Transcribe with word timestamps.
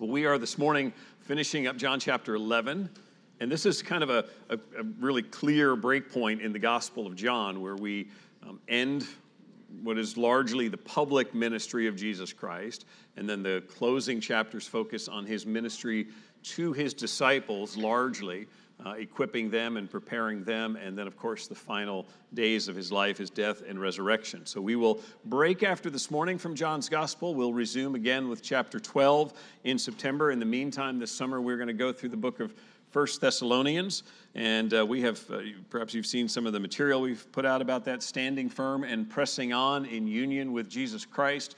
Well, 0.00 0.08
we 0.08 0.24
are 0.24 0.38
this 0.38 0.56
morning 0.56 0.94
finishing 1.20 1.66
up 1.66 1.76
John 1.76 2.00
chapter 2.00 2.34
11. 2.34 2.88
And 3.38 3.52
this 3.52 3.66
is 3.66 3.82
kind 3.82 4.02
of 4.02 4.08
a, 4.08 4.24
a, 4.48 4.54
a 4.78 4.82
really 4.98 5.20
clear 5.20 5.76
breakpoint 5.76 6.40
in 6.40 6.54
the 6.54 6.58
Gospel 6.58 7.06
of 7.06 7.14
John 7.14 7.60
where 7.60 7.76
we 7.76 8.08
um, 8.42 8.58
end 8.66 9.06
what 9.82 9.98
is 9.98 10.16
largely 10.16 10.68
the 10.68 10.78
public 10.78 11.34
ministry 11.34 11.86
of 11.86 11.96
Jesus 11.96 12.32
Christ. 12.32 12.86
And 13.18 13.28
then 13.28 13.42
the 13.42 13.62
closing 13.68 14.22
chapters 14.22 14.66
focus 14.66 15.06
on 15.06 15.26
his 15.26 15.44
ministry 15.44 16.06
to 16.44 16.72
his 16.72 16.94
disciples 16.94 17.76
largely 17.76 18.46
uh, 18.84 18.92
equipping 18.92 19.50
them 19.50 19.76
and 19.76 19.90
preparing 19.90 20.44
them, 20.44 20.76
and 20.76 20.96
then, 20.96 21.06
of 21.06 21.16
course, 21.16 21.46
the 21.46 21.54
final 21.54 22.06
days 22.34 22.68
of 22.68 22.76
his 22.76 22.90
life, 22.90 23.18
his 23.18 23.30
death 23.30 23.62
and 23.66 23.80
resurrection. 23.80 24.46
So 24.46 24.60
we 24.60 24.76
will 24.76 25.00
break 25.24 25.62
after 25.62 25.90
this 25.90 26.10
morning 26.10 26.38
from 26.38 26.54
John's 26.54 26.88
Gospel. 26.88 27.34
We'll 27.34 27.52
resume 27.52 27.94
again 27.94 28.28
with 28.28 28.42
chapter 28.42 28.80
12 28.80 29.32
in 29.64 29.78
September. 29.78 30.30
In 30.30 30.38
the 30.38 30.46
meantime, 30.46 30.98
this 30.98 31.12
summer, 31.12 31.40
we're 31.40 31.56
going 31.56 31.68
to 31.68 31.74
go 31.74 31.92
through 31.92 32.10
the 32.10 32.16
book 32.16 32.40
of 32.40 32.54
First 32.90 33.20
Thessalonians, 33.20 34.02
and 34.34 34.74
uh, 34.74 34.84
we 34.84 35.00
have 35.02 35.24
uh, 35.30 35.42
perhaps 35.68 35.94
you've 35.94 36.06
seen 36.06 36.28
some 36.28 36.44
of 36.44 36.52
the 36.52 36.58
material 36.58 37.00
we've 37.00 37.30
put 37.30 37.46
out 37.46 37.62
about 37.62 37.84
that, 37.84 38.02
standing 38.02 38.48
firm 38.48 38.82
and 38.82 39.08
pressing 39.08 39.52
on 39.52 39.84
in 39.84 40.08
union 40.08 40.52
with 40.52 40.68
Jesus 40.68 41.04
Christ. 41.04 41.54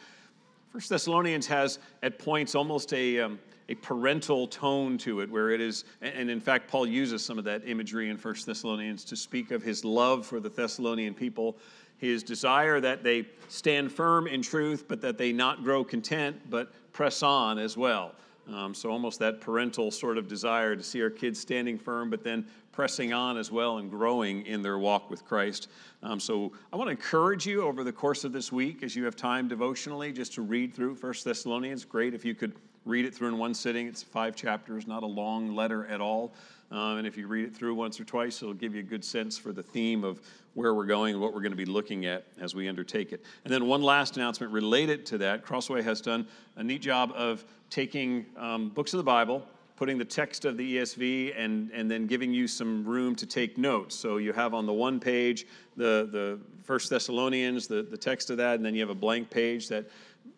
First 0.72 0.90
Thessalonians 0.90 1.46
has 1.46 1.78
at 2.02 2.18
points 2.18 2.54
almost 2.54 2.92
a 2.92 3.20
um, 3.20 3.38
a 3.68 3.74
parental 3.76 4.46
tone 4.46 4.98
to 4.98 5.20
it, 5.20 5.30
where 5.30 5.50
it 5.50 5.60
is, 5.60 5.84
and 6.00 6.30
in 6.30 6.40
fact, 6.40 6.68
Paul 6.68 6.86
uses 6.86 7.24
some 7.24 7.38
of 7.38 7.44
that 7.44 7.62
imagery 7.66 8.10
in 8.10 8.16
1 8.16 8.34
Thessalonians 8.46 9.04
to 9.04 9.16
speak 9.16 9.50
of 9.50 9.62
his 9.62 9.84
love 9.84 10.26
for 10.26 10.40
the 10.40 10.48
Thessalonian 10.48 11.14
people, 11.14 11.56
his 11.98 12.22
desire 12.22 12.80
that 12.80 13.04
they 13.04 13.26
stand 13.48 13.92
firm 13.92 14.26
in 14.26 14.42
truth, 14.42 14.86
but 14.88 15.00
that 15.02 15.18
they 15.18 15.32
not 15.32 15.62
grow 15.62 15.84
content, 15.84 16.36
but 16.50 16.72
press 16.92 17.22
on 17.22 17.58
as 17.58 17.76
well. 17.76 18.14
Um, 18.52 18.74
so, 18.74 18.90
almost 18.90 19.20
that 19.20 19.40
parental 19.40 19.90
sort 19.92 20.18
of 20.18 20.26
desire 20.26 20.74
to 20.74 20.82
see 20.82 21.00
our 21.00 21.10
kids 21.10 21.38
standing 21.38 21.78
firm, 21.78 22.10
but 22.10 22.24
then 22.24 22.44
pressing 22.72 23.12
on 23.12 23.36
as 23.36 23.52
well 23.52 23.78
and 23.78 23.88
growing 23.88 24.44
in 24.46 24.62
their 24.62 24.78
walk 24.78 25.10
with 25.10 25.24
Christ. 25.24 25.68
Um, 26.02 26.18
so, 26.18 26.52
I 26.72 26.76
want 26.76 26.88
to 26.88 26.90
encourage 26.90 27.46
you 27.46 27.62
over 27.62 27.84
the 27.84 27.92
course 27.92 28.24
of 28.24 28.32
this 28.32 28.50
week, 28.50 28.82
as 28.82 28.96
you 28.96 29.04
have 29.04 29.14
time 29.14 29.46
devotionally, 29.46 30.12
just 30.12 30.34
to 30.34 30.42
read 30.42 30.74
through 30.74 30.96
First 30.96 31.24
Thessalonians. 31.24 31.84
Great 31.84 32.14
if 32.14 32.24
you 32.24 32.34
could 32.34 32.54
read 32.84 33.04
it 33.04 33.14
through 33.14 33.28
in 33.28 33.38
one 33.38 33.54
sitting. 33.54 33.86
It's 33.86 34.02
five 34.02 34.34
chapters, 34.36 34.86
not 34.86 35.02
a 35.02 35.06
long 35.06 35.54
letter 35.54 35.86
at 35.86 36.00
all. 36.00 36.32
Um, 36.70 36.98
and 36.98 37.06
if 37.06 37.18
you 37.18 37.26
read 37.26 37.44
it 37.44 37.54
through 37.54 37.74
once 37.74 38.00
or 38.00 38.04
twice, 38.04 38.40
it'll 38.40 38.54
give 38.54 38.74
you 38.74 38.80
a 38.80 38.84
good 38.84 39.04
sense 39.04 39.36
for 39.36 39.52
the 39.52 39.62
theme 39.62 40.04
of 40.04 40.20
where 40.54 40.74
we're 40.74 40.86
going 40.86 41.14
and 41.14 41.22
what 41.22 41.34
we're 41.34 41.40
going 41.40 41.52
to 41.52 41.56
be 41.56 41.66
looking 41.66 42.06
at 42.06 42.24
as 42.40 42.54
we 42.54 42.68
undertake 42.68 43.12
it. 43.12 43.22
And 43.44 43.52
then 43.52 43.66
one 43.66 43.82
last 43.82 44.16
announcement 44.16 44.52
related 44.52 45.04
to 45.06 45.18
that 45.18 45.44
Crossway 45.44 45.82
has 45.82 46.00
done 46.00 46.26
a 46.56 46.64
neat 46.64 46.82
job 46.82 47.12
of 47.14 47.44
taking 47.70 48.26
um, 48.36 48.70
books 48.70 48.94
of 48.94 48.98
the 48.98 49.04
Bible, 49.04 49.46
putting 49.76 49.98
the 49.98 50.04
text 50.04 50.44
of 50.44 50.56
the 50.56 50.76
ESV, 50.76 51.34
and, 51.36 51.70
and 51.72 51.90
then 51.90 52.06
giving 52.06 52.32
you 52.32 52.46
some 52.46 52.84
room 52.84 53.14
to 53.16 53.26
take 53.26 53.58
notes. 53.58 53.94
So 53.94 54.18
you 54.18 54.32
have 54.32 54.54
on 54.54 54.66
the 54.66 54.72
one 54.72 55.00
page 55.00 55.46
the, 55.76 56.08
the 56.10 56.38
First 56.62 56.90
Thessalonians, 56.90 57.66
the, 57.66 57.82
the 57.82 57.96
text 57.96 58.30
of 58.30 58.36
that, 58.38 58.56
and 58.56 58.64
then 58.64 58.74
you 58.74 58.80
have 58.80 58.90
a 58.90 58.94
blank 58.94 59.28
page 59.28 59.68
that 59.68 59.86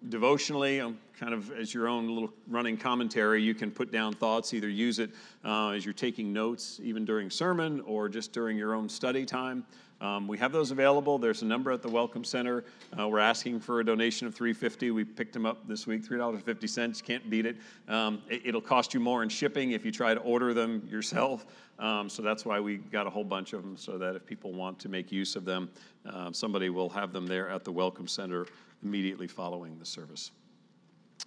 devotionally, 0.09 0.81
um, 0.81 0.99
kind 1.19 1.33
of 1.33 1.51
as 1.53 1.73
your 1.73 1.89
own 1.89 2.09
little 2.09 2.33
running 2.49 2.77
commentary, 2.77 3.43
you 3.43 3.55
can 3.55 3.71
put 3.71 3.91
down 3.91 4.13
thoughts, 4.13 4.53
either 4.53 4.69
use 4.69 4.99
it 4.99 5.11
uh, 5.45 5.71
as 5.71 5.85
you're 5.85 5.95
taking 5.95 6.33
notes, 6.33 6.81
even 6.83 7.05
during 7.05 7.31
sermon, 7.31 7.81
or 7.83 8.09
just 8.09 8.33
during 8.33 8.57
your 8.57 8.75
own 8.75 8.89
study 8.89 9.25
time. 9.25 9.65
Um, 10.05 10.29
we 10.29 10.37
have 10.37 10.53
those 10.53 10.71
available. 10.71 11.17
There's 11.17 11.41
a 11.41 11.47
number 11.47 11.73
at 11.73 11.81
the 11.81 11.89
Welcome 11.89 12.25
Center. 12.25 12.63
Uh, 12.99 13.09
we're 13.09 13.21
asking 13.21 13.59
for 13.61 13.81
a 13.81 13.85
donation 13.85 14.27
of 14.27 14.35
350. 14.35 14.91
We 14.91 15.03
picked 15.03 15.33
them 15.33 15.47
up 15.47 15.67
this 15.67 15.87
week, 15.87 16.07
$3.50. 16.07 17.03
Can't 17.03 17.31
beat 17.31 17.47
it. 17.47 17.57
Um, 17.89 18.21
it. 18.29 18.53
will 18.53 18.61
cost 18.61 18.93
you 18.93 19.01
more 19.01 19.23
in 19.23 19.31
shipping 19.31 19.71
if 19.71 19.83
you 19.83 19.91
try 19.91 20.13
to 20.13 20.21
order 20.21 20.53
them 20.53 20.87
yourself. 20.91 21.47
Um, 21.79 22.11
so 22.11 22.21
that's 22.21 22.45
why 22.45 22.61
we 22.61 22.77
got 22.77 23.07
a 23.07 23.11
whole 23.11 23.25
bunch 23.25 23.55
of 23.55 23.63
them, 23.63 23.79
so 23.79 23.97
that 23.97 24.15
if 24.15 24.27
people 24.27 24.53
want 24.53 24.79
to 24.81 24.91
make 24.91 25.11
use 25.11 25.37
of 25.37 25.47
them, 25.47 25.71
uh, 26.05 26.31
somebody 26.33 26.69
will 26.69 26.91
have 26.91 27.15
them 27.15 27.27
there 27.27 27.49
at 27.49 27.65
the 27.65 27.73
Welcome 27.73 28.07
Center 28.07 28.47
immediately 28.85 29.27
following 29.27 29.79
the 29.79 29.87
service. 29.87 30.33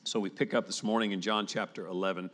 So 0.03 0.19
we 0.19 0.29
pick 0.29 0.53
up 0.53 0.67
this 0.67 0.83
morning 0.83 1.13
in 1.13 1.19
John 1.19 1.47
chapter 1.47 1.87
11. 1.87 2.29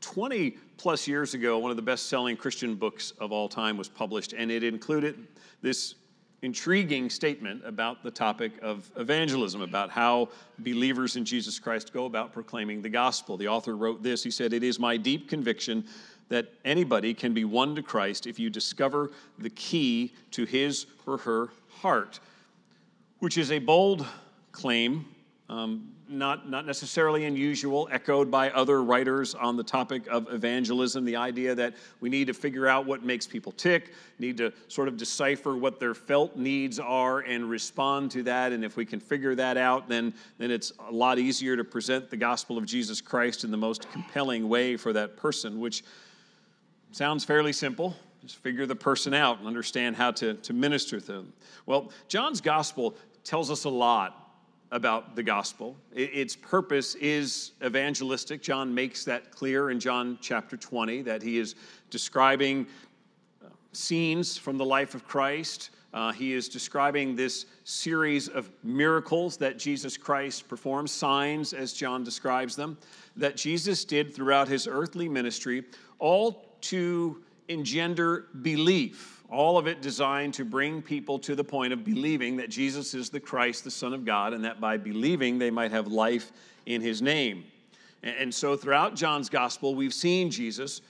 20 0.00 0.50
plus 0.76 1.08
years 1.08 1.34
ago, 1.34 1.58
one 1.58 1.70
of 1.70 1.76
the 1.76 1.82
best 1.82 2.06
selling 2.08 2.36
Christian 2.36 2.74
books 2.74 3.12
of 3.18 3.32
all 3.32 3.48
time 3.48 3.76
was 3.76 3.88
published, 3.88 4.32
and 4.32 4.50
it 4.50 4.62
included 4.62 5.26
this 5.62 5.94
intriguing 6.42 7.08
statement 7.08 7.62
about 7.64 8.02
the 8.02 8.10
topic 8.10 8.52
of 8.62 8.90
evangelism, 8.96 9.62
about 9.62 9.90
how 9.90 10.28
believers 10.58 11.16
in 11.16 11.24
Jesus 11.24 11.58
Christ 11.58 11.92
go 11.92 12.04
about 12.04 12.32
proclaiming 12.32 12.82
the 12.82 12.88
gospel. 12.88 13.36
The 13.36 13.48
author 13.48 13.76
wrote 13.76 14.02
this 14.02 14.22
He 14.22 14.30
said, 14.30 14.52
It 14.52 14.62
is 14.62 14.78
my 14.78 14.96
deep 14.96 15.28
conviction 15.28 15.84
that 16.28 16.52
anybody 16.64 17.14
can 17.14 17.32
be 17.32 17.44
won 17.44 17.74
to 17.76 17.82
Christ 17.82 18.26
if 18.26 18.38
you 18.38 18.50
discover 18.50 19.10
the 19.38 19.50
key 19.50 20.12
to 20.32 20.44
his 20.44 20.86
or 21.06 21.18
her 21.18 21.48
heart, 21.68 22.20
which 23.20 23.38
is 23.38 23.52
a 23.52 23.58
bold 23.58 24.04
claim, 24.52 25.06
um, 25.48 25.92
not, 26.08 26.48
not 26.48 26.66
necessarily 26.66 27.24
unusual, 27.24 27.88
echoed 27.90 28.30
by 28.30 28.50
other 28.50 28.82
writers 28.82 29.34
on 29.34 29.56
the 29.56 29.62
topic 29.62 30.06
of 30.08 30.32
evangelism. 30.32 31.04
The 31.04 31.16
idea 31.16 31.54
that 31.54 31.74
we 32.00 32.08
need 32.08 32.26
to 32.26 32.34
figure 32.34 32.66
out 32.66 32.86
what 32.86 33.04
makes 33.04 33.26
people 33.26 33.52
tick, 33.52 33.92
need 34.18 34.36
to 34.38 34.52
sort 34.68 34.88
of 34.88 34.96
decipher 34.96 35.56
what 35.56 35.78
their 35.78 35.94
felt 35.94 36.36
needs 36.36 36.78
are 36.80 37.20
and 37.20 37.48
respond 37.48 38.10
to 38.12 38.22
that. 38.24 38.52
And 38.52 38.64
if 38.64 38.76
we 38.76 38.84
can 38.84 38.98
figure 38.98 39.34
that 39.36 39.56
out, 39.56 39.88
then, 39.88 40.14
then 40.38 40.50
it's 40.50 40.72
a 40.88 40.92
lot 40.92 41.18
easier 41.18 41.56
to 41.56 41.64
present 41.64 42.10
the 42.10 42.16
gospel 42.16 42.58
of 42.58 42.66
Jesus 42.66 43.00
Christ 43.00 43.44
in 43.44 43.50
the 43.50 43.56
most 43.56 43.90
compelling 43.92 44.48
way 44.48 44.76
for 44.76 44.92
that 44.92 45.16
person, 45.16 45.60
which 45.60 45.84
sounds 46.90 47.24
fairly 47.24 47.52
simple. 47.52 47.94
Just 48.22 48.38
figure 48.38 48.66
the 48.66 48.76
person 48.76 49.14
out 49.14 49.38
and 49.38 49.46
understand 49.46 49.94
how 49.94 50.10
to, 50.12 50.34
to 50.34 50.52
minister 50.52 51.00
to 51.00 51.06
them. 51.06 51.32
Well, 51.66 51.92
John's 52.08 52.40
gospel 52.40 52.96
tells 53.22 53.50
us 53.50 53.64
a 53.64 53.70
lot 53.70 54.25
about 54.72 55.14
the 55.14 55.22
gospel. 55.22 55.76
Its 55.94 56.34
purpose 56.34 56.94
is 56.96 57.52
evangelistic. 57.64 58.42
John 58.42 58.74
makes 58.74 59.04
that 59.04 59.30
clear 59.30 59.70
in 59.70 59.78
John 59.78 60.18
chapter 60.20 60.56
20 60.56 61.02
that 61.02 61.22
he 61.22 61.38
is 61.38 61.54
describing 61.90 62.66
uh, 63.44 63.48
scenes 63.72 64.36
from 64.36 64.58
the 64.58 64.64
life 64.64 64.94
of 64.94 65.06
Christ. 65.06 65.70
Uh, 65.94 66.12
he 66.12 66.32
is 66.32 66.48
describing 66.48 67.14
this 67.14 67.46
series 67.64 68.28
of 68.28 68.50
miracles 68.62 69.36
that 69.36 69.58
Jesus 69.58 69.96
Christ 69.96 70.48
performs, 70.48 70.90
signs 70.90 71.52
as 71.52 71.72
John 71.72 72.02
describes 72.02 72.56
them, 72.56 72.76
that 73.16 73.36
Jesus 73.36 73.84
did 73.84 74.14
throughout 74.14 74.48
his 74.48 74.66
earthly 74.66 75.08
ministry, 75.08 75.64
all 75.98 76.56
to 76.62 77.22
engender 77.48 78.26
belief 78.42 79.15
all 79.30 79.58
of 79.58 79.66
it 79.66 79.82
designed 79.82 80.34
to 80.34 80.44
bring 80.44 80.80
people 80.80 81.18
to 81.20 81.34
the 81.34 81.44
point 81.44 81.72
of 81.72 81.84
believing 81.84 82.36
that 82.36 82.48
Jesus 82.48 82.94
is 82.94 83.10
the 83.10 83.20
Christ, 83.20 83.64
the 83.64 83.70
Son 83.70 83.92
of 83.92 84.04
God, 84.04 84.32
and 84.32 84.44
that 84.44 84.60
by 84.60 84.76
believing 84.76 85.38
they 85.38 85.50
might 85.50 85.72
have 85.72 85.88
life 85.88 86.32
in 86.66 86.80
his 86.80 87.02
name. 87.02 87.44
And 88.02 88.32
so 88.32 88.56
throughout 88.56 88.94
John's 88.94 89.28
gospel, 89.28 89.74
we've 89.74 89.94
seen 89.94 90.30
Jesus 90.30 90.80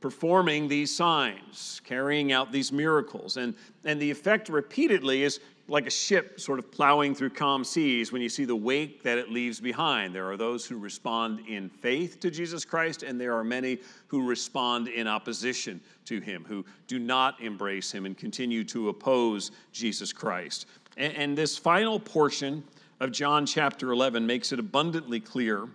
performing 0.00 0.68
these 0.68 0.94
signs, 0.94 1.80
carrying 1.84 2.32
out 2.32 2.52
these 2.52 2.72
miracles. 2.72 3.36
And, 3.36 3.54
and 3.84 4.00
the 4.00 4.10
effect 4.10 4.48
repeatedly 4.48 5.22
is 5.22 5.40
like 5.66 5.86
a 5.86 5.90
ship 5.90 6.38
sort 6.38 6.58
of 6.58 6.70
plowing 6.70 7.14
through 7.14 7.30
calm 7.30 7.64
seas 7.64 8.12
when 8.12 8.20
you 8.20 8.28
see 8.28 8.44
the 8.44 8.54
wake 8.54 9.02
that 9.02 9.16
it 9.16 9.30
leaves 9.30 9.60
behind. 9.60 10.14
There 10.14 10.30
are 10.30 10.36
those 10.36 10.66
who 10.66 10.76
respond 10.76 11.40
in 11.48 11.70
faith 11.70 12.20
to 12.20 12.30
Jesus 12.30 12.64
Christ, 12.64 13.02
and 13.02 13.18
there 13.18 13.34
are 13.34 13.44
many 13.44 13.78
who 14.08 14.26
respond 14.26 14.88
in 14.88 15.06
opposition 15.06 15.80
to 16.04 16.20
him, 16.20 16.44
who 16.46 16.66
do 16.86 16.98
not 16.98 17.40
embrace 17.40 17.90
him 17.90 18.04
and 18.04 18.16
continue 18.16 18.62
to 18.64 18.90
oppose 18.90 19.52
Jesus 19.72 20.12
Christ. 20.12 20.66
And, 20.98 21.16
and 21.16 21.38
this 21.38 21.56
final 21.56 21.98
portion 21.98 22.62
of 23.00 23.10
John 23.10 23.46
chapter 23.46 23.90
11 23.90 24.26
makes 24.26 24.52
it 24.52 24.58
abundantly 24.58 25.20
clear 25.20 25.68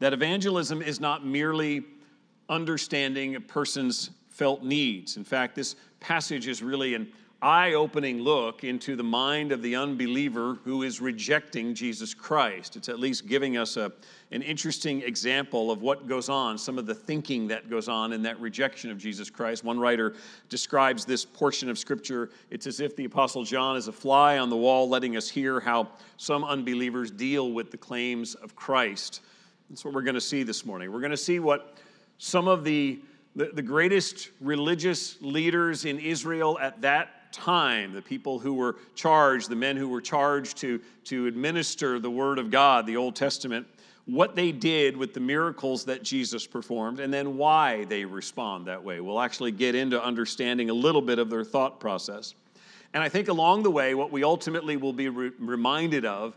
that 0.00 0.12
evangelism 0.12 0.82
is 0.82 1.00
not 1.00 1.24
merely 1.24 1.82
understanding 2.48 3.36
a 3.36 3.40
person's 3.40 4.10
felt 4.28 4.62
needs. 4.62 5.16
In 5.16 5.24
fact, 5.24 5.54
this 5.54 5.76
passage 6.00 6.48
is 6.48 6.62
really 6.62 6.94
an 6.94 7.10
eye 7.44 7.74
opening 7.74 8.20
look 8.20 8.64
into 8.64 8.96
the 8.96 9.04
mind 9.04 9.52
of 9.52 9.60
the 9.60 9.76
unbeliever 9.76 10.54
who 10.64 10.82
is 10.82 10.98
rejecting 10.98 11.74
Jesus 11.74 12.14
Christ. 12.14 12.74
It's 12.74 12.88
at 12.88 12.98
least 12.98 13.26
giving 13.26 13.58
us 13.58 13.76
a, 13.76 13.92
an 14.30 14.40
interesting 14.40 15.02
example 15.02 15.70
of 15.70 15.82
what 15.82 16.08
goes 16.08 16.30
on, 16.30 16.56
some 16.56 16.78
of 16.78 16.86
the 16.86 16.94
thinking 16.94 17.46
that 17.48 17.68
goes 17.68 17.86
on 17.86 18.14
in 18.14 18.22
that 18.22 18.40
rejection 18.40 18.90
of 18.90 18.96
Jesus 18.96 19.28
Christ. 19.28 19.62
One 19.62 19.78
writer 19.78 20.14
describes 20.48 21.04
this 21.04 21.26
portion 21.26 21.68
of 21.68 21.78
Scripture 21.78 22.30
it's 22.50 22.66
as 22.66 22.80
if 22.80 22.96
the 22.96 23.04
Apostle 23.04 23.44
John 23.44 23.76
is 23.76 23.88
a 23.88 23.92
fly 23.92 24.38
on 24.38 24.48
the 24.48 24.56
wall, 24.56 24.88
letting 24.88 25.14
us 25.14 25.28
hear 25.28 25.60
how 25.60 25.88
some 26.16 26.44
unbelievers 26.44 27.10
deal 27.10 27.52
with 27.52 27.70
the 27.70 27.76
claims 27.76 28.34
of 28.36 28.56
Christ. 28.56 29.20
That's 29.68 29.84
what 29.84 29.92
we're 29.92 30.00
going 30.00 30.14
to 30.14 30.20
see 30.20 30.44
this 30.44 30.64
morning. 30.64 30.90
We're 30.90 31.00
going 31.00 31.10
to 31.10 31.16
see 31.18 31.40
what 31.40 31.76
some 32.16 32.48
of 32.48 32.64
the 32.64 33.00
the, 33.36 33.46
the 33.46 33.62
greatest 33.62 34.30
religious 34.40 35.20
leaders 35.20 35.84
in 35.84 35.98
Israel 35.98 36.56
at 36.60 36.80
that 36.82 37.23
time, 37.34 37.92
the 37.92 38.02
people 38.02 38.38
who 38.38 38.54
were 38.54 38.76
charged, 38.94 39.48
the 39.48 39.56
men 39.56 39.76
who 39.76 39.88
were 39.88 40.00
charged 40.00 40.56
to, 40.58 40.80
to 41.04 41.26
administer 41.26 41.98
the 41.98 42.10
Word 42.10 42.38
of 42.38 42.50
God, 42.50 42.86
the 42.86 42.96
Old 42.96 43.16
Testament, 43.16 43.66
what 44.06 44.36
they 44.36 44.52
did 44.52 44.96
with 44.96 45.14
the 45.14 45.20
miracles 45.20 45.84
that 45.86 46.02
Jesus 46.02 46.46
performed, 46.46 47.00
and 47.00 47.12
then 47.12 47.36
why 47.36 47.84
they 47.84 48.04
respond 48.04 48.66
that 48.66 48.82
way. 48.82 49.00
We'll 49.00 49.20
actually 49.20 49.52
get 49.52 49.74
into 49.74 50.02
understanding 50.02 50.70
a 50.70 50.74
little 50.74 51.02
bit 51.02 51.18
of 51.18 51.30
their 51.30 51.44
thought 51.44 51.80
process. 51.80 52.34
And 52.92 53.02
I 53.02 53.08
think 53.08 53.28
along 53.28 53.62
the 53.62 53.70
way, 53.70 53.94
what 53.94 54.12
we 54.12 54.22
ultimately 54.22 54.76
will 54.76 54.92
be 54.92 55.08
re- 55.08 55.32
reminded 55.38 56.04
of 56.04 56.36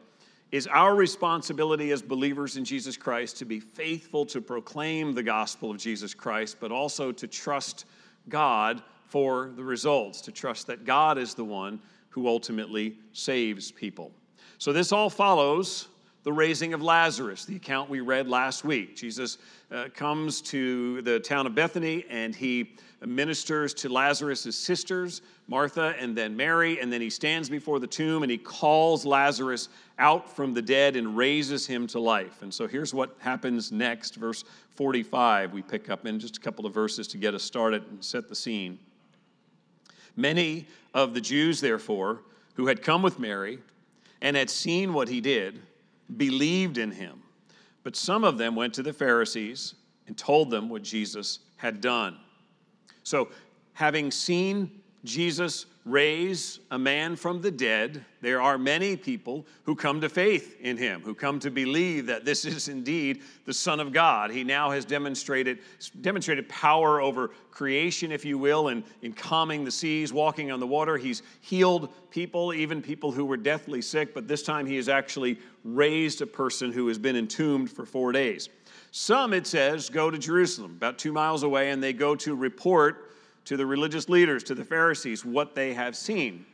is 0.51 0.65
our 0.65 0.95
responsibility 0.95 1.91
as 1.91 2.01
believers 2.01 2.55
in 2.55 2.63
Jesus 2.63 2.95
Christ 2.95 3.37
to 3.37 3.45
be 3.45 3.59
faithful 3.59 4.25
to 4.27 4.39
proclaim 4.39 5.13
the 5.13 5.23
gospel 5.23 5.69
of 5.69 5.77
Jesus 5.77 6.13
Christ, 6.13 6.57
but 6.59 6.71
also 6.71 7.11
to 7.11 7.27
trust 7.27 7.85
God 8.29 8.81
for 9.07 9.51
the 9.55 9.63
results, 9.63 10.21
to 10.21 10.31
trust 10.31 10.67
that 10.67 10.85
God 10.85 11.17
is 11.17 11.33
the 11.33 11.43
one 11.43 11.79
who 12.09 12.27
ultimately 12.27 12.97
saves 13.13 13.71
people. 13.71 14.11
So, 14.57 14.73
this 14.73 14.91
all 14.91 15.09
follows 15.09 15.87
the 16.27 16.33
raising 16.33 16.73
of 16.73 16.81
Lazarus, 16.81 17.45
the 17.45 17.55
account 17.55 17.89
we 17.89 18.01
read 18.01 18.27
last 18.27 18.65
week. 18.65 18.97
Jesus 18.97 19.37
uh, 19.71 19.85
comes 19.93 20.41
to 20.41 21.01
the 21.03 21.21
town 21.21 21.47
of 21.47 21.55
Bethany 21.55 22.03
and 22.09 22.35
he 22.35 22.75
ministers 23.05 23.73
to 23.75 23.87
Lazarus' 23.87 24.53
sisters, 24.53 25.21
Martha 25.47 25.95
and 25.99 26.17
then 26.17 26.35
Mary, 26.35 26.81
and 26.81 26.91
then 26.91 26.99
he 26.99 27.09
stands 27.09 27.49
before 27.49 27.79
the 27.79 27.87
tomb 27.87 28.23
and 28.23 28.31
he 28.31 28.37
calls 28.37 29.05
Lazarus 29.05 29.69
out 29.99 30.29
from 30.29 30.53
the 30.53 30.61
dead 30.61 30.97
and 30.97 31.15
raises 31.15 31.65
him 31.65 31.87
to 31.87 31.99
life. 31.99 32.41
And 32.41 32.53
so 32.53 32.67
here's 32.67 32.93
what 32.93 33.15
happens 33.19 33.71
next, 33.71 34.15
verse 34.15 34.43
45. 34.71 35.53
We 35.53 35.61
pick 35.61 35.89
up 35.89 36.05
in 36.05 36.19
just 36.19 36.35
a 36.35 36.39
couple 36.41 36.65
of 36.65 36.73
verses 36.73 37.07
to 37.07 37.17
get 37.17 37.35
us 37.35 37.43
started 37.43 37.83
and 37.89 38.03
set 38.03 38.27
the 38.27 38.35
scene. 38.35 38.79
Many 40.17 40.67
of 40.93 41.13
the 41.13 41.21
Jews, 41.21 41.61
therefore, 41.61 42.21
who 42.55 42.67
had 42.67 42.81
come 42.81 43.01
with 43.01 43.19
Mary 43.19 43.59
and 44.21 44.35
had 44.35 44.49
seen 44.49 44.93
what 44.93 45.07
he 45.07 45.21
did, 45.21 45.61
believed 46.17 46.77
in 46.77 46.91
him. 46.91 47.21
But 47.83 47.95
some 47.95 48.23
of 48.23 48.37
them 48.37 48.55
went 48.55 48.73
to 48.73 48.83
the 48.83 48.91
Pharisees 48.91 49.75
and 50.07 50.17
told 50.17 50.49
them 50.49 50.67
what 50.67 50.81
Jesus 50.81 51.39
had 51.57 51.79
done. 51.81 52.17
So, 53.03 53.29
having 53.73 54.11
seen 54.11 54.81
Jesus 55.03 55.67
raise 55.87 56.59
a 56.71 56.77
man 56.77 57.15
from 57.15 57.41
the 57.41 57.51
dead, 57.51 58.03
there 58.21 58.41
are 58.41 58.57
many 58.57 58.97
people 58.97 59.45
who 59.63 59.75
come 59.75 60.01
to 60.01 60.09
faith 60.09 60.57
in 60.59 60.75
him, 60.75 61.01
who 61.01 61.15
come 61.15 61.39
to 61.39 61.49
believe 61.49 62.07
that 62.07 62.25
this 62.25 62.45
is 62.45 62.67
indeed 62.67 63.21
the 63.45 63.53
Son 63.53 63.79
of 63.79 63.93
God. 63.93 64.31
He 64.31 64.43
now 64.43 64.71
has 64.71 64.85
demonstrated, 64.85 65.59
demonstrated 66.01 66.49
power 66.49 66.99
over 66.99 67.29
creation, 67.51 68.11
if 68.11 68.25
you 68.25 68.37
will, 68.37 68.67
and 68.67 68.83
in 69.01 69.13
calming 69.13 69.63
the 69.63 69.71
seas, 69.71 70.11
walking 70.11 70.51
on 70.51 70.59
the 70.59 70.67
water. 70.67 70.97
He's 70.97 71.23
healed 71.41 71.89
people, 72.11 72.53
even 72.53 72.81
people 72.81 73.11
who 73.11 73.25
were 73.25 73.37
deathly 73.37 73.81
sick, 73.81 74.13
but 74.13 74.27
this 74.27 74.43
time 74.43 74.65
he 74.65 74.75
has 74.75 74.89
actually 74.89 75.39
raised 75.63 76.21
a 76.21 76.27
person 76.27 76.71
who 76.71 76.87
has 76.87 76.97
been 76.97 77.15
entombed 77.15 77.69
for 77.69 77.85
four 77.85 78.11
days. 78.11 78.49
Some, 78.91 79.33
it 79.33 79.47
says, 79.47 79.89
go 79.89 80.09
to 80.09 80.17
Jerusalem, 80.17 80.71
about 80.71 80.97
two 80.97 81.13
miles 81.13 81.43
away, 81.43 81.71
and 81.71 81.81
they 81.81 81.93
go 81.93 82.15
to 82.15 82.35
report 82.35 83.06
to 83.47 83.55
the 83.55 83.65
religious 83.65 84.09
leaders, 84.09 84.43
to 84.43 84.53
the 84.53 84.65
Pharisees, 84.65 85.23
what 85.23 85.55
they 85.55 85.73
have 85.73 85.95
seen. 85.95 86.45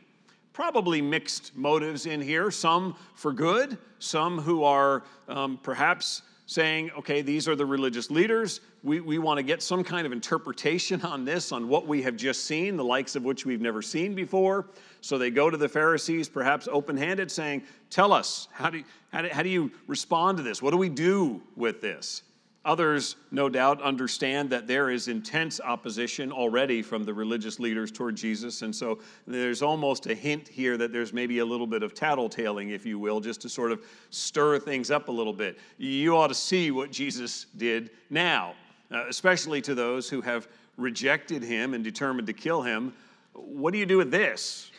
Probably 0.52 1.02
mixed 1.02 1.56
motives 1.56 2.06
in 2.06 2.20
here, 2.20 2.52
some 2.52 2.94
for 3.16 3.32
good, 3.32 3.76
some 3.98 4.38
who 4.38 4.62
are 4.62 5.02
um, 5.26 5.58
perhaps 5.60 6.22
saying, 6.46 6.92
okay, 6.96 7.20
these 7.20 7.48
are 7.48 7.56
the 7.56 7.66
religious 7.66 8.12
leaders. 8.12 8.60
We, 8.84 9.00
we 9.00 9.18
want 9.18 9.38
to 9.38 9.42
get 9.42 9.60
some 9.60 9.82
kind 9.82 10.06
of 10.06 10.12
interpretation 10.12 11.02
on 11.02 11.24
this, 11.24 11.50
on 11.50 11.66
what 11.66 11.88
we 11.88 12.00
have 12.02 12.14
just 12.14 12.44
seen, 12.44 12.76
the 12.76 12.84
likes 12.84 13.16
of 13.16 13.24
which 13.24 13.44
we've 13.44 13.60
never 13.60 13.82
seen 13.82 14.14
before. 14.14 14.66
So 15.00 15.18
they 15.18 15.30
go 15.30 15.50
to 15.50 15.56
the 15.56 15.68
Pharisees, 15.68 16.28
perhaps 16.28 16.68
open 16.70 16.96
handed, 16.96 17.28
saying, 17.28 17.62
Tell 17.90 18.12
us, 18.12 18.46
how 18.52 18.70
do, 18.70 18.84
how, 19.10 19.22
do, 19.22 19.30
how 19.32 19.42
do 19.42 19.48
you 19.48 19.72
respond 19.88 20.36
to 20.36 20.44
this? 20.44 20.62
What 20.62 20.70
do 20.70 20.76
we 20.76 20.90
do 20.90 21.42
with 21.56 21.80
this? 21.80 22.22
Others, 22.64 23.16
no 23.30 23.50
doubt, 23.50 23.82
understand 23.82 24.48
that 24.50 24.66
there 24.66 24.88
is 24.88 25.08
intense 25.08 25.60
opposition 25.60 26.32
already 26.32 26.80
from 26.80 27.04
the 27.04 27.12
religious 27.12 27.60
leaders 27.60 27.90
toward 27.90 28.16
Jesus. 28.16 28.62
And 28.62 28.74
so 28.74 29.00
there's 29.26 29.60
almost 29.60 30.06
a 30.06 30.14
hint 30.14 30.48
here 30.48 30.78
that 30.78 30.90
there's 30.90 31.12
maybe 31.12 31.40
a 31.40 31.44
little 31.44 31.66
bit 31.66 31.82
of 31.82 31.92
tattletaling, 31.92 32.70
if 32.70 32.86
you 32.86 32.98
will, 32.98 33.20
just 33.20 33.42
to 33.42 33.50
sort 33.50 33.70
of 33.70 33.82
stir 34.08 34.58
things 34.58 34.90
up 34.90 35.08
a 35.08 35.12
little 35.12 35.32
bit. 35.32 35.58
You 35.76 36.16
ought 36.16 36.28
to 36.28 36.34
see 36.34 36.70
what 36.70 36.90
Jesus 36.90 37.46
did 37.58 37.90
now, 38.08 38.54
uh, 38.90 39.04
especially 39.08 39.60
to 39.62 39.74
those 39.74 40.08
who 40.08 40.22
have 40.22 40.48
rejected 40.78 41.42
him 41.42 41.74
and 41.74 41.84
determined 41.84 42.26
to 42.28 42.32
kill 42.32 42.62
him. 42.62 42.94
What 43.34 43.72
do 43.74 43.78
you 43.78 43.86
do 43.86 43.98
with 43.98 44.10
this? 44.10 44.70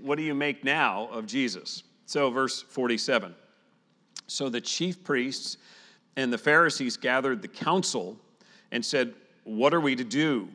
What 0.00 0.16
do 0.16 0.22
you 0.22 0.34
make 0.34 0.64
now 0.64 1.08
of 1.12 1.26
Jesus? 1.26 1.82
So, 2.06 2.30
verse 2.30 2.62
47. 2.62 3.34
So 4.26 4.48
the 4.48 4.60
chief 4.60 5.02
priests 5.04 5.58
and 6.16 6.32
the 6.32 6.38
Pharisees 6.38 6.96
gathered 6.96 7.42
the 7.42 7.48
council 7.48 8.16
and 8.70 8.84
said, 8.84 9.14
What 9.44 9.74
are 9.74 9.80
we 9.80 9.96
to 9.96 10.04
do? 10.04 10.48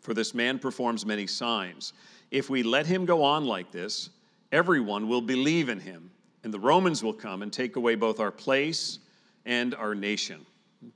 For 0.00 0.14
this 0.14 0.34
man 0.34 0.58
performs 0.58 1.04
many 1.04 1.26
signs. 1.26 1.92
If 2.30 2.50
we 2.50 2.62
let 2.62 2.86
him 2.86 3.06
go 3.06 3.22
on 3.22 3.44
like 3.44 3.70
this, 3.72 4.10
everyone 4.52 5.08
will 5.08 5.20
believe 5.20 5.68
in 5.68 5.80
him, 5.80 6.10
and 6.44 6.52
the 6.52 6.60
Romans 6.60 7.02
will 7.02 7.12
come 7.12 7.42
and 7.42 7.52
take 7.52 7.76
away 7.76 7.94
both 7.94 8.20
our 8.20 8.30
place 8.30 9.00
and 9.44 9.74
our 9.74 9.94
nation. 9.94 10.44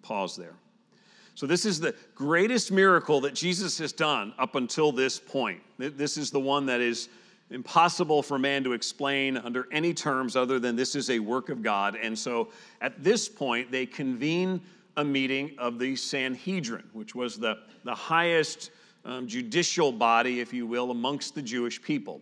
Pause 0.03 0.37
there. 0.37 0.55
So, 1.35 1.47
this 1.47 1.65
is 1.65 1.81
the 1.81 1.95
greatest 2.15 2.71
miracle 2.71 3.21
that 3.23 3.35
Jesus 3.35 3.79
has 3.79 3.93
done 3.93 4.35
up 4.39 4.57
until 4.57 4.93
this 4.93 5.19
point. 5.19 5.61
This 5.79 6.17
is 6.17 6.31
the 6.31 6.41
one 6.41 6.67
that 6.67 6.81
is 6.81 7.09
impossible 7.50 8.23
for 8.23 8.38
man 8.38 8.64
to 8.64 8.73
explain 8.73 9.37
under 9.37 9.67
any 9.73 9.93
terms 9.93 10.37
other 10.37 10.58
than 10.58 10.76
this 10.76 10.94
is 10.94 11.11
a 11.11 11.19
work 11.19 11.49
of 11.49 11.62
God. 11.62 11.97
And 12.00 12.19
so 12.19 12.50
at 12.81 13.02
this 13.02 13.29
point, 13.29 13.70
they 13.70 13.87
convene 13.87 14.61
a 14.97 15.05
meeting 15.05 15.55
of 15.58 15.79
the 15.79 15.97
Sanhedrin, 15.97 16.85
which 16.93 17.14
was 17.14 17.38
the, 17.38 17.58
the 17.85 17.94
highest 17.94 18.70
um, 19.05 19.26
judicial 19.26 19.93
body, 19.93 20.41
if 20.41 20.52
you 20.52 20.67
will, 20.67 20.91
amongst 20.91 21.35
the 21.35 21.43
Jewish 21.43 21.81
people. 21.81 22.20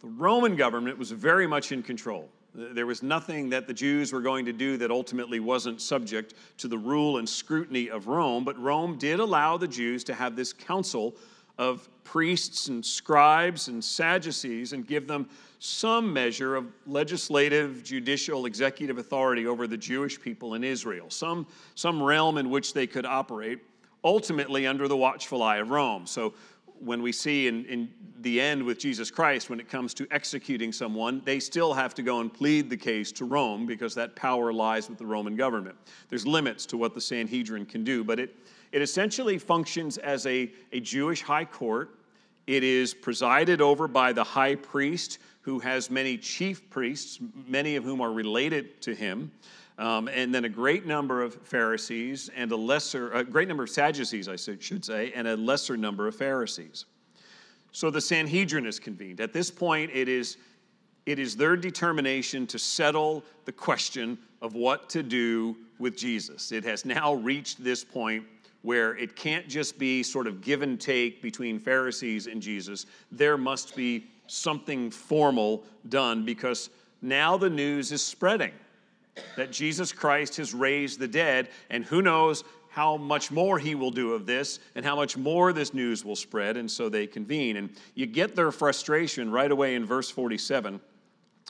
The 0.00 0.08
Roman 0.08 0.56
government 0.56 0.98
was 0.98 1.10
very 1.10 1.46
much 1.46 1.72
in 1.72 1.82
control. 1.82 2.28
There 2.54 2.86
was 2.86 3.02
nothing 3.02 3.48
that 3.50 3.66
the 3.66 3.74
Jews 3.74 4.12
were 4.12 4.20
going 4.20 4.44
to 4.46 4.52
do 4.52 4.76
that 4.78 4.90
ultimately 4.90 5.38
wasn't 5.38 5.80
subject 5.80 6.34
to 6.58 6.68
the 6.68 6.78
rule 6.78 7.18
and 7.18 7.28
scrutiny 7.28 7.90
of 7.90 8.08
Rome, 8.08 8.44
but 8.44 8.58
Rome 8.58 8.98
did 8.98 9.20
allow 9.20 9.56
the 9.56 9.68
Jews 9.68 10.02
to 10.04 10.14
have 10.14 10.34
this 10.34 10.52
council 10.52 11.14
of 11.60 11.90
priests 12.04 12.68
and 12.68 12.84
scribes 12.84 13.68
and 13.68 13.84
Sadducees 13.84 14.72
and 14.72 14.86
give 14.86 15.06
them 15.06 15.28
some 15.58 16.10
measure 16.10 16.56
of 16.56 16.72
legislative, 16.86 17.84
judicial, 17.84 18.46
executive 18.46 18.96
authority 18.96 19.46
over 19.46 19.66
the 19.66 19.76
Jewish 19.76 20.18
people 20.18 20.54
in 20.54 20.64
Israel, 20.64 21.10
some, 21.10 21.46
some 21.74 22.02
realm 22.02 22.38
in 22.38 22.48
which 22.48 22.72
they 22.72 22.86
could 22.86 23.04
operate, 23.04 23.58
ultimately 24.02 24.66
under 24.66 24.88
the 24.88 24.96
watchful 24.96 25.42
eye 25.42 25.58
of 25.58 25.68
Rome. 25.68 26.06
So 26.06 26.32
when 26.78 27.02
we 27.02 27.12
see 27.12 27.46
in, 27.46 27.66
in 27.66 27.90
the 28.20 28.40
end 28.40 28.62
with 28.62 28.78
Jesus 28.78 29.10
Christ, 29.10 29.50
when 29.50 29.60
it 29.60 29.68
comes 29.68 29.92
to 29.94 30.06
executing 30.10 30.72
someone, 30.72 31.20
they 31.26 31.38
still 31.38 31.74
have 31.74 31.94
to 31.96 32.02
go 32.02 32.20
and 32.20 32.32
plead 32.32 32.70
the 32.70 32.76
case 32.76 33.12
to 33.12 33.26
Rome 33.26 33.66
because 33.66 33.94
that 33.96 34.16
power 34.16 34.50
lies 34.50 34.88
with 34.88 34.96
the 34.96 35.04
Roman 35.04 35.36
government. 35.36 35.76
There's 36.08 36.26
limits 36.26 36.64
to 36.66 36.78
what 36.78 36.94
the 36.94 37.02
Sanhedrin 37.02 37.66
can 37.66 37.84
do, 37.84 38.02
but 38.02 38.18
it 38.18 38.34
it 38.72 38.82
essentially 38.82 39.38
functions 39.38 39.98
as 39.98 40.26
a, 40.26 40.50
a 40.72 40.80
Jewish 40.80 41.22
high 41.22 41.44
court. 41.44 41.98
It 42.46 42.64
is 42.64 42.94
presided 42.94 43.60
over 43.60 43.88
by 43.88 44.12
the 44.12 44.24
high 44.24 44.54
priest, 44.54 45.18
who 45.42 45.58
has 45.60 45.90
many 45.90 46.18
chief 46.18 46.68
priests, 46.70 47.18
many 47.46 47.76
of 47.76 47.84
whom 47.84 48.00
are 48.00 48.12
related 48.12 48.80
to 48.82 48.94
him, 48.94 49.30
um, 49.78 50.08
and 50.08 50.34
then 50.34 50.44
a 50.44 50.48
great 50.48 50.86
number 50.86 51.22
of 51.22 51.34
Pharisees 51.34 52.30
and 52.36 52.52
a 52.52 52.56
lesser, 52.56 53.10
a 53.12 53.24
great 53.24 53.48
number 53.48 53.62
of 53.62 53.70
Sadducees, 53.70 54.28
I 54.28 54.36
should 54.36 54.84
say, 54.84 55.12
and 55.14 55.26
a 55.26 55.36
lesser 55.36 55.76
number 55.76 56.06
of 56.06 56.14
Pharisees. 56.14 56.84
So 57.72 57.88
the 57.90 58.00
Sanhedrin 58.00 58.66
is 58.66 58.78
convened. 58.78 59.20
At 59.20 59.32
this 59.32 59.50
point, 59.50 59.90
it 59.94 60.08
is, 60.08 60.36
it 61.06 61.18
is 61.18 61.36
their 61.36 61.56
determination 61.56 62.46
to 62.48 62.58
settle 62.58 63.24
the 63.44 63.52
question 63.52 64.18
of 64.42 64.54
what 64.54 64.90
to 64.90 65.02
do 65.02 65.56
with 65.78 65.96
Jesus. 65.96 66.52
It 66.52 66.64
has 66.64 66.84
now 66.84 67.14
reached 67.14 67.62
this 67.64 67.82
point 67.84 68.24
where 68.62 68.96
it 68.96 69.16
can't 69.16 69.48
just 69.48 69.78
be 69.78 70.02
sort 70.02 70.26
of 70.26 70.40
give 70.40 70.62
and 70.62 70.80
take 70.80 71.22
between 71.22 71.58
Pharisees 71.58 72.26
and 72.26 72.42
Jesus. 72.42 72.86
There 73.10 73.38
must 73.38 73.74
be 73.74 74.06
something 74.26 74.90
formal 74.90 75.64
done 75.88 76.24
because 76.24 76.70
now 77.02 77.36
the 77.36 77.50
news 77.50 77.92
is 77.92 78.02
spreading 78.02 78.52
that 79.36 79.50
Jesus 79.50 79.92
Christ 79.92 80.36
has 80.36 80.54
raised 80.54 80.98
the 80.98 81.08
dead, 81.08 81.48
and 81.68 81.84
who 81.84 82.02
knows 82.02 82.44
how 82.70 82.96
much 82.96 83.30
more 83.32 83.58
he 83.58 83.74
will 83.74 83.90
do 83.90 84.14
of 84.14 84.26
this 84.26 84.60
and 84.76 84.84
how 84.84 84.94
much 84.94 85.16
more 85.16 85.52
this 85.52 85.74
news 85.74 86.04
will 86.04 86.14
spread. 86.14 86.56
And 86.56 86.70
so 86.70 86.88
they 86.88 87.06
convene. 87.06 87.56
And 87.56 87.70
you 87.94 88.06
get 88.06 88.36
their 88.36 88.52
frustration 88.52 89.30
right 89.30 89.50
away 89.50 89.74
in 89.74 89.84
verse 89.84 90.08
47. 90.08 90.80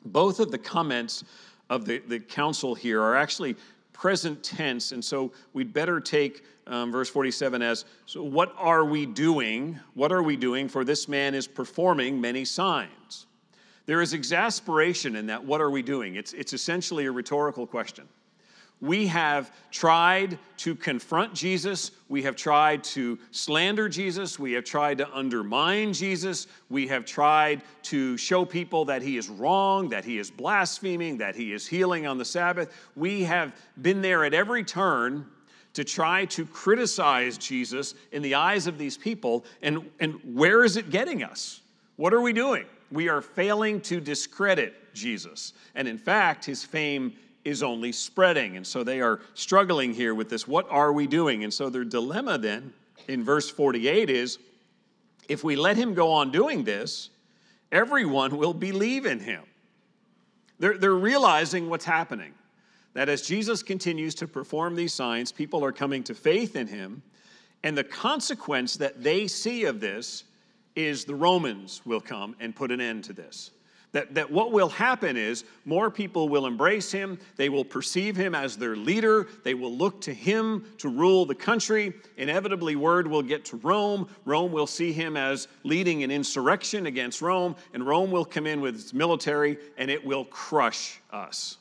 Both 0.06 0.40
of 0.40 0.50
the 0.50 0.58
comments 0.58 1.24
of 1.68 1.84
the, 1.84 1.98
the 1.98 2.20
council 2.20 2.74
here 2.74 3.02
are 3.02 3.16
actually 3.16 3.56
present 4.00 4.42
tense, 4.42 4.92
and 4.92 5.04
so 5.04 5.30
we'd 5.52 5.74
better 5.74 6.00
take 6.00 6.42
um, 6.66 6.90
verse 6.90 7.10
47 7.10 7.60
as 7.60 7.84
so 8.06 8.22
what 8.22 8.54
are 8.56 8.82
we 8.82 9.04
doing? 9.04 9.78
What 9.92 10.10
are 10.10 10.22
we 10.22 10.36
doing? 10.36 10.70
For 10.70 10.84
this 10.84 11.06
man 11.06 11.34
is 11.34 11.46
performing 11.46 12.18
many 12.18 12.46
signs. 12.46 13.26
There 13.84 14.00
is 14.00 14.14
exasperation 14.14 15.16
in 15.16 15.26
that, 15.26 15.44
what 15.44 15.60
are 15.60 15.68
we 15.68 15.82
doing? 15.82 16.14
It's, 16.14 16.32
it's 16.32 16.54
essentially 16.54 17.04
a 17.04 17.12
rhetorical 17.12 17.66
question. 17.66 18.08
We 18.80 19.06
have 19.08 19.52
tried 19.70 20.38
to 20.58 20.74
confront 20.74 21.34
Jesus. 21.34 21.90
We 22.08 22.22
have 22.22 22.34
tried 22.34 22.82
to 22.84 23.18
slander 23.30 23.88
Jesus. 23.88 24.38
We 24.38 24.52
have 24.52 24.64
tried 24.64 24.98
to 24.98 25.14
undermine 25.14 25.92
Jesus. 25.92 26.46
We 26.70 26.86
have 26.86 27.04
tried 27.04 27.62
to 27.84 28.16
show 28.16 28.44
people 28.44 28.86
that 28.86 29.02
he 29.02 29.18
is 29.18 29.28
wrong, 29.28 29.90
that 29.90 30.04
he 30.04 30.18
is 30.18 30.30
blaspheming, 30.30 31.18
that 31.18 31.36
he 31.36 31.52
is 31.52 31.66
healing 31.66 32.06
on 32.06 32.16
the 32.16 32.24
Sabbath. 32.24 32.74
We 32.96 33.22
have 33.24 33.54
been 33.82 34.00
there 34.00 34.24
at 34.24 34.32
every 34.32 34.64
turn 34.64 35.26
to 35.74 35.84
try 35.84 36.24
to 36.24 36.46
criticize 36.46 37.38
Jesus 37.38 37.94
in 38.12 38.22
the 38.22 38.34
eyes 38.34 38.66
of 38.66 38.78
these 38.78 38.96
people. 38.96 39.44
And, 39.62 39.88
and 40.00 40.18
where 40.34 40.64
is 40.64 40.76
it 40.76 40.90
getting 40.90 41.22
us? 41.22 41.60
What 41.96 42.14
are 42.14 42.20
we 42.20 42.32
doing? 42.32 42.64
We 42.90 43.08
are 43.08 43.20
failing 43.20 43.80
to 43.82 44.00
discredit 44.00 44.74
Jesus. 44.94 45.52
And 45.74 45.86
in 45.86 45.98
fact, 45.98 46.44
his 46.44 46.64
fame 46.64 47.12
is 47.44 47.62
only 47.62 47.92
spreading. 47.92 48.56
And 48.56 48.66
so 48.66 48.84
they 48.84 49.00
are 49.00 49.20
struggling 49.34 49.94
here 49.94 50.14
with 50.14 50.28
this. 50.28 50.46
What 50.46 50.66
are 50.70 50.92
we 50.92 51.06
doing? 51.06 51.44
And 51.44 51.52
so 51.52 51.70
their 51.70 51.84
dilemma 51.84 52.38
then 52.38 52.72
in 53.08 53.24
verse 53.24 53.50
48 53.50 54.10
is 54.10 54.38
if 55.28 55.44
we 55.44 55.56
let 55.56 55.76
him 55.76 55.94
go 55.94 56.10
on 56.10 56.30
doing 56.30 56.64
this, 56.64 57.10
everyone 57.72 58.36
will 58.36 58.54
believe 58.54 59.06
in 59.06 59.20
him. 59.20 59.42
They're, 60.58 60.76
they're 60.76 60.92
realizing 60.94 61.70
what's 61.70 61.84
happening. 61.84 62.34
That 62.94 63.08
as 63.08 63.22
Jesus 63.22 63.62
continues 63.62 64.14
to 64.16 64.26
perform 64.26 64.74
these 64.74 64.92
signs, 64.92 65.30
people 65.30 65.64
are 65.64 65.72
coming 65.72 66.02
to 66.04 66.14
faith 66.14 66.56
in 66.56 66.66
him. 66.66 67.02
And 67.62 67.78
the 67.78 67.84
consequence 67.84 68.76
that 68.78 69.02
they 69.02 69.28
see 69.28 69.64
of 69.64 69.80
this 69.80 70.24
is 70.74 71.04
the 71.04 71.14
Romans 71.14 71.82
will 71.84 72.00
come 72.00 72.34
and 72.40 72.54
put 72.54 72.70
an 72.70 72.80
end 72.80 73.04
to 73.04 73.12
this. 73.12 73.52
That, 73.92 74.14
that 74.14 74.30
what 74.30 74.52
will 74.52 74.68
happen 74.68 75.16
is 75.16 75.44
more 75.64 75.90
people 75.90 76.28
will 76.28 76.46
embrace 76.46 76.92
him. 76.92 77.18
They 77.36 77.48
will 77.48 77.64
perceive 77.64 78.14
him 78.14 78.36
as 78.36 78.56
their 78.56 78.76
leader. 78.76 79.26
They 79.42 79.54
will 79.54 79.76
look 79.76 80.00
to 80.02 80.14
him 80.14 80.64
to 80.78 80.88
rule 80.88 81.26
the 81.26 81.34
country. 81.34 81.92
Inevitably, 82.16 82.76
word 82.76 83.08
will 83.08 83.22
get 83.22 83.44
to 83.46 83.56
Rome. 83.56 84.08
Rome 84.24 84.52
will 84.52 84.68
see 84.68 84.92
him 84.92 85.16
as 85.16 85.48
leading 85.64 86.04
an 86.04 86.10
insurrection 86.12 86.86
against 86.86 87.20
Rome, 87.20 87.56
and 87.74 87.84
Rome 87.84 88.12
will 88.12 88.24
come 88.24 88.46
in 88.46 88.60
with 88.60 88.76
its 88.76 88.94
military 88.94 89.58
and 89.76 89.90
it 89.90 90.04
will 90.04 90.24
crush 90.26 91.00
us. 91.10 91.56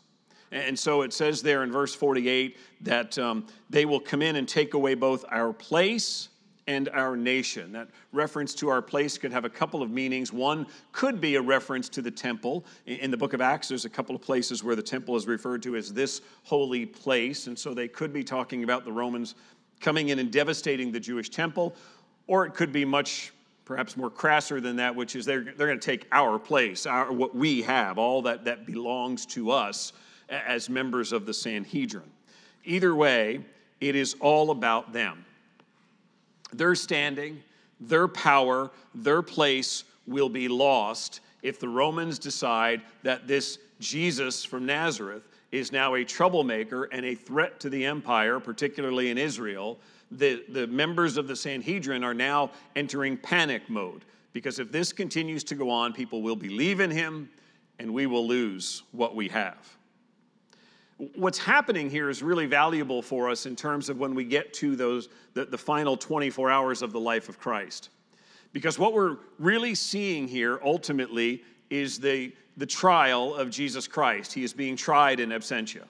And 0.52 0.78
so 0.78 1.04
it 1.04 1.14
says 1.14 1.42
there 1.42 1.64
in 1.64 1.72
verse 1.72 1.94
48 1.94 2.58
that 2.82 3.18
um, 3.20 3.46
they 3.70 3.86
will 3.86 4.00
come 4.00 4.22
in 4.22 4.36
and 4.36 4.48
take 4.48 4.74
away 4.74 4.96
both 4.96 5.26
our 5.30 5.54
place 5.54 6.30
and 6.70 6.88
our 6.90 7.18
nation. 7.18 7.72
That 7.72 7.88
reference 8.14 8.54
to 8.56 8.70
our 8.70 8.82
place 8.84 9.18
could 9.18 9.32
have 9.32 9.44
a 9.44 9.50
couple 9.50 9.82
of 9.82 9.90
meanings. 9.90 10.32
One 10.32 10.68
could 10.92 11.20
be 11.20 11.34
a 11.34 11.42
reference 11.42 11.90
to 11.90 12.02
the 12.04 12.12
temple. 12.12 12.64
In 12.86 13.10
the 13.10 13.18
book 13.18 13.34
of 13.34 13.42
Acts, 13.42 13.70
there's 13.70 13.86
a 13.86 13.90
couple 13.90 14.16
of 14.16 14.22
places 14.22 14.64
where 14.64 14.76
the 14.76 14.84
temple 14.84 15.16
is 15.16 15.26
referred 15.26 15.64
to 15.64 15.76
as 15.76 15.92
this 15.92 16.22
holy 16.44 16.86
place. 16.86 17.48
And 17.48 17.58
so 17.58 17.74
they 17.74 17.88
could 17.88 18.14
be 18.14 18.24
talking 18.24 18.64
about 18.64 18.86
the 18.86 18.92
Romans 18.92 19.34
coming 19.82 20.10
in 20.10 20.20
and 20.20 20.32
devastating 20.32 20.92
the 20.92 21.00
Jewish 21.00 21.32
temple. 21.32 21.74
Or 22.28 22.46
it 22.46 22.54
could 22.54 22.72
be 22.72 22.86
much 22.86 23.34
perhaps 23.66 23.98
more 23.98 24.12
crasser 24.12 24.62
than 24.62 24.76
that, 24.76 24.96
which 24.96 25.16
is 25.16 25.26
they're, 25.26 25.42
they're 25.42 25.68
going 25.68 25.80
to 25.80 25.86
take 25.86 26.06
our 26.12 26.38
place, 26.38 26.86
our, 26.86 27.12
what 27.12 27.36
we 27.36 27.64
have, 27.64 27.98
all 27.98 28.22
that, 28.22 28.46
that 28.46 28.68
belongs 28.68 29.26
to 29.26 29.50
us 29.50 29.92
as 30.30 30.70
members 30.70 31.14
of 31.14 31.26
the 31.26 31.34
Sanhedrin. 31.34 32.12
Either 32.64 32.94
way, 32.94 33.44
it 33.82 33.96
is 33.96 34.16
all 34.20 34.52
about 34.52 34.94
them. 34.94 35.26
Their 36.54 36.76
standing, 36.76 37.44
their 37.80 38.08
power, 38.08 38.72
their 38.94 39.22
place 39.22 39.84
will 40.08 40.30
be 40.30 40.48
lost 40.48 41.22
if 41.42 41.60
the 41.60 41.70
Romans 41.70 42.20
decide 42.20 42.82
that 43.04 43.28
this 43.28 43.60
Jesus 43.80 44.44
from 44.44 44.66
Nazareth 44.66 45.24
is 45.52 45.72
now 45.72 45.96
a 45.96 46.04
troublemaker 46.04 46.86
and 46.86 47.06
a 47.06 47.16
threat 47.16 47.60
to 47.62 47.70
the 47.70 47.86
empire, 47.86 48.40
particularly 48.40 49.10
in 49.10 49.18
Israel. 49.18 49.80
The, 50.12 50.44
the 50.50 50.68
members 50.68 51.18
of 51.18 51.28
the 51.28 51.36
Sanhedrin 51.36 52.04
are 52.04 52.14
now 52.14 52.52
entering 52.76 53.18
panic 53.18 53.70
mode 53.70 54.06
because 54.34 54.60
if 54.60 54.72
this 54.72 54.92
continues 54.92 55.44
to 55.46 55.56
go 55.56 55.70
on, 55.70 55.94
people 55.94 56.22
will 56.22 56.36
believe 56.36 56.80
in 56.80 56.92
him 56.92 57.30
and 57.80 57.94
we 57.94 58.06
will 58.06 58.28
lose 58.28 58.84
what 58.92 59.16
we 59.16 59.28
have 59.30 59.79
what's 61.16 61.38
happening 61.38 61.90
here 61.90 62.10
is 62.10 62.22
really 62.22 62.46
valuable 62.46 63.02
for 63.02 63.30
us 63.30 63.46
in 63.46 63.56
terms 63.56 63.90
of 63.90 63.98
when 63.98 64.14
we 64.14 64.26
get 64.26 64.54
to 64.56 64.76
those 64.76 65.08
the, 65.34 65.46
the, 65.46 65.58
final 65.58 65.96
24 65.96 66.52
hours 66.52 66.82
of 66.82 66.92
the 66.92 67.00
life 67.00 67.30
of 67.30 67.40
christ. 67.40 67.90
Because 68.52 68.78
what 68.78 68.94
we're 68.94 69.18
really 69.38 69.76
seeing 69.76 70.28
here 70.28 70.60
ultimately 70.64 71.44
is 71.70 72.00
the, 72.00 72.34
the 72.58 72.66
trial 72.66 73.34
of 73.34 73.50
jesus 73.50 73.88
christ. 73.88 74.34
He 74.34 74.44
is 74.44 74.54
being 74.54 74.76
tried 74.76 75.22
in 75.22 75.30
absentia. 75.30 75.86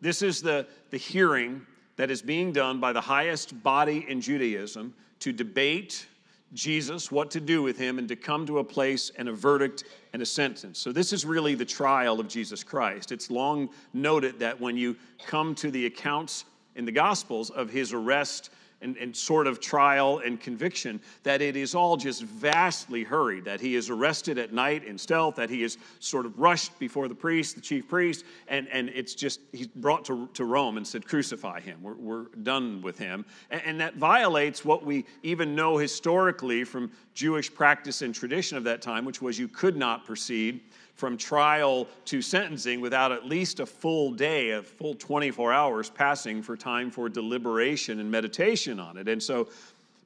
This 0.00 0.22
is 0.22 0.40
the, 0.40 0.66
the 0.90 0.98
hearing 0.98 1.66
that 1.96 2.10
is 2.10 2.22
being 2.22 2.52
done 2.52 2.78
by 2.78 2.92
the 2.92 3.00
highest 3.00 3.60
body 3.62 4.06
in 4.08 4.20
judaism 4.20 4.94
to 5.20 5.32
debate 5.32 6.06
Jesus, 6.54 7.10
what 7.10 7.30
to 7.32 7.40
do 7.40 7.62
with 7.62 7.76
him, 7.76 7.98
and 7.98 8.08
to 8.08 8.16
come 8.16 8.46
to 8.46 8.60
a 8.60 8.64
place 8.64 9.10
and 9.16 9.28
a 9.28 9.32
verdict 9.32 9.84
and 10.12 10.22
a 10.22 10.26
sentence. 10.26 10.78
So, 10.78 10.92
this 10.92 11.12
is 11.12 11.26
really 11.26 11.54
the 11.54 11.64
trial 11.64 12.20
of 12.20 12.28
Jesus 12.28 12.62
Christ. 12.62 13.12
It's 13.12 13.30
long 13.30 13.68
noted 13.92 14.38
that 14.38 14.60
when 14.60 14.76
you 14.76 14.96
come 15.26 15.54
to 15.56 15.70
the 15.70 15.86
accounts 15.86 16.44
in 16.76 16.84
the 16.84 16.92
Gospels 16.92 17.50
of 17.50 17.70
his 17.70 17.92
arrest 17.92 18.50
and, 18.84 18.96
and 18.98 19.16
sort 19.16 19.46
of 19.46 19.58
trial 19.58 20.20
and 20.24 20.40
conviction, 20.40 21.00
that 21.24 21.42
it 21.42 21.56
is 21.56 21.74
all 21.74 21.96
just 21.96 22.22
vastly 22.22 23.02
hurried, 23.02 23.44
that 23.46 23.60
he 23.60 23.74
is 23.74 23.90
arrested 23.90 24.38
at 24.38 24.52
night 24.52 24.84
in 24.84 24.96
stealth, 24.98 25.34
that 25.36 25.50
he 25.50 25.64
is 25.64 25.78
sort 25.98 26.26
of 26.26 26.38
rushed 26.38 26.78
before 26.78 27.08
the 27.08 27.14
priest, 27.14 27.56
the 27.56 27.60
chief 27.60 27.88
priest, 27.88 28.24
and, 28.46 28.68
and 28.68 28.90
it's 28.90 29.14
just, 29.14 29.40
he's 29.52 29.66
brought 29.66 30.04
to, 30.04 30.28
to 30.34 30.44
Rome 30.44 30.76
and 30.76 30.86
said, 30.86 31.06
crucify 31.06 31.60
him. 31.60 31.82
We're, 31.82 31.94
we're 31.94 32.24
done 32.42 32.82
with 32.82 32.98
him. 32.98 33.24
And, 33.50 33.62
and 33.64 33.80
that 33.80 33.96
violates 33.96 34.64
what 34.64 34.84
we 34.84 35.06
even 35.22 35.56
know 35.56 35.78
historically 35.78 36.62
from 36.62 36.92
Jewish 37.14 37.52
practice 37.52 38.02
and 38.02 38.14
tradition 38.14 38.58
of 38.58 38.64
that 38.64 38.82
time, 38.82 39.04
which 39.04 39.22
was 39.22 39.38
you 39.38 39.48
could 39.48 39.76
not 39.76 40.04
proceed 40.04 40.60
from 40.94 41.16
trial 41.16 41.88
to 42.04 42.22
sentencing 42.22 42.80
without 42.80 43.10
at 43.10 43.26
least 43.26 43.60
a 43.60 43.66
full 43.66 44.12
day, 44.12 44.50
a 44.50 44.62
full 44.62 44.94
24 44.94 45.52
hours 45.52 45.90
passing 45.90 46.42
for 46.42 46.56
time 46.56 46.90
for 46.90 47.08
deliberation 47.08 48.00
and 48.00 48.10
meditation 48.10 48.78
on 48.78 48.96
it. 48.96 49.08
And 49.08 49.22
so 49.22 49.48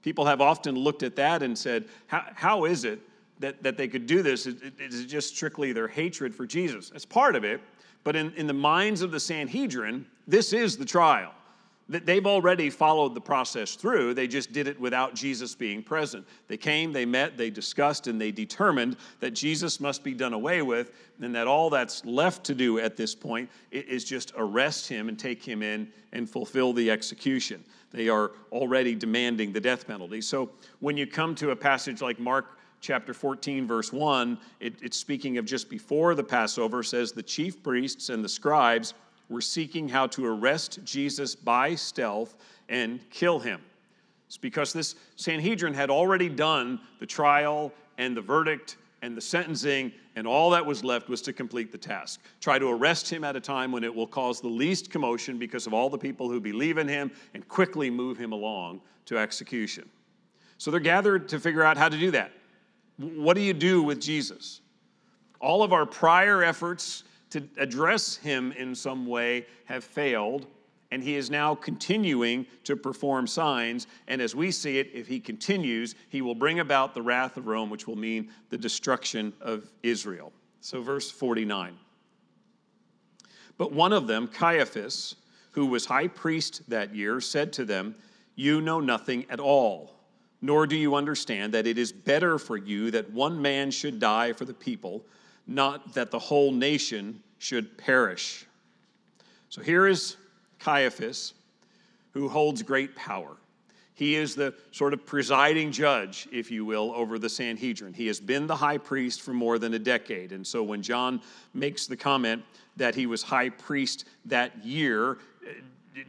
people 0.03 0.25
have 0.25 0.41
often 0.41 0.75
looked 0.75 1.03
at 1.03 1.15
that 1.17 1.43
and 1.43 1.57
said, 1.57 1.85
How, 2.07 2.25
how 2.35 2.65
is 2.65 2.85
it 2.85 3.01
that, 3.41 3.63
that 3.63 3.77
they 3.77 3.89
could 3.89 4.07
do 4.07 4.23
this? 4.23 4.47
Is, 4.47 4.63
is 4.79 5.01
it 5.01 5.07
just 5.07 5.37
strictly 5.37 5.73
their 5.73 5.89
hatred 5.89 6.35
for 6.35 6.47
Jesus? 6.47 6.91
That's 6.91 7.05
part 7.05 7.37
of 7.37 7.45
it. 7.45 7.61
But 8.05 8.17
in, 8.17 8.33
in 8.35 8.47
the 8.47 8.55
minds 8.55 9.03
of 9.03 9.11
the 9.11 9.21
Sanhedrin, 9.21 10.07
this 10.27 10.53
is 10.53 10.77
the 10.77 10.85
trial. 10.85 11.33
They've 11.91 12.27
already 12.27 12.69
followed 12.69 13.15
the 13.15 13.21
process 13.21 13.75
through. 13.75 14.13
They 14.13 14.29
just 14.29 14.53
did 14.53 14.69
it 14.69 14.79
without 14.79 15.15
Jesus 15.15 15.55
being 15.55 15.83
present. 15.83 16.27
They 16.47 16.59
came, 16.59 16.93
they 16.93 17.07
met, 17.07 17.39
they 17.39 17.49
discussed, 17.49 18.09
and 18.09 18.21
they 18.21 18.31
determined 18.31 18.99
that 19.21 19.31
Jesus 19.31 19.81
must 19.81 20.05
be 20.05 20.13
done 20.13 20.35
away 20.35 20.61
with, 20.61 20.93
and 21.23 21.35
that 21.35 21.47
all 21.47 21.71
that's 21.71 22.05
left 22.05 22.45
to 22.45 22.55
do 22.55 22.79
at 22.79 22.99
this 22.99 23.15
point 23.15 23.49
is 23.71 24.05
just 24.05 24.35
arrest 24.37 24.87
him 24.87 25.09
and 25.09 25.19
take 25.19 25.43
him 25.43 25.63
in 25.63 25.91
and 26.13 26.29
fulfill 26.29 26.75
the 26.75 26.91
execution. 26.91 27.65
They 27.91 28.11
are 28.11 28.33
already 28.53 28.95
demanding 28.95 29.55
the 29.55 29.61
death 29.61 29.87
penalty. 29.87 30.21
So 30.21 30.51
when 30.81 30.99
you 30.99 31.07
come 31.07 31.35
to 31.37 31.53
a 31.53 31.57
passage 31.57 32.03
like 32.03 32.21
Mark 32.21 32.59
chapter 32.83 33.15
14, 33.15 33.67
verse 33.67 33.95
1, 33.95 34.39
it, 34.61 34.75
it's 34.83 34.99
speaking 34.99 35.39
of 35.39 35.47
just 35.47 35.71
before 35.71 36.15
the 36.15 36.23
Passover, 36.23 36.83
says 36.83 37.13
the 37.13 37.23
chief 37.23 37.63
priests 37.63 38.11
and 38.11 38.23
the 38.23 38.29
scribes 38.29 38.93
were 39.29 39.41
seeking 39.41 39.89
how 39.89 40.07
to 40.09 40.27
arrest 40.27 40.81
Jesus 40.85 41.35
by 41.35 41.75
stealth 41.75 42.37
and 42.69 43.01
kill 43.11 43.39
him. 43.39 43.61
It's 44.27 44.37
because 44.37 44.73
this 44.73 44.95
Sanhedrin 45.17 45.75
had 45.75 45.91
already 45.91 46.29
done 46.29 46.81
the 47.01 47.07
trial 47.07 47.73
and 47.97 48.17
the 48.17 48.21
verdict 48.21 48.77
and 49.01 49.17
the 49.17 49.21
sentencing, 49.21 49.93
and 50.17 50.27
all 50.27 50.51
that 50.51 50.67
was 50.67 50.83
left 50.83 51.09
was 51.09 51.23
to 51.23 51.33
complete 51.33 51.71
the 51.71 51.79
task. 51.79 52.21
Try 52.41 52.59
to 52.59 52.67
arrest 52.67 53.09
him 53.09 53.23
at 53.23 53.37
a 53.37 53.41
time 53.41 53.71
when 53.71 53.85
it 53.85 53.95
will 53.95 54.09
cause 54.09 54.41
the 54.41 54.49
least 54.49 54.91
commotion 54.91 55.39
because 55.39 55.69
of 55.69 55.73
all 55.73 55.89
the 55.89 55.99
people 55.99 56.29
who 56.29 56.41
believe 56.41 56.79
in 56.79 56.89
him, 56.89 57.13
and 57.33 57.47
quickly 57.47 57.91
move 57.91 58.19
him 58.19 58.33
along 58.33 58.81
to 59.07 59.17
execution. 59.17 59.89
So 60.59 60.73
they're 60.73 60.81
gathered 60.81 61.29
to 61.29 61.39
figure 61.39 61.63
out 61.63 61.77
how 61.77 61.89
to 61.89 61.97
do 61.97 62.11
that. 62.11 62.33
What 62.97 63.35
do 63.35 63.41
you 63.41 63.55
do 63.55 63.85
with 63.85 64.01
Jesus? 64.01 64.61
All 65.41 65.63
of 65.63 65.73
our 65.73 65.87
prior 65.87 66.43
efforts 66.43 67.05
to 67.31 67.43
address 67.59 68.17
him 68.17 68.53
in 68.53 68.75
some 68.75 69.07
way 69.07 69.47
have 69.67 69.85
failed, 69.85 70.47
and 70.91 71.03
he 71.03 71.17
is 71.17 71.31
now 71.31 71.55
continuing 71.55 72.47
to 72.65 72.77
perform 72.77 73.27
signs. 73.27 73.87
And 74.07 74.23
as 74.23 74.35
we 74.35 74.51
see 74.51 74.79
it, 74.79 74.91
if 74.95 75.07
he 75.07 75.21
continues, 75.21 75.95
he 76.09 76.23
will 76.23 76.35
bring 76.35 76.61
about 76.61 76.95
the 76.95 77.03
wrath 77.03 77.37
of 77.37 77.47
Rome, 77.47 77.69
which 77.69 77.87
will 77.87 77.97
mean 77.97 78.31
the 78.49 78.59
destruction 78.59 79.33
of 79.41 79.71
Israel. 79.83 80.33
So, 80.61 80.83
verse 80.83 81.11
49. 81.11 81.77
But 83.59 83.73
one 83.73 83.93
of 83.93 84.07
them, 84.07 84.29
Caiaphas, 84.29 85.17
who 85.51 85.67
was 85.67 85.85
high 85.85 86.09
priest 86.09 86.63
that 86.69 86.95
year, 86.95 87.21
said 87.21 87.53
to 87.55 87.65
them, 87.65 87.95
You 88.37 88.61
know 88.61 88.81
nothing 88.81 89.27
at 89.29 89.41
all, 89.41 89.95
nor 90.41 90.67
do 90.67 90.77
you 90.77 90.95
understand 90.95 91.53
that 91.55 91.67
it 91.67 91.77
is 91.77 91.93
better 91.93 92.39
for 92.39 92.57
you 92.57 92.91
that 92.93 93.11
one 93.11 93.43
man 93.43 93.71
should 93.71 93.99
die 93.99 94.33
for 94.33 94.45
the 94.45 94.55
people 94.55 95.05
not 95.49 95.95
that 95.95 96.11
the 96.11 96.19
whole 96.19 96.53
nation 96.53 97.21
should 97.39 97.77
perish. 97.79 98.47
So 99.49 99.63
here 99.63 99.87
is 99.87 100.17
Caiaphas, 100.61 101.33
who 102.13 102.29
holds 102.29 102.63
great 102.63 102.95
power. 102.95 103.37
He 103.95 104.15
is 104.15 104.37
the 104.37 104.55
sort 104.71 104.93
of 104.93 105.05
presiding 105.05 105.73
judge, 105.73 106.29
if 106.31 106.53
you 106.53 106.65
will, 106.65 106.93
over 106.95 107.19
the 107.19 107.29
Sanhedrin. 107.29 107.95
He 107.95 108.07
has 108.07 108.21
been 108.21 108.47
the 108.47 108.55
high 108.55 108.79
priest 108.79 109.23
for 109.23 109.33
more 109.33 109.59
than 109.59 109.75
a 109.75 109.79
decade. 109.79 110.31
And 110.31 110.47
so 110.47 110.63
when 110.63 110.83
John 110.83 111.21
makes 111.53 111.89
the 111.89 111.97
comment 111.97 112.45
that 112.77 112.95
he 112.95 113.07
was 113.07 113.25
high 113.25 113.49
priest 113.49 114.05
that 114.27 114.65
year, 114.65 115.19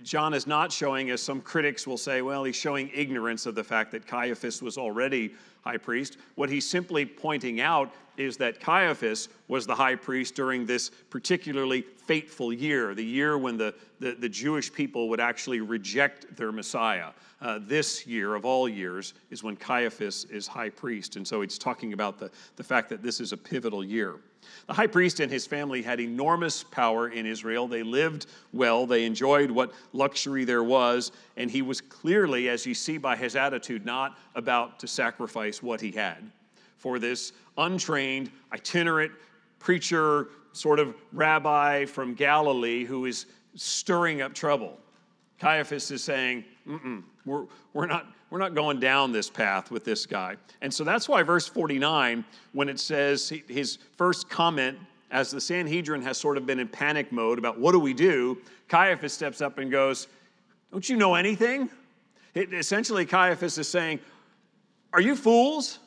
John 0.03 0.33
is 0.33 0.47
not 0.47 0.71
showing, 0.71 1.09
as 1.09 1.21
some 1.21 1.41
critics 1.41 1.85
will 1.85 1.97
say, 1.97 2.21
well, 2.21 2.43
he's 2.43 2.55
showing 2.55 2.89
ignorance 2.93 3.45
of 3.45 3.55
the 3.55 3.63
fact 3.63 3.91
that 3.91 4.05
Caiaphas 4.07 4.61
was 4.61 4.77
already 4.77 5.33
high 5.63 5.77
priest. 5.77 6.17
What 6.35 6.49
he's 6.49 6.67
simply 6.67 7.05
pointing 7.05 7.61
out 7.61 7.93
is 8.17 8.37
that 8.37 8.59
Caiaphas 8.59 9.29
was 9.47 9.65
the 9.65 9.75
high 9.75 9.95
priest 9.95 10.35
during 10.35 10.65
this 10.65 10.89
particularly 11.09 11.81
fateful 11.81 12.51
year, 12.51 12.93
the 12.93 13.03
year 13.03 13.37
when 13.37 13.57
the, 13.57 13.73
the, 13.99 14.11
the 14.11 14.29
Jewish 14.29 14.71
people 14.71 15.09
would 15.09 15.19
actually 15.19 15.61
reject 15.61 16.35
their 16.35 16.51
Messiah. 16.51 17.09
Uh, 17.41 17.59
this 17.61 18.05
year 18.05 18.35
of 18.35 18.43
all 18.43 18.67
years 18.67 19.13
is 19.29 19.43
when 19.43 19.55
Caiaphas 19.55 20.25
is 20.25 20.47
high 20.47 20.69
priest. 20.69 21.15
And 21.15 21.25
so 21.25 21.41
he's 21.41 21.57
talking 21.57 21.93
about 21.93 22.19
the, 22.19 22.29
the 22.57 22.63
fact 22.63 22.89
that 22.89 23.01
this 23.01 23.21
is 23.21 23.31
a 23.31 23.37
pivotal 23.37 23.83
year. 23.83 24.17
The 24.67 24.73
high 24.73 24.87
priest 24.87 25.19
and 25.19 25.31
his 25.31 25.47
family 25.47 25.81
had 25.81 25.99
enormous 25.99 26.63
power 26.63 27.09
in 27.09 27.25
Israel. 27.25 27.67
They 27.67 27.83
lived 27.83 28.27
well, 28.53 28.85
they 28.85 29.05
enjoyed 29.05 29.51
what 29.51 29.71
luxury 29.93 30.45
there 30.45 30.63
was, 30.63 31.11
and 31.37 31.49
he 31.49 31.61
was 31.61 31.81
clearly, 31.81 32.49
as 32.49 32.65
you 32.65 32.73
see 32.73 32.97
by 32.97 33.15
his 33.15 33.35
attitude, 33.35 33.85
not 33.85 34.17
about 34.35 34.79
to 34.79 34.87
sacrifice 34.87 35.63
what 35.63 35.81
he 35.81 35.91
had 35.91 36.31
for 36.77 36.97
this 36.97 37.33
untrained, 37.57 38.31
itinerant 38.53 39.11
preacher, 39.59 40.29
sort 40.53 40.79
of 40.79 40.95
rabbi 41.13 41.85
from 41.85 42.13
Galilee 42.13 42.85
who 42.85 43.05
is 43.05 43.25
stirring 43.55 44.21
up 44.21 44.33
trouble. 44.33 44.77
Caiaphas 45.39 45.91
is 45.91 46.03
saying, 46.03 46.43
we're, 47.25 47.45
we're, 47.73 47.85
not, 47.85 48.07
we're 48.29 48.39
not 48.39 48.53
going 48.53 48.79
down 48.79 49.11
this 49.11 49.29
path 49.29 49.71
with 49.71 49.83
this 49.83 50.05
guy. 50.05 50.35
And 50.61 50.73
so 50.73 50.83
that's 50.83 51.09
why 51.09 51.23
verse 51.23 51.47
49, 51.47 52.23
when 52.53 52.69
it 52.69 52.79
says 52.79 53.31
his 53.47 53.77
first 53.97 54.29
comment, 54.29 54.77
as 55.11 55.31
the 55.31 55.41
Sanhedrin 55.41 56.01
has 56.03 56.17
sort 56.17 56.37
of 56.37 56.45
been 56.45 56.59
in 56.59 56.67
panic 56.67 57.11
mode 57.11 57.39
about 57.39 57.59
what 57.59 57.71
do 57.71 57.79
we 57.79 57.93
do, 57.93 58.37
Caiaphas 58.67 59.13
steps 59.13 59.41
up 59.41 59.57
and 59.57 59.71
goes, 59.71 60.07
Don't 60.71 60.87
you 60.87 60.97
know 60.97 61.15
anything? 61.15 61.69
It, 62.35 62.53
essentially, 62.53 63.05
Caiaphas 63.05 63.57
is 63.57 63.67
saying, 63.67 63.99
Are 64.93 65.01
you 65.01 65.15
fools? 65.15 65.79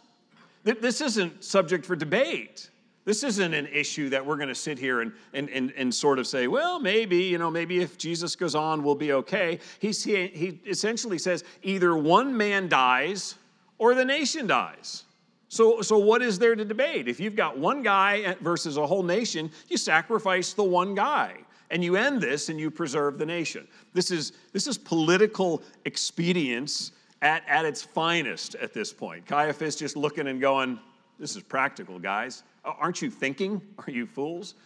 This 0.65 1.01
isn't 1.01 1.43
subject 1.43 1.85
for 1.87 1.97
debate. 1.97 2.71
This 3.05 3.25
isn't 3.25 3.53
an 3.53 3.67
issue 3.67 4.09
that 4.11 4.25
we're 4.25 4.37
going 4.37 4.49
to 4.49 4.55
sit 4.55 4.79
here 4.79 5.01
and, 5.01 5.13
and, 5.33 5.51
and, 5.51 5.73
and 5.77 5.93
sort 5.93 6.21
of 6.21 6.27
say, 6.27 6.47
well, 6.47 6.79
maybe, 6.79 7.17
you 7.17 7.37
know, 7.37 7.51
maybe 7.51 7.81
if 7.81 7.99
Jesus 7.99 8.37
goes 8.37 8.55
on, 8.55 8.85
we'll 8.85 8.95
be 8.95 9.13
okay. 9.13 9.59
He's, 9.81 10.05
he, 10.05 10.29
he 10.29 10.61
essentially 10.67 11.19
says 11.19 11.43
either 11.63 11.97
one 11.97 12.37
man 12.37 12.69
dies 12.69 13.35
or 13.79 13.97
the 13.97 14.05
nation 14.05 14.47
dies. 14.47 15.05
So, 15.49 15.83
so 15.83 15.99
what 15.99 16.23
is 16.23 16.39
there 16.39 16.55
to 16.55 16.65
debate? 16.65 17.09
If 17.09 17.19
you've 17.19 17.37
got 17.37 17.59
one 17.59 17.83
guy 17.83 18.37
versus 18.41 18.77
a 18.77 18.87
whole 18.87 19.03
nation, 19.03 19.51
you 19.69 19.77
sacrifice 19.77 20.53
the 20.53 20.65
one 20.65 20.95
guy 20.95 21.35
and 21.71 21.83
you 21.83 21.97
end 21.97 22.21
this 22.21 22.51
and 22.51 22.61
you 22.61 22.71
preserve 22.71 23.19
the 23.19 23.27
nation. 23.27 23.67
This 23.95 24.11
is, 24.11 24.33
this 24.53 24.67
is 24.69 24.79
political 24.79 25.63
expedience 25.87 26.93
at, 27.21 27.43
at 27.49 27.65
its 27.65 27.83
finest 27.83 28.55
at 28.57 28.73
this 28.73 28.93
point. 28.93 29.27
Caiaphas 29.27 29.75
just 29.75 29.97
looking 29.97 30.29
and 30.29 30.41
going, 30.41 30.79
this 31.23 31.37
is 31.37 31.43
practical, 31.45 32.01
guys. 32.01 32.43
Aren't 32.65 33.01
you 33.01 33.09
thinking? 33.09 33.63
Are 33.79 33.93
you 33.93 34.07
fools? 34.07 34.57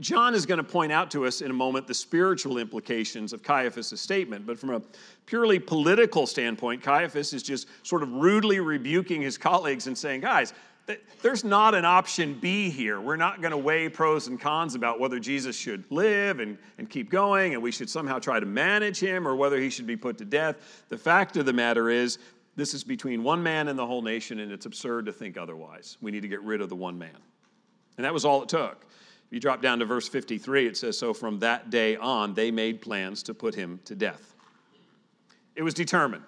John 0.00 0.34
is 0.34 0.46
going 0.46 0.56
to 0.56 0.64
point 0.64 0.90
out 0.90 1.10
to 1.10 1.26
us 1.26 1.42
in 1.42 1.50
a 1.50 1.54
moment 1.54 1.86
the 1.86 1.92
spiritual 1.92 2.56
implications 2.56 3.34
of 3.34 3.42
Caiaphas' 3.42 4.00
statement, 4.00 4.46
but 4.46 4.58
from 4.58 4.70
a 4.70 4.80
purely 5.26 5.58
political 5.58 6.26
standpoint, 6.26 6.82
Caiaphas 6.82 7.34
is 7.34 7.42
just 7.42 7.68
sort 7.82 8.02
of 8.02 8.10
rudely 8.10 8.58
rebuking 8.58 9.20
his 9.20 9.36
colleagues 9.36 9.86
and 9.86 9.96
saying, 9.96 10.22
guys, 10.22 10.54
there's 11.20 11.44
not 11.44 11.74
an 11.74 11.84
option 11.84 12.34
B 12.40 12.68
here. 12.68 13.00
We're 13.00 13.16
not 13.16 13.40
going 13.40 13.52
to 13.52 13.58
weigh 13.58 13.88
pros 13.88 14.26
and 14.26 14.40
cons 14.40 14.74
about 14.74 14.98
whether 14.98 15.20
Jesus 15.20 15.56
should 15.56 15.84
live 15.90 16.40
and, 16.40 16.58
and 16.78 16.90
keep 16.90 17.08
going 17.08 17.54
and 17.54 17.62
we 17.62 17.70
should 17.70 17.88
somehow 17.88 18.18
try 18.18 18.40
to 18.40 18.46
manage 18.46 18.98
him 18.98 19.28
or 19.28 19.36
whether 19.36 19.60
he 19.60 19.70
should 19.70 19.86
be 19.86 19.96
put 19.96 20.18
to 20.18 20.24
death. 20.24 20.84
The 20.88 20.98
fact 20.98 21.36
of 21.36 21.46
the 21.46 21.52
matter 21.52 21.88
is, 21.88 22.18
this 22.54 22.74
is 22.74 22.84
between 22.84 23.22
one 23.22 23.42
man 23.42 23.68
and 23.68 23.78
the 23.78 23.86
whole 23.86 24.02
nation, 24.02 24.40
and 24.40 24.52
it's 24.52 24.66
absurd 24.66 25.06
to 25.06 25.12
think 25.12 25.36
otherwise. 25.36 25.96
We 26.00 26.10
need 26.10 26.22
to 26.22 26.28
get 26.28 26.42
rid 26.42 26.60
of 26.60 26.68
the 26.68 26.76
one 26.76 26.98
man. 26.98 27.16
And 27.96 28.04
that 28.04 28.12
was 28.12 28.24
all 28.24 28.42
it 28.42 28.48
took. 28.48 28.86
If 29.26 29.32
you 29.32 29.40
drop 29.40 29.62
down 29.62 29.78
to 29.78 29.86
verse 29.86 30.08
53, 30.08 30.66
it 30.66 30.76
says, 30.76 30.98
So 30.98 31.14
from 31.14 31.38
that 31.38 31.70
day 31.70 31.96
on, 31.96 32.34
they 32.34 32.50
made 32.50 32.82
plans 32.82 33.22
to 33.24 33.34
put 33.34 33.54
him 33.54 33.80
to 33.86 33.94
death. 33.94 34.34
It 35.56 35.62
was 35.62 35.72
determined. 35.74 36.24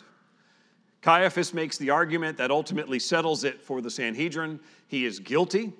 Caiaphas 1.02 1.52
makes 1.52 1.76
the 1.76 1.90
argument 1.90 2.38
that 2.38 2.50
ultimately 2.50 2.98
settles 2.98 3.44
it 3.44 3.60
for 3.60 3.82
the 3.82 3.90
Sanhedrin. 3.90 4.58
He 4.88 5.04
is 5.04 5.18
guilty, 5.18 5.72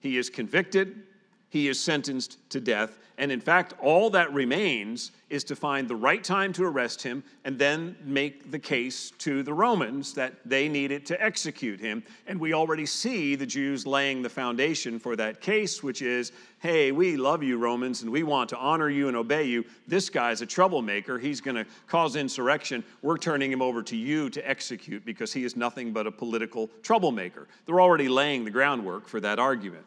he 0.00 0.16
is 0.16 0.28
convicted, 0.28 1.04
he 1.48 1.68
is 1.68 1.80
sentenced 1.80 2.38
to 2.50 2.60
death. 2.60 2.98
And 3.18 3.32
in 3.32 3.40
fact, 3.40 3.72
all 3.80 4.10
that 4.10 4.32
remains 4.34 5.10
is 5.30 5.42
to 5.44 5.56
find 5.56 5.88
the 5.88 5.96
right 5.96 6.22
time 6.22 6.52
to 6.52 6.64
arrest 6.64 7.02
him 7.02 7.24
and 7.44 7.58
then 7.58 7.96
make 8.04 8.50
the 8.50 8.58
case 8.58 9.10
to 9.18 9.42
the 9.42 9.54
Romans 9.54 10.12
that 10.14 10.34
they 10.44 10.68
needed 10.68 11.06
to 11.06 11.22
execute 11.22 11.80
him. 11.80 12.02
And 12.26 12.38
we 12.38 12.52
already 12.52 12.84
see 12.84 13.34
the 13.34 13.46
Jews 13.46 13.86
laying 13.86 14.20
the 14.20 14.28
foundation 14.28 14.98
for 14.98 15.16
that 15.16 15.40
case, 15.40 15.82
which 15.82 16.02
is 16.02 16.32
hey, 16.60 16.90
we 16.90 17.16
love 17.16 17.42
you, 17.42 17.58
Romans, 17.58 18.02
and 18.02 18.10
we 18.10 18.22
want 18.24 18.48
to 18.50 18.56
honor 18.56 18.88
you 18.88 19.06
and 19.06 19.16
obey 19.16 19.44
you. 19.44 19.64
This 19.86 20.10
guy's 20.10 20.40
a 20.40 20.46
troublemaker. 20.46 21.16
He's 21.16 21.40
going 21.40 21.54
to 21.54 21.66
cause 21.86 22.16
insurrection. 22.16 22.82
We're 23.02 23.18
turning 23.18 23.52
him 23.52 23.62
over 23.62 23.82
to 23.84 23.96
you 23.96 24.30
to 24.30 24.48
execute 24.48 25.04
because 25.04 25.32
he 25.32 25.44
is 25.44 25.54
nothing 25.54 25.92
but 25.92 26.08
a 26.08 26.10
political 26.10 26.68
troublemaker. 26.82 27.46
They're 27.66 27.80
already 27.80 28.08
laying 28.08 28.44
the 28.44 28.50
groundwork 28.50 29.06
for 29.06 29.20
that 29.20 29.38
argument. 29.38 29.84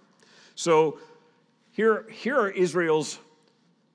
So, 0.56 1.00
here, 1.80 2.06
here 2.12 2.38
are 2.38 2.50
Israel's 2.50 3.20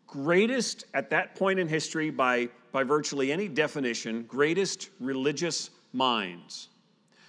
greatest, 0.06 0.86
at 0.94 1.10
that 1.10 1.34
point 1.34 1.58
in 1.58 1.68
history, 1.68 2.08
by, 2.08 2.48
by 2.72 2.82
virtually 2.82 3.30
any 3.30 3.46
definition, 3.46 4.22
greatest 4.22 4.88
religious 5.00 5.68
minds, 5.92 6.68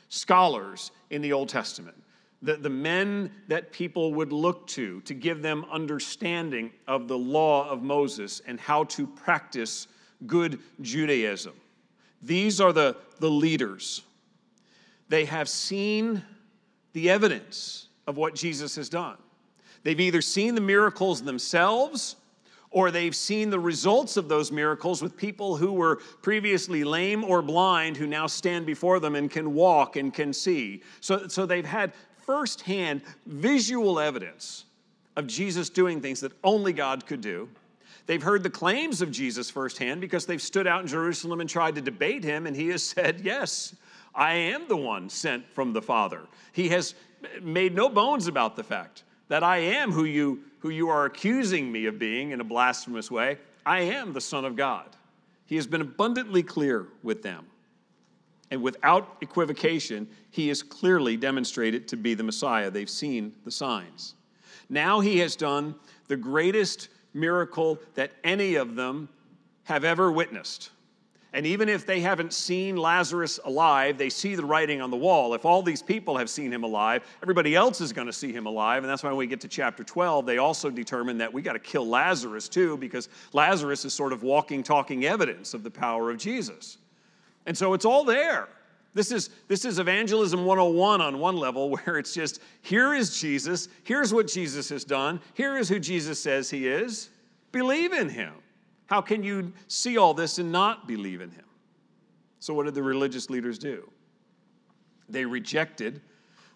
scholars 0.07 0.91
in 1.09 1.21
the 1.21 1.33
Old 1.33 1.49
Testament, 1.49 2.01
the, 2.41 2.55
the 2.55 2.69
men 2.69 3.31
that 3.49 3.73
people 3.73 4.13
would 4.13 4.31
look 4.31 4.65
to 4.67 5.01
to 5.01 5.13
give 5.13 5.41
them 5.41 5.65
understanding 5.69 6.71
of 6.87 7.09
the 7.09 7.17
law 7.17 7.69
of 7.69 7.83
Moses 7.83 8.41
and 8.47 8.57
how 8.57 8.85
to 8.85 9.05
practice 9.05 9.89
good 10.25 10.57
Judaism. 10.79 11.51
These 12.21 12.61
are 12.61 12.71
the, 12.71 12.95
the 13.19 13.29
leaders. 13.29 14.03
They 15.09 15.25
have 15.25 15.49
seen 15.49 16.23
the 16.93 17.09
evidence 17.09 17.89
of 18.07 18.15
what 18.15 18.35
Jesus 18.35 18.77
has 18.77 18.87
done. 18.87 19.17
They've 19.85 19.99
either 19.99 20.23
seen 20.23 20.55
the 20.55 20.61
miracles 20.61 21.21
themselves 21.21 22.15
or 22.71 22.89
they've 22.89 23.15
seen 23.15 23.51
the 23.51 23.59
results 23.59 24.17
of 24.17 24.27
those 24.27 24.51
miracles 24.51 24.99
with 24.99 25.15
people 25.15 25.57
who 25.57 25.71
were 25.71 25.97
previously 26.23 26.83
lame 26.83 27.23
or 27.23 27.43
blind 27.43 27.95
who 27.95 28.07
now 28.07 28.25
stand 28.25 28.65
before 28.65 28.99
them 28.99 29.13
and 29.13 29.29
can 29.29 29.53
walk 29.53 29.95
and 29.95 30.11
can 30.11 30.33
see. 30.33 30.81
So, 31.01 31.27
so 31.27 31.45
they've 31.45 31.63
had 31.63 31.93
firsthand 32.25 33.03
visual 33.27 33.99
evidence 33.99 34.65
of 35.17 35.27
Jesus 35.27 35.69
doing 35.69 36.01
things 36.01 36.19
that 36.21 36.31
only 36.43 36.73
God 36.73 37.05
could 37.05 37.21
do. 37.21 37.47
They've 38.07 38.23
heard 38.23 38.41
the 38.41 38.49
claims 38.49 39.03
of 39.03 39.11
Jesus 39.11 39.51
firsthand 39.51 40.01
because 40.01 40.25
they've 40.25 40.41
stood 40.41 40.65
out 40.65 40.81
in 40.81 40.87
Jerusalem 40.87 41.41
and 41.41 41.49
tried 41.49 41.75
to 41.75 41.81
debate 41.81 42.23
him, 42.23 42.47
and 42.47 42.55
he 42.55 42.69
has 42.69 42.81
said, 42.95 43.21
Yes, 43.21 43.75
I 44.15 44.33
am 44.33 44.67
the 44.67 44.77
one 44.77 45.09
sent 45.09 45.47
from 45.53 45.73
the 45.73 45.81
Father. 45.81 46.21
He 46.53 46.69
has 46.69 46.95
made 47.39 47.75
no 47.75 47.87
bones 47.87 48.25
about 48.25 48.55
the 48.55 48.63
fact 48.63 49.03
that 49.27 49.43
I 49.43 49.57
am 49.57 49.91
who 49.91 50.05
you, 50.05 50.41
who 50.59 50.69
you 50.69 50.89
are 50.89 51.05
accusing 51.05 51.71
me 51.71 51.85
of 51.85 51.99
being 51.99 52.31
in 52.31 52.41
a 52.41 52.43
blasphemous 52.43 53.09
way. 53.09 53.37
I 53.65 53.81
am 53.81 54.13
the 54.13 54.21
Son 54.21 54.45
of 54.45 54.55
God. 54.55 54.95
He 55.45 55.55
has 55.55 55.67
been 55.67 55.81
abundantly 55.81 56.43
clear 56.43 56.87
with 57.03 57.23
them. 57.23 57.45
And 58.51 58.61
without 58.61 59.17
equivocation, 59.21 60.07
he 60.29 60.49
is 60.49 60.61
clearly 60.61 61.17
demonstrated 61.17 61.87
to 61.89 61.97
be 61.97 62.13
the 62.13 62.23
Messiah. 62.23 62.69
They've 62.69 62.89
seen 62.89 63.33
the 63.43 63.51
signs. 63.51 64.13
Now 64.69 64.99
he 64.99 65.19
has 65.19 65.35
done 65.35 65.75
the 66.07 66.17
greatest 66.17 66.89
miracle 67.13 67.79
that 67.95 68.11
any 68.23 68.55
of 68.55 68.75
them 68.75 69.09
have 69.63 69.83
ever 69.83 70.11
witnessed. 70.11 70.69
And 71.35 71.45
even 71.45 71.67
if 71.67 71.85
they 71.85 71.99
haven't 71.99 72.31
seen 72.31 72.77
Lazarus 72.77 73.41
alive, 73.43 73.97
they 73.97 74.09
see 74.09 74.35
the 74.35 74.45
writing 74.45 74.79
on 74.79 74.89
the 74.89 74.95
wall. 74.95 75.33
If 75.33 75.43
all 75.43 75.61
these 75.61 75.81
people 75.81 76.17
have 76.17 76.29
seen 76.29 76.49
him 76.49 76.63
alive, 76.63 77.03
everybody 77.21 77.55
else 77.55 77.81
is 77.81 77.91
going 77.91 78.07
to 78.07 78.13
see 78.13 78.31
him 78.31 78.45
alive. 78.45 78.83
And 78.83 78.89
that's 78.89 79.03
why 79.03 79.09
when 79.09 79.17
we 79.17 79.27
get 79.27 79.41
to 79.41 79.49
chapter 79.49 79.83
12, 79.83 80.25
they 80.25 80.37
also 80.37 80.69
determine 80.69 81.17
that 81.17 81.33
we 81.33 81.41
got 81.41 81.51
to 81.51 81.59
kill 81.59 81.85
Lazarus 81.89 82.47
too, 82.47 82.77
because 82.77 83.09
Lazarus 83.33 83.83
is 83.83 83.93
sort 83.93 84.13
of 84.13 84.23
walking, 84.23 84.63
talking 84.63 85.03
evidence 85.03 85.53
of 85.53 85.63
the 85.63 85.69
power 85.69 86.09
of 86.09 86.17
Jesus. 86.17 86.77
And 87.45 87.57
so 87.57 87.73
it's 87.73 87.83
all 87.83 88.05
there. 88.05 88.47
This 88.93 89.11
is, 89.11 89.29
this 89.49 89.65
is 89.65 89.77
evangelism 89.77 90.45
101 90.45 91.01
on 91.01 91.19
one 91.19 91.35
level, 91.35 91.69
where 91.83 91.97
it's 91.97 92.13
just 92.13 92.39
here 92.61 92.93
is 92.93 93.19
Jesus, 93.19 93.67
here's 93.83 94.13
what 94.13 94.27
Jesus 94.27 94.69
has 94.69 94.85
done, 94.85 95.19
here 95.33 95.57
is 95.57 95.67
who 95.67 95.81
Jesus 95.81 96.17
says 96.17 96.49
he 96.49 96.65
is. 96.65 97.09
Believe 97.51 97.91
in 97.91 98.07
him. 98.07 98.35
How 98.87 99.01
can 99.01 99.23
you 99.23 99.51
see 99.67 99.97
all 99.97 100.13
this 100.13 100.37
and 100.37 100.51
not 100.51 100.87
believe 100.87 101.21
in 101.21 101.31
him? 101.31 101.45
So, 102.39 102.53
what 102.53 102.65
did 102.65 102.75
the 102.75 102.83
religious 102.83 103.29
leaders 103.29 103.57
do? 103.57 103.89
They 105.09 105.25
rejected 105.25 106.01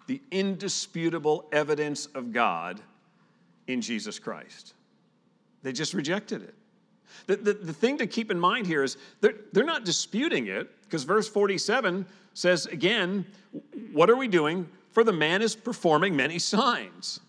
the 0.07 0.21
indisputable 0.31 1.47
evidence 1.51 2.07
of 2.07 2.33
God 2.33 2.81
in 3.67 3.81
Jesus 3.81 4.19
Christ. 4.19 4.73
They 5.61 5.71
just 5.71 5.93
rejected 5.93 6.41
it. 6.43 6.55
The, 7.27 7.35
the, 7.37 7.53
the 7.53 7.73
thing 7.73 7.97
to 7.97 8.07
keep 8.07 8.31
in 8.31 8.39
mind 8.39 8.67
here 8.67 8.83
is 8.83 8.97
they're, 9.21 9.35
they're 9.51 9.63
not 9.63 9.83
disputing 9.83 10.47
it, 10.47 10.69
because 10.83 11.03
verse 11.03 11.27
47 11.27 12.05
says 12.33 12.65
again, 12.67 13.25
What 13.91 14.09
are 14.09 14.15
we 14.15 14.27
doing? 14.27 14.67
For 14.91 15.03
the 15.03 15.13
man 15.13 15.41
is 15.41 15.55
performing 15.55 16.15
many 16.15 16.39
signs. 16.39 17.19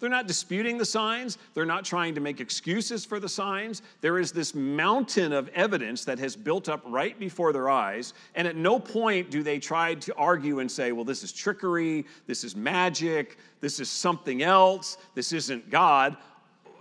They're 0.00 0.08
not 0.08 0.26
disputing 0.26 0.78
the 0.78 0.84
signs. 0.84 1.38
They're 1.54 1.66
not 1.66 1.84
trying 1.84 2.14
to 2.14 2.20
make 2.20 2.40
excuses 2.40 3.04
for 3.04 3.18
the 3.18 3.28
signs. 3.28 3.82
There 4.00 4.18
is 4.18 4.30
this 4.30 4.54
mountain 4.54 5.32
of 5.32 5.48
evidence 5.48 6.04
that 6.04 6.18
has 6.18 6.36
built 6.36 6.68
up 6.68 6.82
right 6.86 7.18
before 7.18 7.52
their 7.52 7.68
eyes. 7.68 8.14
And 8.34 8.46
at 8.46 8.56
no 8.56 8.78
point 8.78 9.30
do 9.30 9.42
they 9.42 9.58
try 9.58 9.94
to 9.94 10.14
argue 10.14 10.60
and 10.60 10.70
say, 10.70 10.92
well, 10.92 11.04
this 11.04 11.22
is 11.22 11.32
trickery, 11.32 12.06
this 12.26 12.44
is 12.44 12.54
magic, 12.54 13.38
this 13.60 13.80
is 13.80 13.90
something 13.90 14.42
else, 14.42 14.98
this 15.14 15.32
isn't 15.32 15.68
God. 15.70 16.16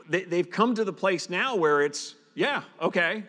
They, 0.09 0.37
have 0.37 0.51
come 0.51 0.73
to 0.75 0.85
the 0.85 0.93
place 0.93 1.29
now 1.29 1.55
where 1.55 1.81
it's, 1.81 2.15
yeah, 2.33 2.61
okay, 2.81 3.23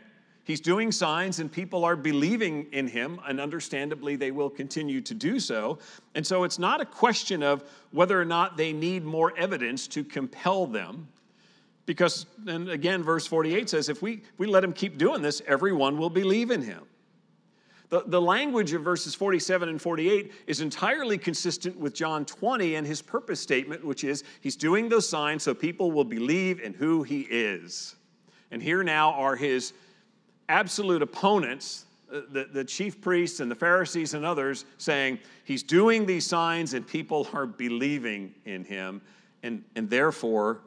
He's 0.48 0.60
doing 0.62 0.90
signs, 0.92 1.40
and 1.40 1.52
people 1.52 1.84
are 1.84 1.94
believing 1.94 2.68
in 2.72 2.88
him, 2.88 3.20
and 3.28 3.38
understandably, 3.38 4.16
they 4.16 4.30
will 4.30 4.48
continue 4.48 5.02
to 5.02 5.12
do 5.12 5.38
so. 5.38 5.78
And 6.14 6.26
so 6.26 6.44
it's 6.44 6.58
not 6.58 6.80
a 6.80 6.86
question 6.86 7.42
of 7.42 7.64
whether 7.90 8.18
or 8.18 8.24
not 8.24 8.56
they 8.56 8.72
need 8.72 9.04
more 9.04 9.36
evidence 9.36 9.86
to 9.88 10.02
compel 10.02 10.66
them. 10.66 11.06
Because, 11.84 12.24
and 12.46 12.70
again, 12.70 13.02
verse 13.02 13.26
48 13.26 13.68
says, 13.68 13.90
if 13.90 14.00
we, 14.00 14.22
we 14.38 14.46
let 14.46 14.64
him 14.64 14.72
keep 14.72 14.96
doing 14.96 15.20
this, 15.20 15.42
everyone 15.46 15.98
will 15.98 16.08
believe 16.08 16.50
in 16.50 16.62
him. 16.62 16.84
The, 17.90 18.04
the 18.06 18.20
language 18.20 18.72
of 18.72 18.82
verses 18.82 19.14
47 19.14 19.68
and 19.68 19.82
48 19.82 20.32
is 20.46 20.62
entirely 20.62 21.18
consistent 21.18 21.78
with 21.78 21.92
John 21.92 22.24
20 22.24 22.76
and 22.76 22.86
his 22.86 23.02
purpose 23.02 23.38
statement, 23.38 23.84
which 23.84 24.02
is 24.02 24.24
he's 24.40 24.56
doing 24.56 24.88
those 24.88 25.06
signs 25.06 25.42
so 25.42 25.52
people 25.52 25.92
will 25.92 26.04
believe 26.04 26.60
in 26.60 26.72
who 26.72 27.02
he 27.02 27.26
is. 27.28 27.96
And 28.50 28.62
here 28.62 28.82
now 28.82 29.12
are 29.12 29.36
his 29.36 29.74
absolute 30.48 31.02
opponents, 31.02 31.84
uh, 32.12 32.20
the, 32.30 32.44
the 32.52 32.64
chief 32.64 33.00
priests 33.00 33.40
and 33.40 33.50
the 33.50 33.54
Pharisees 33.54 34.14
and 34.14 34.24
others, 34.24 34.64
saying, 34.78 35.18
He's 35.44 35.62
doing 35.62 36.06
these 36.06 36.26
signs 36.26 36.74
and 36.74 36.86
people 36.86 37.28
are 37.32 37.46
believing 37.46 38.34
in 38.44 38.64
him. 38.64 39.00
And, 39.42 39.62
and 39.76 39.88
therefore, 39.88 40.62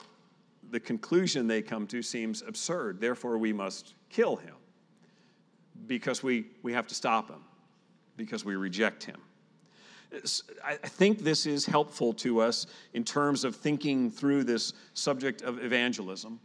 the 0.69 0.79
conclusion 0.79 1.47
they 1.47 1.61
come 1.61 1.85
to 1.87 2.01
seems 2.01 2.41
absurd. 2.41 3.01
Therefore, 3.01 3.37
we 3.37 3.53
must 3.53 3.95
kill 4.09 4.37
him 4.37 4.55
because 5.87 6.23
we, 6.23 6.45
we 6.63 6.71
have 6.73 6.87
to 6.87 6.95
stop 6.95 7.29
him, 7.29 7.43
because 8.15 8.45
we 8.45 8.55
reject 8.55 9.03
him. 9.03 9.17
I 10.63 10.75
think 10.75 11.19
this 11.19 11.45
is 11.45 11.65
helpful 11.65 12.11
to 12.15 12.41
us 12.41 12.67
in 12.93 13.03
terms 13.05 13.45
of 13.45 13.55
thinking 13.55 14.11
through 14.11 14.43
this 14.43 14.73
subject 14.93 15.41
of 15.41 15.63
evangelism 15.63 16.39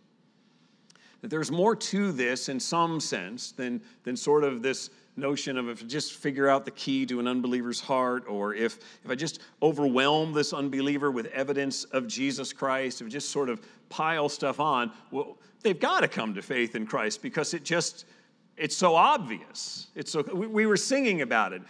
that 1.20 1.28
there's 1.28 1.50
more 1.50 1.74
to 1.74 2.12
this 2.12 2.48
in 2.48 2.60
some 2.60 3.00
sense 3.00 3.52
than, 3.52 3.80
than 4.04 4.16
sort 4.16 4.44
of 4.44 4.62
this 4.62 4.90
notion 5.16 5.56
of 5.56 5.68
if 5.68 5.82
I 5.82 5.86
just 5.86 6.12
figure 6.12 6.48
out 6.48 6.64
the 6.64 6.70
key 6.72 7.06
to 7.06 7.20
an 7.20 7.26
unbeliever's 7.26 7.80
heart, 7.80 8.24
or 8.28 8.54
if, 8.54 8.78
if 9.04 9.10
I 9.10 9.14
just 9.14 9.40
overwhelm 9.62 10.32
this 10.32 10.52
unbeliever 10.52 11.10
with 11.10 11.26
evidence 11.26 11.84
of 11.84 12.06
Jesus 12.06 12.52
Christ, 12.52 13.00
if 13.00 13.06
I 13.06 13.10
just 13.10 13.30
sort 13.30 13.48
of 13.48 13.60
pile 13.88 14.28
stuff 14.28 14.60
on, 14.60 14.92
well, 15.10 15.38
they've 15.62 15.78
got 15.78 16.00
to 16.00 16.08
come 16.08 16.34
to 16.34 16.42
faith 16.42 16.74
in 16.74 16.86
Christ 16.86 17.22
because 17.22 17.54
it 17.54 17.64
just, 17.64 18.04
it's 18.56 18.76
so 18.76 18.94
obvious. 18.94 19.86
It's 19.94 20.12
so, 20.12 20.22
we, 20.34 20.46
we 20.46 20.66
were 20.66 20.76
singing 20.76 21.22
about 21.22 21.52
it. 21.52 21.62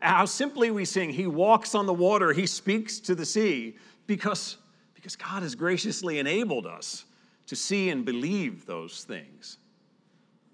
How 0.00 0.24
simply 0.24 0.70
we 0.70 0.84
sing, 0.84 1.10
He 1.10 1.26
walks 1.26 1.74
on 1.74 1.86
the 1.86 1.94
water, 1.94 2.32
He 2.32 2.46
speaks 2.46 2.98
to 3.00 3.14
the 3.14 3.24
sea, 3.24 3.76
because, 4.08 4.56
because 4.94 5.14
God 5.14 5.42
has 5.42 5.54
graciously 5.54 6.18
enabled 6.18 6.66
us 6.66 7.04
to 7.46 7.56
see 7.56 7.90
and 7.90 8.04
believe 8.04 8.66
those 8.66 9.04
things. 9.04 9.58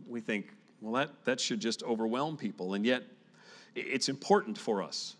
We 0.06 0.20
think, 0.20 0.54
well, 0.80 0.94
that, 0.94 1.24
that 1.24 1.40
should 1.40 1.60
just 1.60 1.82
overwhelm 1.82 2.36
people. 2.36 2.74
And 2.74 2.84
yet, 2.84 3.02
it's 3.74 4.08
important 4.08 4.58
for 4.58 4.82
us 4.82 5.17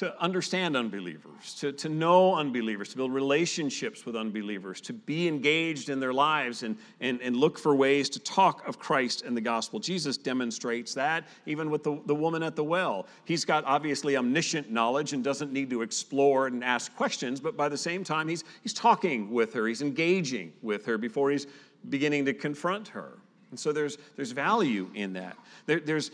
to 0.00 0.18
understand 0.18 0.78
unbelievers, 0.78 1.54
to, 1.56 1.72
to 1.72 1.90
know 1.90 2.34
unbelievers, 2.34 2.88
to 2.88 2.96
build 2.96 3.12
relationships 3.12 4.06
with 4.06 4.16
unbelievers, 4.16 4.80
to 4.80 4.94
be 4.94 5.28
engaged 5.28 5.90
in 5.90 6.00
their 6.00 6.14
lives 6.14 6.62
and, 6.62 6.78
and, 7.02 7.20
and 7.20 7.36
look 7.36 7.58
for 7.58 7.74
ways 7.74 8.08
to 8.08 8.18
talk 8.18 8.66
of 8.66 8.78
Christ 8.78 9.20
and 9.26 9.36
the 9.36 9.42
gospel. 9.42 9.78
Jesus 9.78 10.16
demonstrates 10.16 10.94
that 10.94 11.24
even 11.44 11.68
with 11.68 11.84
the, 11.84 12.00
the 12.06 12.14
woman 12.14 12.42
at 12.42 12.56
the 12.56 12.64
well. 12.64 13.06
He's 13.26 13.44
got 13.44 13.62
obviously 13.66 14.16
omniscient 14.16 14.70
knowledge 14.70 15.12
and 15.12 15.22
doesn't 15.22 15.52
need 15.52 15.68
to 15.68 15.82
explore 15.82 16.46
and 16.46 16.64
ask 16.64 16.96
questions, 16.96 17.38
but 17.38 17.54
by 17.54 17.68
the 17.68 17.76
same 17.76 18.02
time, 18.02 18.26
he's, 18.26 18.42
he's 18.62 18.72
talking 18.72 19.30
with 19.30 19.52
her, 19.52 19.66
he's 19.66 19.82
engaging 19.82 20.54
with 20.62 20.86
her 20.86 20.96
before 20.96 21.30
he's 21.30 21.46
beginning 21.90 22.24
to 22.24 22.32
confront 22.32 22.88
her. 22.88 23.18
And 23.50 23.60
so 23.60 23.70
there's, 23.70 23.98
there's 24.16 24.32
value 24.32 24.88
in 24.94 25.12
that. 25.12 25.36
There, 25.66 25.80
there's, 25.80 26.10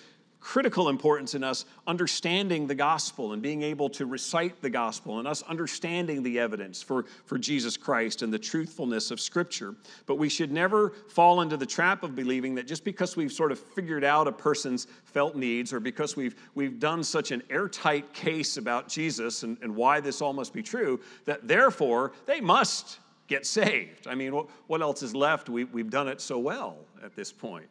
critical 0.46 0.88
importance 0.88 1.34
in 1.34 1.42
us 1.42 1.64
understanding 1.88 2.68
the 2.68 2.74
gospel 2.74 3.32
and 3.32 3.42
being 3.42 3.62
able 3.62 3.88
to 3.88 4.06
recite 4.06 4.62
the 4.62 4.70
gospel 4.70 5.18
and 5.18 5.26
us 5.26 5.42
understanding 5.42 6.22
the 6.22 6.38
evidence 6.38 6.80
for, 6.80 7.04
for 7.24 7.36
Jesus 7.36 7.76
Christ 7.76 8.22
and 8.22 8.32
the 8.32 8.38
truthfulness 8.38 9.10
of 9.10 9.20
Scripture. 9.20 9.74
But 10.06 10.18
we 10.18 10.28
should 10.28 10.52
never 10.52 10.90
fall 11.08 11.40
into 11.40 11.56
the 11.56 11.66
trap 11.66 12.04
of 12.04 12.14
believing 12.14 12.54
that 12.54 12.68
just 12.68 12.84
because 12.84 13.16
we've 13.16 13.32
sort 13.32 13.50
of 13.50 13.58
figured 13.58 14.04
out 14.04 14.28
a 14.28 14.32
person's 14.32 14.86
felt 15.02 15.34
needs 15.34 15.72
or 15.72 15.80
because 15.80 16.14
we've, 16.14 16.36
we've 16.54 16.78
done 16.78 17.02
such 17.02 17.32
an 17.32 17.42
airtight 17.50 18.14
case 18.14 18.56
about 18.56 18.86
Jesus 18.86 19.42
and, 19.42 19.58
and 19.62 19.74
why 19.74 19.98
this 19.98 20.22
all 20.22 20.32
must 20.32 20.52
be 20.52 20.62
true, 20.62 21.00
that 21.24 21.48
therefore 21.48 22.12
they 22.24 22.40
must 22.40 23.00
get 23.26 23.46
saved. 23.46 24.06
I 24.06 24.14
mean, 24.14 24.32
what, 24.32 24.46
what 24.68 24.80
else 24.80 25.02
is 25.02 25.12
left? 25.12 25.48
We, 25.48 25.64
we've 25.64 25.90
done 25.90 26.06
it 26.06 26.20
so 26.20 26.38
well 26.38 26.76
at 27.02 27.16
this 27.16 27.32
point. 27.32 27.66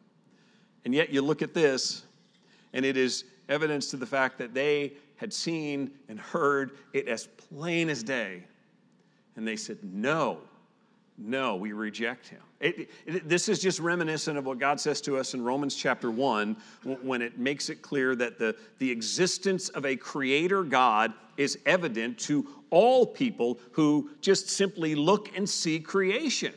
And 0.84 0.94
yet 0.94 1.10
you 1.10 1.22
look 1.22 1.42
at 1.42 1.54
this 1.54 2.04
and 2.76 2.86
it 2.86 2.98
is 2.98 3.24
evidence 3.50 3.90
to 3.90 3.98
the 3.98 4.06
fact 4.06 4.38
that 4.38 4.54
they 4.54 4.94
had 5.16 5.34
seen 5.34 5.90
and 6.10 6.20
heard 6.20 6.78
it 6.94 7.08
as 7.08 7.26
plain 7.26 7.90
as 7.90 8.04
day. 8.04 8.44
And 9.36 9.48
they 9.48 9.56
said, 9.56 9.78
No, 9.82 10.40
no, 11.18 11.56
we 11.56 11.72
reject 11.72 12.28
him. 12.28 12.42
It, 12.60 12.90
it, 13.06 13.28
this 13.30 13.48
is 13.48 13.60
just 13.60 13.80
reminiscent 13.80 14.38
of 14.38 14.46
what 14.46 14.60
God 14.60 14.80
says 14.80 15.00
to 15.02 15.18
us 15.18 15.34
in 15.34 15.44
Romans 15.44 15.76
chapter 15.76 16.12
1 16.12 16.58
when 17.02 17.22
it 17.22 17.40
makes 17.40 17.70
it 17.70 17.82
clear 17.82 18.16
that 18.16 18.38
the, 18.38 18.56
the 18.80 18.92
existence 18.92 19.70
of 19.70 19.86
a 19.86 19.96
creator 19.96 20.64
God 20.64 21.14
is 21.38 21.58
evident 21.66 22.18
to 22.20 22.46
all 22.72 23.06
people 23.06 23.60
who 23.72 24.10
just 24.20 24.50
simply 24.50 24.96
look 24.96 25.36
and 25.38 25.48
see 25.48 25.80
creation. 25.80 26.54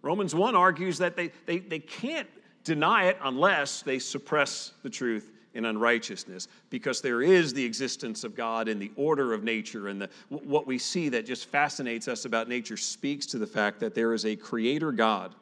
Romans 0.00 0.34
1 0.34 0.54
argues 0.54 0.96
that 0.98 1.16
they, 1.16 1.30
they, 1.44 1.58
they 1.58 1.78
can't 1.78 2.28
deny 2.64 3.04
it 3.04 3.18
unless 3.22 3.82
they 3.82 3.98
suppress 3.98 4.72
the 4.82 4.90
truth 4.90 5.28
in 5.54 5.66
unrighteousness 5.66 6.48
because 6.70 7.00
there 7.00 7.22
is 7.22 7.52
the 7.52 7.64
existence 7.64 8.24
of 8.24 8.34
God 8.34 8.68
in 8.68 8.78
the 8.78 8.90
order 8.96 9.32
of 9.32 9.44
nature. 9.44 9.88
And 9.88 10.00
the, 10.00 10.10
what 10.28 10.66
we 10.66 10.78
see 10.78 11.08
that 11.10 11.26
just 11.26 11.46
fascinates 11.46 12.08
us 12.08 12.24
about 12.24 12.48
nature 12.48 12.76
speaks 12.76 13.26
to 13.26 13.38
the 13.38 13.46
fact 13.46 13.80
that 13.80 13.94
there 13.94 14.14
is 14.14 14.24
a 14.24 14.36
creator 14.36 14.92
God. 14.92 15.34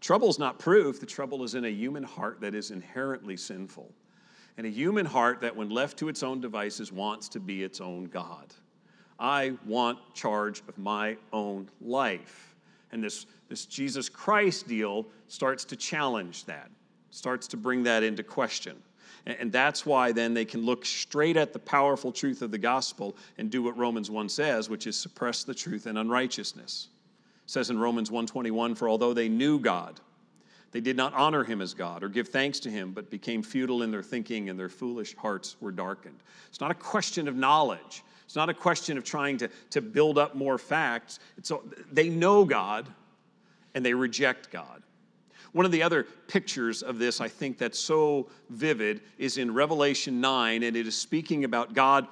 Trouble 0.00 0.28
is 0.28 0.38
not 0.38 0.58
proof, 0.58 1.00
the 1.00 1.06
trouble 1.06 1.42
is 1.42 1.54
in 1.54 1.64
a 1.64 1.70
human 1.70 2.04
heart 2.04 2.40
that 2.40 2.54
is 2.54 2.70
inherently 2.70 3.36
sinful. 3.36 3.92
And 4.56 4.66
a 4.66 4.70
human 4.70 5.06
heart 5.06 5.40
that, 5.42 5.54
when 5.54 5.70
left 5.70 5.98
to 5.98 6.08
its 6.08 6.22
own 6.22 6.40
devices, 6.40 6.92
wants 6.92 7.28
to 7.30 7.40
be 7.40 7.62
its 7.62 7.80
own 7.80 8.04
God. 8.04 8.52
I 9.18 9.54
want 9.66 9.98
charge 10.14 10.62
of 10.68 10.78
my 10.78 11.16
own 11.32 11.68
life. 11.80 12.56
And 12.90 13.02
this, 13.02 13.26
this 13.48 13.66
Jesus 13.66 14.08
Christ 14.08 14.66
deal 14.66 15.06
starts 15.28 15.64
to 15.66 15.76
challenge 15.76 16.44
that, 16.46 16.70
starts 17.10 17.46
to 17.48 17.56
bring 17.56 17.82
that 17.84 18.02
into 18.02 18.22
question. 18.22 18.76
And 19.28 19.52
that's 19.52 19.84
why 19.84 20.12
then 20.12 20.32
they 20.32 20.46
can 20.46 20.64
look 20.64 20.86
straight 20.86 21.36
at 21.36 21.52
the 21.52 21.58
powerful 21.58 22.10
truth 22.10 22.40
of 22.40 22.50
the 22.50 22.58
gospel 22.58 23.14
and 23.36 23.50
do 23.50 23.62
what 23.62 23.76
Romans 23.76 24.10
1 24.10 24.30
says, 24.30 24.70
which 24.70 24.86
is 24.86 24.96
suppress 24.96 25.44
the 25.44 25.54
truth 25.54 25.86
in 25.86 25.98
unrighteousness. 25.98 26.88
It 27.44 27.50
says 27.50 27.68
in 27.68 27.78
Romans 27.78 28.10
1:21, 28.10 28.74
for 28.74 28.88
although 28.88 29.12
they 29.12 29.28
knew 29.28 29.58
God, 29.58 30.00
they 30.72 30.80
did 30.80 30.96
not 30.96 31.12
honor 31.12 31.44
him 31.44 31.60
as 31.60 31.74
God 31.74 32.02
or 32.02 32.08
give 32.08 32.28
thanks 32.28 32.58
to 32.60 32.70
him, 32.70 32.92
but 32.92 33.10
became 33.10 33.42
futile 33.42 33.82
in 33.82 33.90
their 33.90 34.02
thinking 34.02 34.48
and 34.48 34.58
their 34.58 34.68
foolish 34.70 35.14
hearts 35.16 35.56
were 35.60 35.72
darkened. 35.72 36.22
It's 36.48 36.60
not 36.60 36.70
a 36.70 36.74
question 36.74 37.28
of 37.28 37.36
knowledge. 37.36 38.02
It's 38.24 38.36
not 38.36 38.48
a 38.48 38.54
question 38.54 38.96
of 38.98 39.04
trying 39.04 39.38
to, 39.38 39.48
to 39.70 39.80
build 39.82 40.18
up 40.18 40.34
more 40.34 40.58
facts. 40.58 41.18
It's, 41.36 41.50
they 41.90 42.08
know 42.08 42.44
God 42.44 42.86
and 43.74 43.84
they 43.84 43.94
reject 43.94 44.50
God. 44.50 44.82
One 45.52 45.64
of 45.64 45.72
the 45.72 45.82
other 45.82 46.06
pictures 46.26 46.82
of 46.82 46.98
this, 46.98 47.20
I 47.20 47.28
think, 47.28 47.58
that's 47.58 47.78
so 47.78 48.28
vivid 48.50 49.00
is 49.18 49.38
in 49.38 49.54
Revelation 49.54 50.20
9, 50.20 50.62
and 50.62 50.76
it 50.76 50.86
is 50.86 50.96
speaking 50.96 51.44
about 51.44 51.74
God 51.74 52.06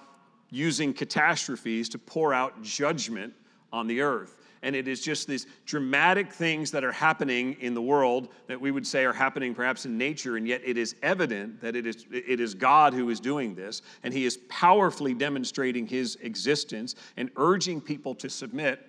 using 0.51 0.95
catastrophes 0.95 1.89
to 1.91 1.99
pour 1.99 2.33
out 2.33 2.63
judgment 2.63 3.35
on 3.73 3.87
the 3.87 4.01
earth. 4.01 4.37
and 4.63 4.75
it 4.75 4.89
is 4.89 5.01
just 5.01 5.29
these 5.29 5.47
dramatic 5.65 6.33
things 6.33 6.73
that 6.73 6.83
are 6.83 6.91
happening 6.91 7.57
in 7.61 7.73
the 7.73 7.81
world 7.81 8.29
that 8.49 8.61
we 8.61 8.73
would 8.73 8.85
say 8.85 9.05
are 9.05 9.13
happening 9.13 9.55
perhaps 9.55 9.87
in 9.87 9.97
nature, 9.97 10.37
and 10.37 10.49
yet 10.49 10.61
it 10.65 10.77
is 10.77 10.97
evident 11.03 11.61
that 11.61 11.77
it 11.77 11.87
is, 11.87 12.05
it 12.11 12.41
is 12.41 12.53
God 12.53 12.93
who 12.93 13.09
is 13.11 13.21
doing 13.21 13.55
this, 13.55 13.83
and 14.03 14.13
He 14.13 14.25
is 14.25 14.39
powerfully 14.49 15.15
demonstrating 15.15 15.87
His 15.87 16.17
existence 16.17 16.97
and 17.17 17.31
urging 17.37 17.81
people 17.81 18.15
to 18.17 18.29
submit. 18.29 18.81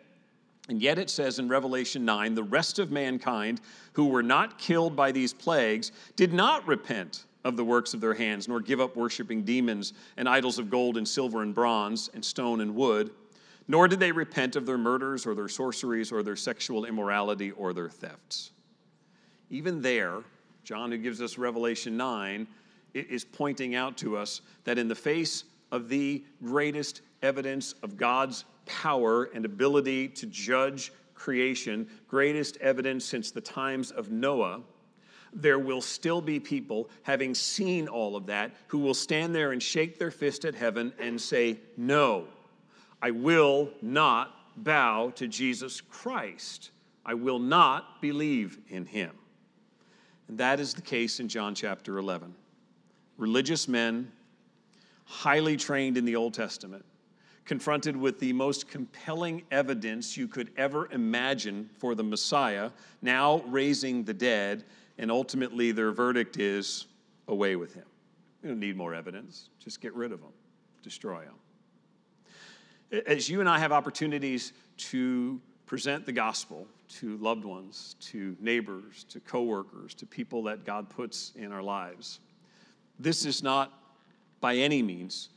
And 0.69 0.81
yet 0.81 0.99
it 0.99 1.09
says 1.09 1.39
in 1.39 1.47
Revelation 1.47 2.03
9 2.03 2.35
the 2.35 2.43
rest 2.43 2.79
of 2.79 2.91
mankind 2.91 3.61
who 3.93 4.07
were 4.07 4.23
not 4.23 4.59
killed 4.59 4.95
by 4.95 5.11
these 5.11 5.33
plagues 5.33 5.91
did 6.15 6.33
not 6.33 6.67
repent 6.67 7.25
of 7.45 7.55
the 7.55 7.63
works 7.63 7.93
of 7.93 8.01
their 8.01 8.13
hands, 8.13 8.47
nor 8.47 8.59
give 8.59 8.81
up 8.81 8.95
worshiping 8.95 9.43
demons 9.43 9.93
and 10.17 10.27
idols 10.27 10.59
of 10.59 10.69
gold 10.69 10.97
and 10.97 11.07
silver 11.07 11.41
and 11.41 11.55
bronze 11.55 12.09
and 12.13 12.23
stone 12.23 12.59
and 12.59 12.75
wood, 12.75 13.11
nor 13.69 13.87
did 13.87 13.99
they 13.99 14.11
repent 14.11 14.57
of 14.57 14.65
their 14.65 14.77
murders 14.77 15.25
or 15.25 15.33
their 15.33 15.47
sorceries 15.47 16.11
or 16.11 16.23
their 16.23 16.35
sexual 16.35 16.85
immorality 16.85 17.51
or 17.51 17.73
their 17.73 17.89
thefts. 17.89 18.51
Even 19.49 19.81
there, 19.81 20.19
John, 20.63 20.91
who 20.91 20.97
gives 20.97 21.21
us 21.21 21.37
Revelation 21.37 21.95
9, 21.95 22.47
is 22.93 23.23
pointing 23.23 23.75
out 23.75 23.97
to 23.97 24.17
us 24.17 24.41
that 24.65 24.77
in 24.77 24.89
the 24.89 24.95
face 24.95 25.45
of 25.71 25.87
the 25.87 26.23
greatest 26.43 27.01
evidence 27.21 27.73
of 27.83 27.95
God's 27.95 28.43
power 28.67 29.25
and 29.33 29.45
ability 29.45 30.07
to 30.09 30.25
judge 30.27 30.91
creation, 31.13 31.87
greatest 32.07 32.57
evidence 32.57 33.03
since 33.03 33.31
the 33.31 33.41
times 33.41 33.91
of 33.91 34.11
Noah, 34.11 34.61
there 35.33 35.59
will 35.59 35.81
still 35.81 36.21
be 36.21 36.39
people, 36.39 36.89
having 37.03 37.35
seen 37.35 37.87
all 37.87 38.15
of 38.15 38.25
that, 38.27 38.51
who 38.67 38.79
will 38.79 38.93
stand 38.93 39.35
there 39.35 39.51
and 39.51 39.61
shake 39.61 39.99
their 39.99 40.11
fist 40.11 40.45
at 40.45 40.55
heaven 40.55 40.93
and 40.99 41.19
say, 41.19 41.59
No, 41.75 42.25
I 43.01 43.11
will 43.11 43.69
not 43.81 44.33
bow 44.63 45.11
to 45.15 45.27
Jesus 45.27 45.81
Christ. 45.81 46.71
I 47.05 47.13
will 47.13 47.39
not 47.39 48.01
believe 48.01 48.59
in 48.69 48.85
him. 48.85 49.11
And 50.27 50.37
that 50.39 50.59
is 50.59 50.73
the 50.73 50.81
case 50.81 51.19
in 51.19 51.27
John 51.27 51.55
chapter 51.55 51.97
11. 51.97 52.33
Religious 53.17 53.67
men, 53.67 54.11
highly 55.05 55.55
trained 55.55 55.97
in 55.97 56.05
the 56.05 56.15
Old 56.15 56.33
Testament, 56.33 56.83
confronted 57.47 57.95
with 57.95 58.19
the 58.19 58.33
most 58.33 58.67
compelling 58.67 59.41
evidence 59.51 60.17
you 60.17 60.27
could 60.27 60.51
ever 60.57 60.89
imagine 60.91 61.69
for 61.79 61.95
the 61.95 62.03
Messiah, 62.03 62.69
now 63.01 63.41
raising 63.47 64.03
the 64.03 64.13
dead, 64.13 64.65
and 64.97 65.09
ultimately 65.09 65.71
their 65.71 65.91
verdict 65.91 66.37
is 66.37 66.87
away 67.29 67.55
with 67.55 67.73
him. 67.73 67.85
We 68.43 68.49
don't 68.49 68.59
need 68.59 68.75
more 68.75 68.93
evidence, 68.93 69.49
just 69.63 69.79
get 69.79 69.93
rid 69.93 70.11
of 70.11 70.19
him, 70.19 70.33
destroy 70.83 71.21
him. 71.21 73.03
As 73.05 73.29
you 73.29 73.39
and 73.39 73.49
I 73.49 73.59
have 73.59 73.71
opportunities 73.71 74.51
to 74.77 75.41
present 75.65 76.05
the 76.05 76.11
gospel 76.11 76.67
to 76.89 77.17
loved 77.17 77.45
ones, 77.45 77.95
to 77.99 78.35
neighbors, 78.41 79.05
to 79.05 79.19
coworkers, 79.21 79.93
to 79.95 80.05
people 80.05 80.43
that 80.43 80.65
God 80.65 80.89
puts 80.89 81.31
in 81.35 81.51
our 81.53 81.63
lives, 81.63 82.19
this 82.99 83.25
is 83.25 83.41
not 83.41 83.73
by 84.41 84.55
any 84.55 84.81
means 84.81 85.29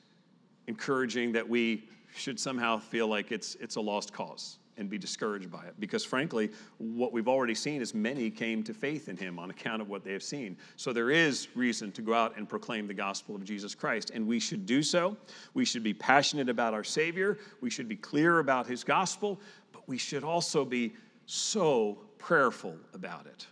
encouraging 0.67 1.33
that 1.33 1.49
we 1.49 1.85
should 2.21 2.39
somehow 2.39 2.79
feel 2.79 3.09
like 3.09 3.33
it's, 3.33 3.57
it's 3.57 3.77
a 3.77 3.81
lost 3.81 4.13
cause 4.13 4.59
and 4.77 4.89
be 4.89 4.99
discouraged 4.99 5.51
by 5.51 5.65
it. 5.65 5.75
Because 5.79 6.05
frankly, 6.05 6.51
what 6.79 7.13
we've 7.13 7.29
already 7.29 7.55
seen 7.55 7.83
is 7.83 7.95
many 7.95 8.31
came 8.31 8.63
to 8.63 8.73
faith 8.73 9.09
in 9.09 9.17
him 9.17 9.39
on 9.39 9.51
account 9.51 9.83
of 9.83 9.89
what 9.89 10.05
they 10.05 10.13
have 10.13 10.23
seen. 10.23 10.57
So 10.77 10.93
there 10.93 11.11
is 11.11 11.49
reason 11.55 11.93
to 11.93 12.03
go 12.03 12.15
out 12.15 12.37
and 12.37 12.49
proclaim 12.49 12.87
the 12.87 12.95
gospel 12.95 13.35
of 13.35 13.45
Jesus 13.45 13.75
Christ. 13.75 14.11
And 14.11 14.27
we 14.27 14.41
should 14.41 14.65
do 14.65 14.83
so. 14.83 15.17
We 15.55 15.65
should 15.65 15.83
be 15.83 15.93
passionate 15.93 16.49
about 16.49 16.73
our 16.73 16.85
Savior. 16.85 17.39
We 17.61 17.71
should 17.71 17.89
be 17.89 17.97
clear 17.97 18.39
about 18.39 18.67
his 18.67 18.85
gospel. 18.85 19.41
But 19.73 19.87
we 19.87 19.99
should 19.99 20.25
also 20.25 20.65
be 20.65 20.95
so 21.27 21.99
prayerful 22.19 22.77
about 22.95 23.27
it 23.27 23.47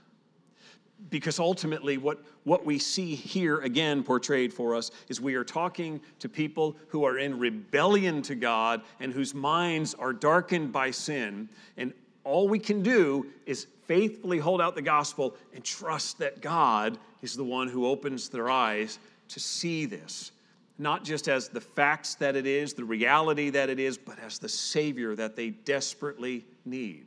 because 1.10 1.38
ultimately 1.38 1.96
what, 1.96 2.22
what 2.44 2.66
we 2.66 2.78
see 2.78 3.14
here 3.14 3.60
again 3.60 4.02
portrayed 4.02 4.52
for 4.52 4.74
us 4.74 4.90
is 5.08 5.20
we 5.20 5.34
are 5.34 5.44
talking 5.44 6.00
to 6.18 6.28
people 6.28 6.76
who 6.88 7.04
are 7.04 7.18
in 7.18 7.38
rebellion 7.38 8.20
to 8.22 8.34
god 8.34 8.82
and 9.00 9.12
whose 9.12 9.34
minds 9.34 9.94
are 9.94 10.12
darkened 10.12 10.72
by 10.72 10.90
sin. 10.90 11.48
And 11.76 11.92
all 12.24 12.48
we 12.48 12.58
can 12.58 12.82
do 12.82 13.26
is 13.46 13.66
faithfully 13.86 14.38
hold 14.38 14.60
out 14.60 14.74
the 14.74 14.82
gospel 14.82 15.34
and 15.54 15.64
trust 15.64 16.18
that 16.18 16.42
god 16.42 16.98
is 17.22 17.34
the 17.34 17.44
one 17.44 17.68
who 17.68 17.86
opens 17.86 18.28
their 18.28 18.50
eyes 18.50 18.98
to 19.28 19.40
see 19.40 19.86
this 19.86 20.32
not 20.80 21.04
just 21.04 21.26
as 21.26 21.48
the 21.48 21.60
facts 21.60 22.14
that 22.16 22.36
it 22.36 22.46
is 22.46 22.74
the 22.74 22.84
reality 22.84 23.50
that 23.50 23.70
it 23.70 23.80
is 23.80 23.96
but 23.96 24.18
as 24.18 24.38
the 24.38 24.48
savior 24.48 25.14
that 25.14 25.36
they 25.36 25.50
desperately 25.50 26.44
need 26.66 27.06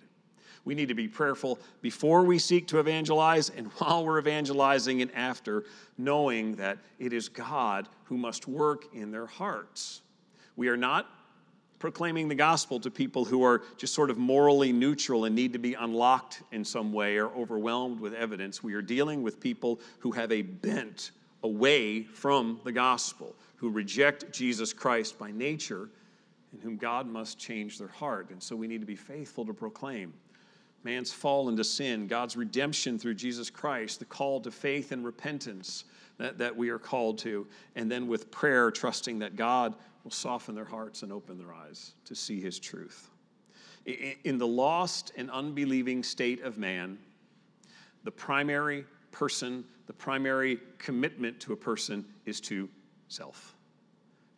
we 0.64 0.76
need 0.76 0.90
to 0.90 0.94
be 0.94 1.08
prayerful 1.08 1.60
before 1.82 2.24
we 2.24 2.38
seek 2.40 2.68
to 2.68 2.80
evangelize 2.80 3.50
and 3.50 3.68
while 3.78 4.06
we're 4.06 4.20
evangelizing 4.20 5.02
and 5.02 5.12
after, 5.14 5.66
knowing 5.98 6.56
that 6.56 6.78
it 7.00 7.14
is 7.14 7.30
God 7.30 7.88
who 8.06 8.18
must 8.18 8.48
work 8.48 8.94
in 8.94 9.12
their 9.12 9.26
hearts. 9.26 10.02
We 10.56 10.68
are 10.68 10.78
not 10.78 11.08
proclaiming 11.80 12.28
the 12.28 12.36
gospel 12.36 12.80
to 12.80 12.92
people 12.92 13.26
who 13.26 13.44
are 13.44 13.64
just 13.76 13.96
sort 13.96 14.12
of 14.12 14.18
morally 14.18 14.72
neutral 14.72 15.26
and 15.26 15.36
need 15.36 15.52
to 15.54 15.60
be 15.60 15.74
unlocked 15.74 16.44
in 16.52 16.64
some 16.64 16.94
way 16.94 17.18
or 17.18 17.30
overwhelmed 17.36 18.00
with 18.00 18.14
evidence. 18.14 18.62
We 18.62 18.76
are 18.76 18.84
dealing 18.84 19.24
with 19.24 19.40
people 19.40 19.80
who 19.98 20.12
have 20.12 20.32
a 20.32 20.44
bent 20.44 21.10
away 21.44 22.04
from 22.04 22.60
the 22.64 22.72
gospel, 22.72 23.36
who 23.56 23.72
reject 23.72 24.32
Jesus 24.32 24.74
Christ 24.74 25.18
by 25.18 25.32
nature, 25.32 25.90
and 26.52 26.62
whom 26.62 26.78
God 26.78 27.08
must 27.08 27.40
change 27.40 27.80
their 27.80 27.88
heart. 27.88 28.30
And 28.30 28.42
so 28.42 28.56
we 28.56 28.68
need 28.68 28.82
to 28.82 28.88
be 28.88 28.96
faithful 28.96 29.44
to 29.48 29.54
proclaim 29.54 30.14
man's 30.84 31.12
fall 31.12 31.50
into 31.50 31.64
sin, 31.64 32.08
God's 32.08 32.36
redemption 32.36 32.98
through 32.98 33.16
Jesus 33.16 33.50
Christ, 33.50 34.00
the 34.00 34.06
call 34.06 34.42
to 34.42 34.52
faith 34.52 34.92
and 34.92 35.06
repentance 35.06 35.86
that, 36.18 36.38
that 36.38 36.56
we 36.56 36.70
are 36.70 36.80
called 36.80 37.18
to, 37.20 37.48
and 37.76 37.92
then 37.92 38.08
with 38.08 38.32
prayer, 38.32 38.72
trusting 38.72 39.20
that 39.20 39.36
God 39.36 39.76
will 40.04 40.12
soften 40.12 40.56
their 40.56 40.66
hearts 40.66 41.04
and 41.04 41.12
open 41.12 41.38
their 41.38 41.54
eyes 41.54 41.94
to 42.06 42.16
see 42.16 42.42
his 42.42 42.60
truth. 42.60 43.10
In 44.24 44.38
the 44.38 44.48
lost 44.48 45.12
and 45.18 45.30
unbelieving 45.32 46.04
state 46.04 46.44
of 46.44 46.58
man, 46.58 46.98
the 48.04 48.12
primary 48.12 48.86
person, 49.12 49.64
the 49.88 49.94
primary 49.94 50.60
commitment 50.78 51.40
to 51.42 51.54
a 51.54 51.56
person 51.56 52.06
is 52.26 52.40
to 52.42 52.70
self. 53.08 53.56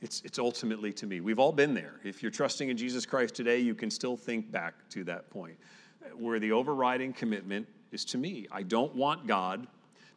It's, 0.01 0.21
it's 0.25 0.39
ultimately 0.39 0.91
to 0.93 1.05
me. 1.05 1.21
We've 1.21 1.39
all 1.39 1.53
been 1.53 1.73
there. 1.73 1.99
If 2.03 2.21
you're 2.21 2.31
trusting 2.31 2.69
in 2.69 2.75
Jesus 2.75 3.05
Christ 3.05 3.35
today, 3.35 3.59
you 3.59 3.73
can 3.73 3.89
still 3.89 4.17
think 4.17 4.51
back 4.51 4.73
to 4.89 5.03
that 5.05 5.29
point 5.29 5.57
where 6.17 6.39
the 6.39 6.51
overriding 6.51 7.13
commitment 7.13 7.67
is 7.91 8.05
to 8.05 8.17
me. 8.17 8.47
I 8.51 8.63
don't 8.63 8.95
want 8.95 9.27
God 9.27 9.67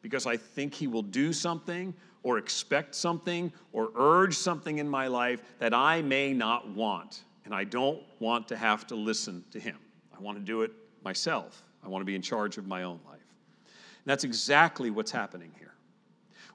because 0.03 0.27
I 0.27 0.37
think 0.37 0.75
He 0.75 0.87
will 0.87 1.03
do 1.03 1.33
something 1.33 1.95
or 2.23 2.39
expect 2.39 2.95
something 2.95 3.53
or 3.73 3.91
urge 3.97 4.35
something 4.35 4.79
in 4.79 4.89
my 4.89 5.07
life 5.07 5.43
that 5.59 5.73
I 5.73 6.03
may 6.03 6.33
not 6.33 6.69
want. 6.69 7.25
And 7.45 7.55
I 7.55 7.65
don't 7.65 8.03
want 8.19 8.49
to 8.49 8.57
have 8.57 8.87
to 8.89 8.97
listen 8.97 9.45
to 9.53 9.61
Him. 9.61 9.77
I 10.17 10.21
want 10.21 10.39
to 10.39 10.45
do 10.45 10.63
it 10.63 10.73
myself. 11.05 11.63
I 11.85 11.89
want 11.89 12.03
to 12.03 12.07
be 12.07 12.17
in 12.17 12.23
charge 12.23 12.59
of 12.59 12.67
my 12.67 12.83
own 12.83 12.99
life. 13.07 13.21
And 13.65 14.07
that's 14.07 14.25
exactly 14.25 14.91
what's 14.91 15.13
happening 15.13 15.53
here. 15.59 15.75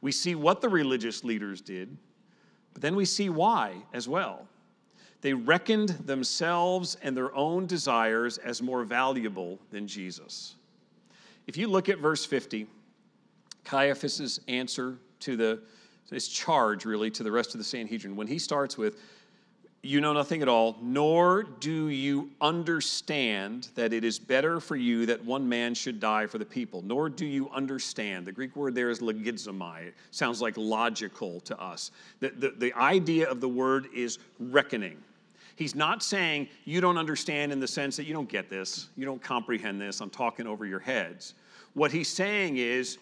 We 0.01 0.11
see 0.11 0.35
what 0.35 0.61
the 0.61 0.69
religious 0.69 1.23
leaders 1.23 1.61
did, 1.61 1.95
but 2.73 2.81
then 2.81 2.95
we 2.95 3.05
see 3.05 3.29
why 3.29 3.75
as 3.93 4.09
well. 4.09 4.47
They 5.21 5.33
reckoned 5.33 5.89
themselves 5.89 6.97
and 7.03 7.15
their 7.15 7.33
own 7.35 7.67
desires 7.67 8.39
as 8.39 8.61
more 8.61 8.83
valuable 8.83 9.59
than 9.69 9.87
Jesus. 9.87 10.55
If 11.47 11.57
you 11.57 11.67
look 11.67 11.89
at 11.89 11.99
verse 11.99 12.25
50, 12.25 12.67
Caiaphas's 13.63 14.41
answer 14.47 14.97
to 15.21 15.37
the 15.37 15.61
his 16.09 16.27
charge 16.27 16.83
really 16.83 17.09
to 17.09 17.23
the 17.23 17.31
rest 17.31 17.53
of 17.53 17.57
the 17.57 17.63
Sanhedrin. 17.63 18.17
When 18.17 18.27
he 18.27 18.37
starts 18.37 18.77
with 18.77 18.97
you 19.83 20.01
know 20.01 20.13
nothing 20.13 20.41
at 20.41 20.47
all 20.47 20.77
nor 20.81 21.41
do 21.43 21.87
you 21.87 22.29
understand 22.41 23.69
that 23.75 23.93
it 23.93 24.03
is 24.03 24.19
better 24.19 24.59
for 24.59 24.75
you 24.75 25.05
that 25.07 25.23
one 25.23 25.47
man 25.47 25.73
should 25.73 25.99
die 25.99 26.27
for 26.27 26.37
the 26.37 26.45
people. 26.45 26.81
Nor 26.81 27.09
do 27.09 27.25
you 27.25 27.49
understand. 27.51 28.27
The 28.27 28.31
greek 28.31 28.55
word 28.55 28.75
there 28.75 28.89
is 28.89 28.99
logizomai 28.99 29.87
it 29.87 29.93
sounds 30.11 30.41
like 30.41 30.55
logical 30.57 31.39
to 31.41 31.59
us. 31.59 31.91
The, 32.19 32.29
the, 32.29 32.49
the 32.57 32.73
idea 32.73 33.29
of 33.29 33.39
the 33.39 33.49
word 33.49 33.87
is 33.93 34.19
reckoning 34.39 34.97
He's 35.55 35.75
not 35.75 36.01
saying 36.01 36.47
you 36.65 36.81
don't 36.81 36.97
understand 36.97 37.51
in 37.51 37.59
the 37.59 37.67
sense 37.67 37.95
that 37.97 38.05
you 38.05 38.13
don't 38.13 38.29
get 38.29 38.49
this, 38.49 38.89
you 38.95 39.05
don't 39.05 39.21
comprehend 39.21 39.79
this, 39.79 40.01
I'm 40.01 40.09
talking 40.09 40.47
over 40.47 40.65
your 40.65 40.79
heads. 40.79 41.35
What 41.73 41.91
he's 41.91 42.09
saying 42.09 42.57
is, 42.57 42.97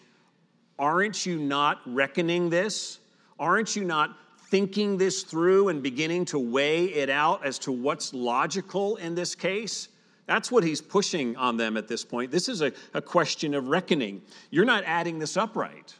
aren't 0.78 1.26
you 1.26 1.38
not 1.38 1.80
reckoning 1.86 2.50
this? 2.50 2.98
Aren't 3.38 3.76
you 3.76 3.84
not 3.84 4.16
thinking 4.48 4.98
this 4.98 5.22
through 5.22 5.68
and 5.68 5.82
beginning 5.82 6.24
to 6.26 6.38
weigh 6.38 6.86
it 6.86 7.08
out 7.08 7.44
as 7.44 7.58
to 7.60 7.72
what's 7.72 8.12
logical 8.12 8.96
in 8.96 9.14
this 9.14 9.34
case? 9.34 9.88
That's 10.26 10.52
what 10.52 10.62
he's 10.62 10.80
pushing 10.80 11.36
on 11.36 11.56
them 11.56 11.76
at 11.76 11.88
this 11.88 12.04
point. 12.04 12.30
This 12.30 12.48
is 12.48 12.62
a, 12.62 12.72
a 12.94 13.02
question 13.02 13.54
of 13.54 13.68
reckoning. 13.68 14.22
You're 14.50 14.64
not 14.64 14.84
adding 14.84 15.18
this 15.18 15.36
up 15.36 15.56
right. 15.56 15.92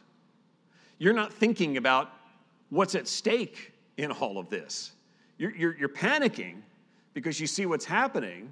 You're 0.99 1.13
not 1.13 1.33
thinking 1.33 1.77
about 1.77 2.13
what's 2.69 2.95
at 2.95 3.07
stake 3.07 3.73
in 3.97 4.11
all 4.11 4.37
of 4.37 4.49
this. 4.49 4.93
You're, 5.41 5.55
you're, 5.55 5.75
you're 5.75 5.89
panicking 5.89 6.57
because 7.15 7.39
you 7.39 7.47
see 7.47 7.65
what's 7.65 7.83
happening, 7.83 8.51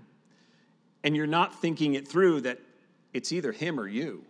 and 1.03 1.15
you're 1.15 1.27
not 1.27 1.61
thinking 1.61 1.93
it 1.93 2.07
through 2.07 2.41
that 2.41 2.57
it's 3.13 3.31
either 3.31 3.51
him 3.51 3.79
or 3.79 3.87
you. 3.87 4.23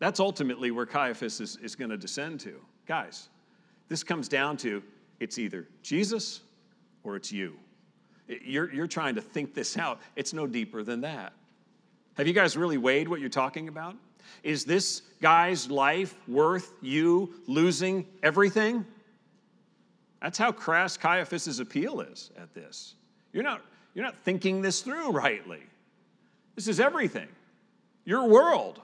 That's 0.00 0.18
ultimately 0.18 0.72
where 0.72 0.84
Caiaphas 0.84 1.40
is, 1.40 1.56
is 1.62 1.76
going 1.76 1.90
to 1.90 1.96
descend 1.96 2.40
to. 2.40 2.60
Guys, 2.86 3.28
this 3.88 4.02
comes 4.02 4.28
down 4.28 4.56
to 4.56 4.82
it's 5.20 5.38
either 5.38 5.68
Jesus 5.80 6.40
or 7.04 7.14
it's 7.14 7.30
you. 7.30 7.54
You're, 8.26 8.74
you're 8.74 8.88
trying 8.88 9.14
to 9.14 9.20
think 9.20 9.54
this 9.54 9.78
out. 9.78 10.00
It's 10.16 10.32
no 10.32 10.44
deeper 10.44 10.82
than 10.82 11.02
that. 11.02 11.34
Have 12.14 12.26
you 12.26 12.32
guys 12.32 12.56
really 12.56 12.78
weighed 12.78 13.06
what 13.06 13.20
you're 13.20 13.28
talking 13.28 13.68
about? 13.68 13.94
Is 14.42 14.64
this 14.64 15.02
guy's 15.22 15.70
life 15.70 16.16
worth 16.26 16.72
you 16.82 17.32
losing 17.46 18.08
everything? 18.24 18.84
That's 20.20 20.38
how 20.38 20.52
crass 20.52 20.96
Caiaphas' 20.96 21.60
appeal 21.60 22.00
is 22.00 22.30
at 22.36 22.52
this. 22.54 22.94
You're 23.32 23.44
not, 23.44 23.62
you're 23.94 24.04
not 24.04 24.16
thinking 24.24 24.62
this 24.62 24.82
through 24.82 25.10
rightly. 25.10 25.62
This 26.56 26.66
is 26.66 26.80
everything, 26.80 27.28
your 28.04 28.26
world. 28.26 28.80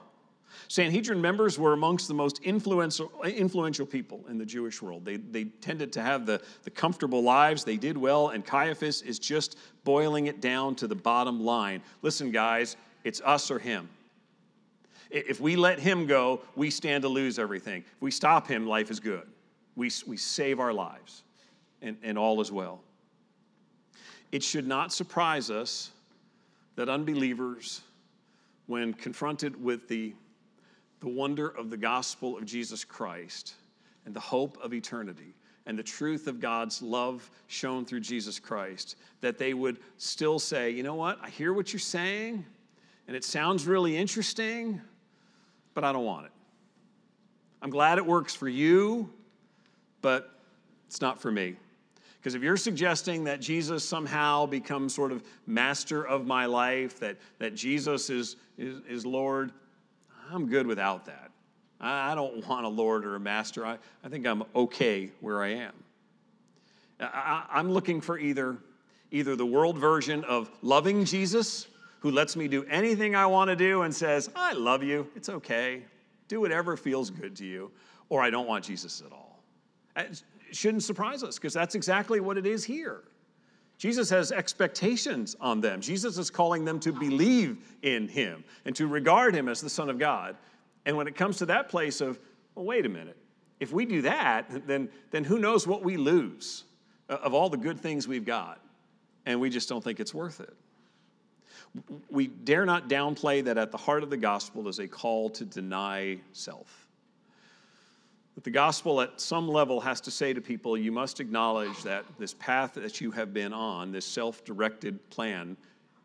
Sanhedrin 0.69 1.21
members 1.21 1.59
were 1.59 1.73
amongst 1.73 2.07
the 2.07 2.15
most 2.15 2.39
influential, 2.45 3.11
influential 3.25 3.85
people 3.85 4.25
in 4.29 4.39
the 4.39 4.47
Jewish 4.47 4.81
world. 4.81 5.05
They, 5.05 5.17
they 5.17 5.45
tended 5.45 5.93
to 5.95 6.03
have 6.03 6.27
the, 6.27 6.41
the 6.63 6.71
comfortable 6.71 7.23
lives, 7.23 7.65
they 7.65 7.77
did 7.77 7.99
well, 7.99 8.29
and 8.29 8.47
Caiaphas 8.47 9.03
is 9.03 9.19
just 9.19 9.59
boiling 9.83 10.29
it 10.29 10.41
down 10.41 10.77
to 10.77 10.87
the 10.87 10.95
bottom 10.95 11.45
line. 11.45 11.83
Listen, 12.03 12.31
guys, 12.31 12.77
it's 13.03 13.21
us 13.23 13.51
or 13.51 13.59
him. 13.59 13.89
If 15.11 15.41
we 15.41 15.57
let 15.57 15.79
him 15.79 16.07
go, 16.07 16.43
we 16.57 16.71
stand 16.71 17.03
to 17.03 17.09
lose 17.09 17.39
everything. 17.39 17.85
If 17.97 18.03
we 18.03 18.11
stop 18.11 18.47
him, 18.49 18.67
life 18.67 18.91
is 18.91 19.01
good. 19.01 19.27
We, 19.77 19.91
we 20.07 20.17
save 20.17 20.61
our 20.61 20.73
lives, 20.73 21.23
and, 21.83 21.97
and 22.03 22.17
all 22.17 22.41
is 22.41 22.53
well. 22.53 22.81
It 24.33 24.43
should 24.43 24.67
not 24.67 24.93
surprise 24.93 25.51
us 25.51 25.91
that 26.77 26.89
unbelievers, 26.89 27.83
when 28.67 28.95
confronted 28.95 29.63
with 29.63 29.89
the 29.89 30.15
the 31.05 31.11
wonder 31.11 31.49
of 31.49 31.69
the 31.69 31.77
gospel 31.77 32.39
of 32.39 32.47
Jesus 32.47 32.83
Christ 32.83 33.55
and 34.07 34.15
the 34.15 34.21
hope 34.21 34.57
of 34.63 34.73
eternity 34.73 35.35
and 35.67 35.79
the 35.79 35.83
truth 35.83 36.27
of 36.27 36.41
God's 36.41 36.81
love 36.81 37.31
shown 37.47 37.85
through 37.85 38.01
Jesus 38.01 38.39
Christ, 38.39 38.97
that 39.21 39.37
they 39.37 39.53
would 39.53 39.79
still 39.99 40.39
say, 40.39 40.71
you 40.71 40.83
know 40.83 40.95
what, 40.95 41.19
I 41.23 41.29
hear 41.29 41.53
what 41.53 41.75
you're 41.75 41.81
saying, 41.81 42.45
and 43.07 43.15
it 43.15 43.23
sounds 43.23 43.67
really 43.67 43.95
interesting, 43.95 44.81
but 45.75 45.85
I 45.85 45.93
don't 45.93 46.07
want 46.07 46.25
it. 46.25 46.33
I'm 47.61 47.71
glad 47.71 47.99
it 47.99 48.07
works 48.07 48.35
for 48.35 48.49
you, 48.49 49.11
but 50.05 50.35
it's 50.87 51.01
not 51.01 51.19
for 51.19 51.33
me. 51.33 51.57
Because 52.19 52.35
if 52.35 52.43
you're 52.43 52.59
suggesting 52.59 53.25
that 53.25 53.41
Jesus 53.41 53.83
somehow 53.89 54.45
becomes 54.45 54.95
sort 54.95 55.13
of 55.13 55.25
master 55.47 56.07
of 56.07 56.27
my 56.27 56.45
life, 56.45 57.01
that, 57.01 57.17
that 57.39 57.55
Jesus 57.55 58.11
is, 58.11 58.37
is, 58.59 58.83
is 58.87 59.07
Lord, 59.07 59.51
I'm 60.31 60.47
good 60.47 60.67
without 60.67 61.07
that. 61.07 61.31
I 61.81 62.15
don't 62.15 62.47
want 62.49 62.67
a 62.67 62.69
Lord 62.69 63.07
or 63.07 63.17
a 63.17 63.21
master. 63.21 63.65
I, 63.65 63.79
I 64.05 64.09
think 64.11 64.27
I'm 64.27 64.43
okay 64.55 65.11
where 65.21 65.43
I 65.43 65.55
am. 65.55 65.73
I, 67.01 67.47
I'm 67.51 67.73
looking 67.73 68.03
for 68.03 68.19
either, 68.19 68.59
either 69.11 69.37
the 69.37 69.47
world 69.47 69.79
version 69.79 70.23
of 70.25 70.51
loving 70.61 71.07
Jesus, 71.07 71.67
who 72.01 72.11
lets 72.11 72.37
me 72.37 72.47
do 72.47 72.65
anything 72.65 73.17
I 73.17 73.25
want 73.25 73.49
to 73.49 73.57
do 73.57 73.83
and 73.83 73.95
says, 73.95 74.29
I 74.37 74.53
love 74.53 74.83
you, 74.83 75.11
it's 75.17 75.31
okay, 75.31 75.83
do 76.29 76.43
whatever 76.43 76.77
feels 76.77 77.09
good 77.09 77.35
to 77.37 77.47
you, 77.47 77.71
or 78.11 78.21
I 78.21 78.29
don't 78.29 78.47
want 78.47 78.67
Jesus 78.67 79.03
at 79.05 79.11
all. 79.11 79.24
It 79.97 80.23
shouldn't 80.53 80.83
surprise 80.83 81.23
us 81.23 81.37
because 81.37 81.53
that's 81.53 81.75
exactly 81.75 82.21
what 82.21 82.39
it 82.39 82.47
is 82.47 82.65
here. 82.65 83.03
Jesus 83.77 84.09
has 84.11 84.31
expectations 84.31 85.37
on 85.41 85.61
them. 85.61 85.81
Jesus 85.81 86.17
is 86.17 86.31
calling 86.31 86.65
them 86.65 86.79
to 86.81 86.93
believe 86.93 87.59
in 87.83 88.09
him 88.09 88.45
and 88.65 88.75
to 88.77 88.87
regard 88.87 89.35
him 89.35 89.49
as 89.49 89.61
the 89.61 89.69
Son 89.69 89.91
of 89.91 89.99
God. 89.99 90.37
And 90.87 90.97
when 90.97 91.07
it 91.07 91.17
comes 91.17 91.39
to 91.39 91.47
that 91.47 91.69
place 91.69 92.01
of, 92.01 92.19
well, 92.55 92.65
wait 92.65 92.87
a 92.87 92.89
minute, 92.89 93.17
if 93.61 93.73
we 93.73 93.85
do 93.85 94.03
that, 94.03 94.67
then, 94.67 94.89
then 95.11 95.25
who 95.25 95.39
knows 95.39 95.67
what 95.67 95.83
we 95.83 95.97
lose 95.97 96.65
uh, 97.09 97.15
of 97.23 97.35
all 97.35 97.49
the 97.49 97.57
good 97.57 97.81
things 97.81 98.07
we've 98.07 98.25
got, 98.25 98.61
and 99.27 99.41
we 99.41 99.51
just 99.51 99.69
don't 99.69 99.83
think 99.83 100.01
it's 100.01 100.15
worth 100.15 100.41
it. 100.41 100.55
We 102.09 102.29
dare 102.29 102.65
not 102.65 102.89
downplay 102.89 103.43
that 103.45 103.59
at 103.59 103.73
the 103.73 103.79
heart 103.79 104.03
of 104.03 104.11
the 104.11 104.17
gospel 104.17 104.69
is 104.69 104.79
a 104.79 104.87
call 104.87 105.31
to 105.31 105.45
deny 105.45 106.19
self. 106.33 106.84
But 108.35 108.43
the 108.43 108.51
gospel, 108.51 109.01
at 109.01 109.21
some 109.21 109.49
level, 109.49 109.81
has 109.81 110.01
to 110.03 110.11
say 110.11 110.33
to 110.33 110.41
people 110.41 110.77
you 110.77 110.91
must 110.91 111.21
acknowledge 111.21 111.83
that 111.85 112.05
this 112.19 112.35
path 112.35 112.75
that 112.75 113.01
you 113.01 113.11
have 113.13 113.33
been 113.33 113.53
on, 113.53 113.93
this 113.93 114.07
self 114.07 114.45
directed 114.45 115.09
plan, 115.11 115.57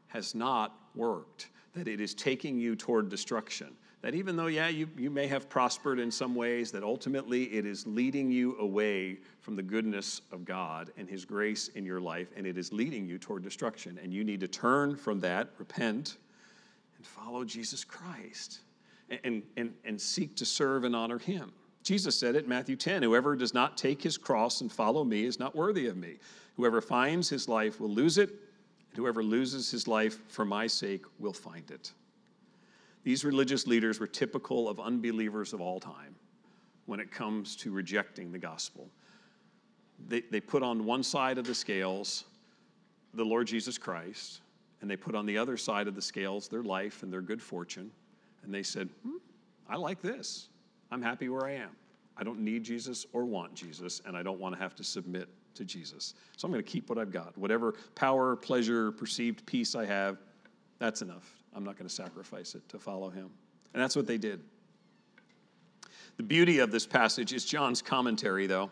has 0.08 0.36
not 0.36 0.76
worked, 0.96 1.50
that 1.74 1.88
it 1.88 2.00
is 2.00 2.14
taking 2.14 2.60
you 2.60 2.76
toward 2.76 3.10
destruction. 3.10 3.76
That 4.02 4.16
even 4.16 4.38
though, 4.38 4.48
yeah, 4.48 4.70
you, 4.70 4.88
you 4.98 5.10
may 5.10 5.28
have 5.28 5.50
prospered 5.50 6.00
in 6.00 6.10
some 6.10 6.34
ways, 6.34 6.72
that 6.72 6.84
ultimately 6.84 7.44
it 7.46 7.66
is 7.66 7.86
leading 7.86 8.32
you 8.32 8.58
away 8.58 9.18
from 9.42 9.58
the 9.58 9.64
goodness 9.64 10.22
of 10.32 10.46
God 10.46 10.92
and 10.98 11.10
His 11.10 11.26
grace 11.26 11.68
in 11.70 11.86
your 11.86 12.00
life, 12.00 12.30
and 12.38 12.48
it 12.48 12.58
is 12.58 12.72
leading 12.72 13.06
you 13.06 13.18
toward 13.18 13.44
destruction. 13.44 14.00
And 14.02 14.14
you 14.14 14.24
need 14.24 14.40
to 14.40 14.48
turn 14.48 14.96
from 14.96 15.20
that, 15.22 15.50
repent, 15.58 16.18
and 16.96 17.06
follow 17.06 17.44
Jesus 17.44 17.84
Christ, 17.84 18.60
and, 19.10 19.20
and, 19.26 19.44
and, 19.58 19.74
and 19.84 20.00
seek 20.00 20.36
to 20.38 20.46
serve 20.46 20.86
and 20.86 20.96
honor 20.96 21.20
Him. 21.20 21.52
Jesus 21.84 22.20
said 22.20 22.36
it 22.36 22.44
in 22.44 22.50
Matthew 22.50 22.76
10 22.76 23.04
Whoever 23.04 23.36
does 23.36 23.54
not 23.54 23.78
take 23.78 24.02
his 24.02 24.18
cross 24.18 24.62
and 24.62 24.72
follow 24.72 25.04
me 25.04 25.24
is 25.24 25.40
not 25.40 25.56
worthy 25.56 25.88
of 25.88 25.98
me. 25.98 26.18
Whoever 26.56 26.82
finds 26.82 27.30
his 27.30 27.48
life 27.48 27.80
will 27.80 27.90
lose 27.90 28.18
it, 28.18 28.30
and 28.30 28.98
whoever 28.98 29.24
loses 29.24 29.72
his 29.72 29.88
life 29.88 30.20
for 30.28 30.46
my 30.46 30.68
sake 30.68 31.06
will 31.20 31.34
find 31.34 31.72
it. 31.72 31.94
These 33.04 33.24
religious 33.24 33.66
leaders 33.66 34.00
were 34.00 34.08
typical 34.08 34.68
of 34.68 34.80
unbelievers 34.80 35.54
of 35.54 35.62
all 35.62 35.80
time 35.80 36.16
when 36.86 37.00
it 37.00 37.12
comes 37.12 37.56
to 37.58 37.72
rejecting 37.72 38.32
the 38.32 38.38
gospel. 38.38 38.90
They, 40.08 40.22
they 40.22 40.42
put 40.42 40.64
on 40.64 40.86
one 40.86 41.04
side 41.04 41.38
of 41.38 41.46
the 41.46 41.56
scales 41.56 42.26
the 43.14 43.24
Lord 43.24 43.48
Jesus 43.48 43.78
Christ, 43.78 44.42
and 44.82 44.90
they 44.90 44.96
put 44.96 45.16
on 45.16 45.26
the 45.26 45.38
other 45.38 45.58
side 45.58 45.88
of 45.88 45.96
the 45.96 46.02
scales 46.02 46.48
their 46.48 46.64
life 46.64 47.04
and 47.04 47.12
their 47.12 47.22
good 47.22 47.42
fortune, 47.42 47.92
and 48.44 48.54
they 48.54 48.64
said, 48.64 48.90
hmm, 49.04 49.18
I 49.68 49.76
like 49.76 50.02
this. 50.02 50.50
I'm 50.92 51.02
happy 51.02 51.30
where 51.30 51.46
I 51.46 51.54
am. 51.54 51.70
I 52.18 52.24
don't 52.24 52.40
need 52.40 52.64
Jesus 52.64 53.06
or 53.14 53.24
want 53.24 53.54
Jesus, 53.54 54.02
and 54.06 54.18
I 54.18 54.24
don't 54.24 54.40
want 54.40 54.56
to 54.56 54.62
have 54.62 54.76
to 54.76 54.84
submit 54.84 55.30
to 55.56 55.64
Jesus. 55.64 56.16
So 56.38 56.46
I'm 56.46 56.52
going 56.52 56.64
to 56.64 56.70
keep 56.70 56.90
what 56.90 56.98
I've 56.98 57.12
got. 57.12 57.38
Whatever 57.38 57.76
power, 57.96 58.36
pleasure, 58.36 58.92
perceived 58.92 59.46
peace 59.46 59.76
I 59.76 59.86
have, 59.86 60.18
that's 60.80 61.02
enough. 61.02 61.34
I'm 61.54 61.64
not 61.64 61.78
going 61.78 61.88
to 61.88 61.94
sacrifice 61.94 62.56
it 62.56 62.68
to 62.70 62.80
follow 62.80 63.10
him. 63.10 63.30
And 63.74 63.82
that's 63.82 63.96
what 63.96 64.08
they 64.08 64.18
did. 64.18 64.42
The 66.18 66.24
beauty 66.24 66.60
of 66.60 66.72
this 66.72 66.86
passage 66.86 67.34
is 67.34 67.46
John's 67.46 67.82
commentary, 67.82 68.48
though. 68.48 68.70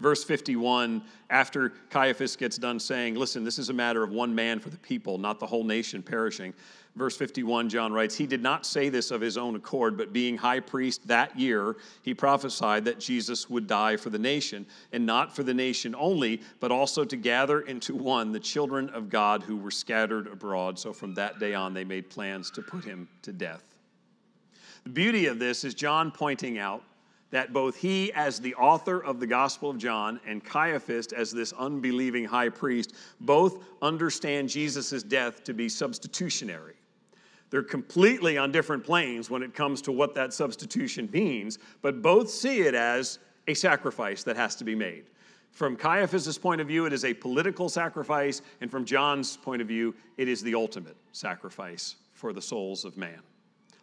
Verse 0.00 0.24
51, 0.24 1.02
after 1.28 1.74
Caiaphas 1.90 2.34
gets 2.34 2.56
done 2.56 2.80
saying, 2.80 3.14
Listen, 3.14 3.44
this 3.44 3.58
is 3.58 3.68
a 3.68 3.72
matter 3.72 4.02
of 4.02 4.10
one 4.10 4.34
man 4.34 4.58
for 4.58 4.70
the 4.70 4.78
people, 4.78 5.18
not 5.18 5.38
the 5.38 5.46
whole 5.46 5.62
nation 5.62 6.02
perishing. 6.02 6.54
Verse 6.96 7.16
51, 7.16 7.68
John 7.68 7.92
writes, 7.92 8.16
He 8.16 8.26
did 8.26 8.42
not 8.42 8.66
say 8.66 8.88
this 8.88 9.12
of 9.12 9.20
his 9.20 9.38
own 9.38 9.54
accord, 9.54 9.96
but 9.96 10.12
being 10.12 10.36
high 10.36 10.58
priest 10.58 11.06
that 11.06 11.38
year, 11.38 11.76
he 12.02 12.14
prophesied 12.14 12.84
that 12.84 12.98
Jesus 12.98 13.48
would 13.48 13.68
die 13.68 13.96
for 13.96 14.10
the 14.10 14.18
nation, 14.18 14.66
and 14.92 15.06
not 15.06 15.34
for 15.34 15.44
the 15.44 15.54
nation 15.54 15.94
only, 15.96 16.40
but 16.58 16.72
also 16.72 17.04
to 17.04 17.16
gather 17.16 17.60
into 17.60 17.94
one 17.94 18.32
the 18.32 18.40
children 18.40 18.88
of 18.90 19.08
God 19.08 19.42
who 19.42 19.56
were 19.56 19.70
scattered 19.70 20.26
abroad. 20.26 20.78
So 20.78 20.92
from 20.92 21.14
that 21.14 21.38
day 21.38 21.54
on, 21.54 21.74
they 21.74 21.84
made 21.84 22.10
plans 22.10 22.50
to 22.52 22.62
put 22.62 22.84
him 22.84 23.08
to 23.22 23.32
death. 23.32 23.62
The 24.82 24.90
beauty 24.90 25.26
of 25.26 25.38
this 25.38 25.62
is 25.62 25.74
John 25.74 26.10
pointing 26.10 26.58
out 26.58 26.82
that 27.30 27.52
both 27.52 27.76
he, 27.76 28.12
as 28.14 28.40
the 28.40 28.56
author 28.56 29.02
of 29.04 29.20
the 29.20 29.26
Gospel 29.26 29.70
of 29.70 29.78
John, 29.78 30.18
and 30.26 30.44
Caiaphas, 30.44 31.12
as 31.12 31.30
this 31.30 31.52
unbelieving 31.52 32.24
high 32.24 32.48
priest, 32.48 32.94
both 33.20 33.62
understand 33.80 34.48
Jesus' 34.48 35.04
death 35.04 35.44
to 35.44 35.54
be 35.54 35.68
substitutionary. 35.68 36.74
They're 37.50 37.62
completely 37.62 38.38
on 38.38 38.52
different 38.52 38.84
planes 38.84 39.28
when 39.28 39.42
it 39.42 39.54
comes 39.54 39.82
to 39.82 39.92
what 39.92 40.14
that 40.14 40.32
substitution 40.32 41.08
means, 41.12 41.58
but 41.82 42.00
both 42.00 42.30
see 42.30 42.60
it 42.60 42.74
as 42.74 43.18
a 43.48 43.54
sacrifice 43.54 44.22
that 44.22 44.36
has 44.36 44.54
to 44.56 44.64
be 44.64 44.74
made. 44.74 45.04
From 45.50 45.76
Caiaphas' 45.76 46.38
point 46.38 46.60
of 46.60 46.68
view, 46.68 46.86
it 46.86 46.92
is 46.92 47.04
a 47.04 47.12
political 47.12 47.68
sacrifice, 47.68 48.40
and 48.60 48.70
from 48.70 48.84
John's 48.84 49.36
point 49.36 49.60
of 49.60 49.66
view, 49.66 49.94
it 50.16 50.28
is 50.28 50.42
the 50.42 50.54
ultimate 50.54 50.96
sacrifice 51.10 51.96
for 52.12 52.32
the 52.32 52.40
souls 52.40 52.84
of 52.84 52.96
man. 52.96 53.20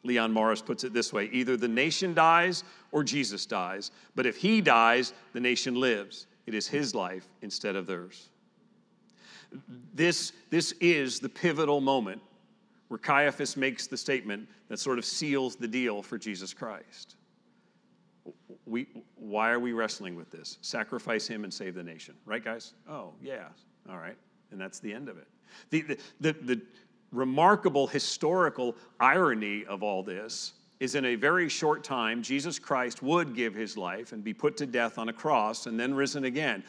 Leon 0.04 0.32
Morris 0.32 0.62
puts 0.62 0.86
it 0.86 0.94
this 0.94 1.12
way 1.12 1.30
either 1.34 1.58
the 1.58 1.68
nation 1.68 2.14
dies 2.14 2.64
or 2.94 3.04
Jesus 3.04 3.46
dies, 3.46 3.92
but 4.16 4.26
if 4.26 4.38
he 4.38 4.62
dies, 4.62 5.14
the 5.34 5.40
nation 5.40 5.76
lives. 5.76 6.28
It 6.46 6.54
is 6.54 6.66
his 6.66 6.96
life 6.96 7.28
instead 7.42 7.76
of 7.76 7.86
theirs. 7.86 8.30
This, 9.94 10.32
this 10.50 10.74
is 10.80 11.20
the 11.20 11.28
pivotal 11.28 11.82
moment 11.82 12.22
where 12.88 12.98
Caiaphas 12.98 13.58
makes 13.58 13.88
the 13.88 13.98
statement 13.98 14.48
that 14.70 14.80
sort 14.80 14.98
of 14.98 15.06
seals 15.06 15.56
the 15.56 15.68
deal 15.68 16.02
for 16.02 16.18
Jesus 16.18 16.54
Christ. 16.54 17.16
We, 18.66 18.88
why 19.16 19.50
are 19.52 19.60
we 19.60 19.74
wrestling 19.74 20.16
with 20.16 20.30
this? 20.32 20.58
Sacrifice 20.62 21.28
him 21.28 21.44
and 21.44 21.54
save 21.54 21.76
the 21.76 21.84
nation, 21.84 22.16
right, 22.26 22.44
guys? 22.44 22.74
Oh, 22.90 23.14
yeah, 23.22 23.48
all 23.90 23.98
right. 23.98 24.18
And 24.52 24.60
that's 24.60 24.80
the 24.80 24.94
end 24.94 25.10
of 25.10 25.18
it. 25.18 25.28
The, 25.70 25.82
the, 25.82 25.98
the, 26.20 26.34
the 26.44 26.62
remarkable 27.12 27.88
historical 27.88 28.76
irony 29.00 29.66
of 29.66 29.84
all 29.84 30.04
this 30.04 30.54
is 30.80 30.96
in 30.96 31.06
a 31.06 31.16
very 31.16 31.50
short 31.50 31.84
time, 31.84 32.22
Jesus 32.22 32.60
Christ 32.60 33.02
would 33.02 33.36
give 33.36 33.56
his 33.56 33.78
life 33.78 34.12
and 34.12 34.24
be 34.24 34.34
put 34.34 34.58
to 34.58 34.66
death 34.66 34.98
on 34.98 35.10
a 35.10 35.14
cross 35.14 35.66
and 35.66 35.80
then 35.80 35.94
risen 35.94 36.26
again. 36.26 36.64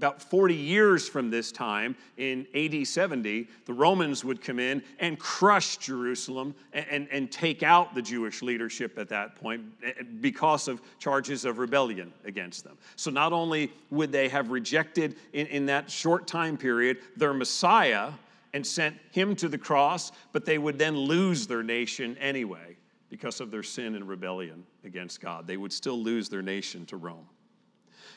About 0.00 0.22
40 0.22 0.54
years 0.54 1.06
from 1.06 1.28
this 1.28 1.52
time, 1.52 1.94
in 2.16 2.46
AD 2.54 2.86
70, 2.86 3.46
the 3.66 3.72
Romans 3.74 4.24
would 4.24 4.40
come 4.40 4.58
in 4.58 4.82
and 4.98 5.18
crush 5.18 5.76
Jerusalem 5.76 6.54
and, 6.72 6.86
and, 6.90 7.08
and 7.12 7.30
take 7.30 7.62
out 7.62 7.94
the 7.94 8.00
Jewish 8.00 8.40
leadership 8.40 8.96
at 8.96 9.10
that 9.10 9.36
point 9.36 9.62
eh, 9.84 9.92
eh, 9.98 10.02
because 10.22 10.68
of 10.68 10.80
charges 10.98 11.44
of 11.44 11.58
rebellion 11.58 12.14
against 12.24 12.64
them. 12.64 12.78
So 12.96 13.10
not 13.10 13.34
only 13.34 13.70
would 13.90 14.10
they 14.10 14.30
have 14.30 14.50
rejected 14.50 15.16
in, 15.34 15.46
in 15.48 15.66
that 15.66 15.90
short 15.90 16.26
time 16.26 16.56
period 16.56 16.96
their 17.18 17.34
Messiah 17.34 18.10
and 18.54 18.66
sent 18.66 18.96
him 19.10 19.36
to 19.36 19.50
the 19.50 19.58
cross, 19.58 20.12
but 20.32 20.46
they 20.46 20.56
would 20.56 20.78
then 20.78 20.96
lose 20.96 21.46
their 21.46 21.62
nation 21.62 22.16
anyway 22.18 22.74
because 23.10 23.38
of 23.38 23.50
their 23.50 23.62
sin 23.62 23.96
and 23.96 24.08
rebellion 24.08 24.64
against 24.82 25.20
God. 25.20 25.46
They 25.46 25.58
would 25.58 25.74
still 25.74 26.02
lose 26.02 26.30
their 26.30 26.40
nation 26.40 26.86
to 26.86 26.96
Rome. 26.96 27.26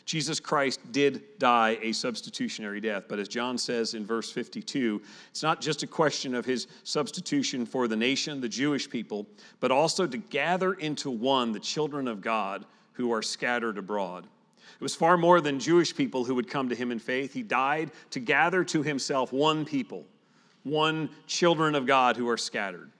Jesus 0.05 0.39
Christ 0.39 0.79
did 0.91 1.23
die 1.39 1.77
a 1.81 1.93
substitutionary 1.93 2.81
death, 2.81 3.05
but 3.07 3.19
as 3.19 3.27
John 3.29 3.57
says 3.57 3.93
in 3.93 4.05
verse 4.05 4.29
52, 4.31 5.01
it's 5.29 5.43
not 5.43 5.61
just 5.61 5.83
a 5.83 5.87
question 5.87 6.35
of 6.35 6.45
his 6.45 6.67
substitution 6.83 7.65
for 7.65 7.87
the 7.87 7.95
nation, 7.95 8.41
the 8.41 8.49
Jewish 8.49 8.89
people, 8.89 9.25
but 9.61 9.71
also 9.71 10.05
to 10.05 10.17
gather 10.17 10.73
into 10.73 11.09
one 11.09 11.53
the 11.53 11.59
children 11.59 12.07
of 12.07 12.21
God 12.21 12.65
who 12.93 13.13
are 13.13 13.21
scattered 13.21 13.77
abroad. 13.77 14.27
It 14.75 14.81
was 14.81 14.95
far 14.95 15.17
more 15.17 15.39
than 15.39 15.59
Jewish 15.59 15.95
people 15.95 16.25
who 16.25 16.35
would 16.35 16.49
come 16.49 16.67
to 16.67 16.75
him 16.75 16.91
in 16.91 16.99
faith. 16.99 17.33
He 17.33 17.41
died 17.41 17.91
to 18.09 18.19
gather 18.19 18.65
to 18.65 18.83
himself 18.83 19.31
one 19.31 19.63
people, 19.63 20.05
one 20.63 21.09
children 21.27 21.75
of 21.75 21.85
God 21.85 22.17
who 22.17 22.27
are 22.27 22.37
scattered. 22.37 22.91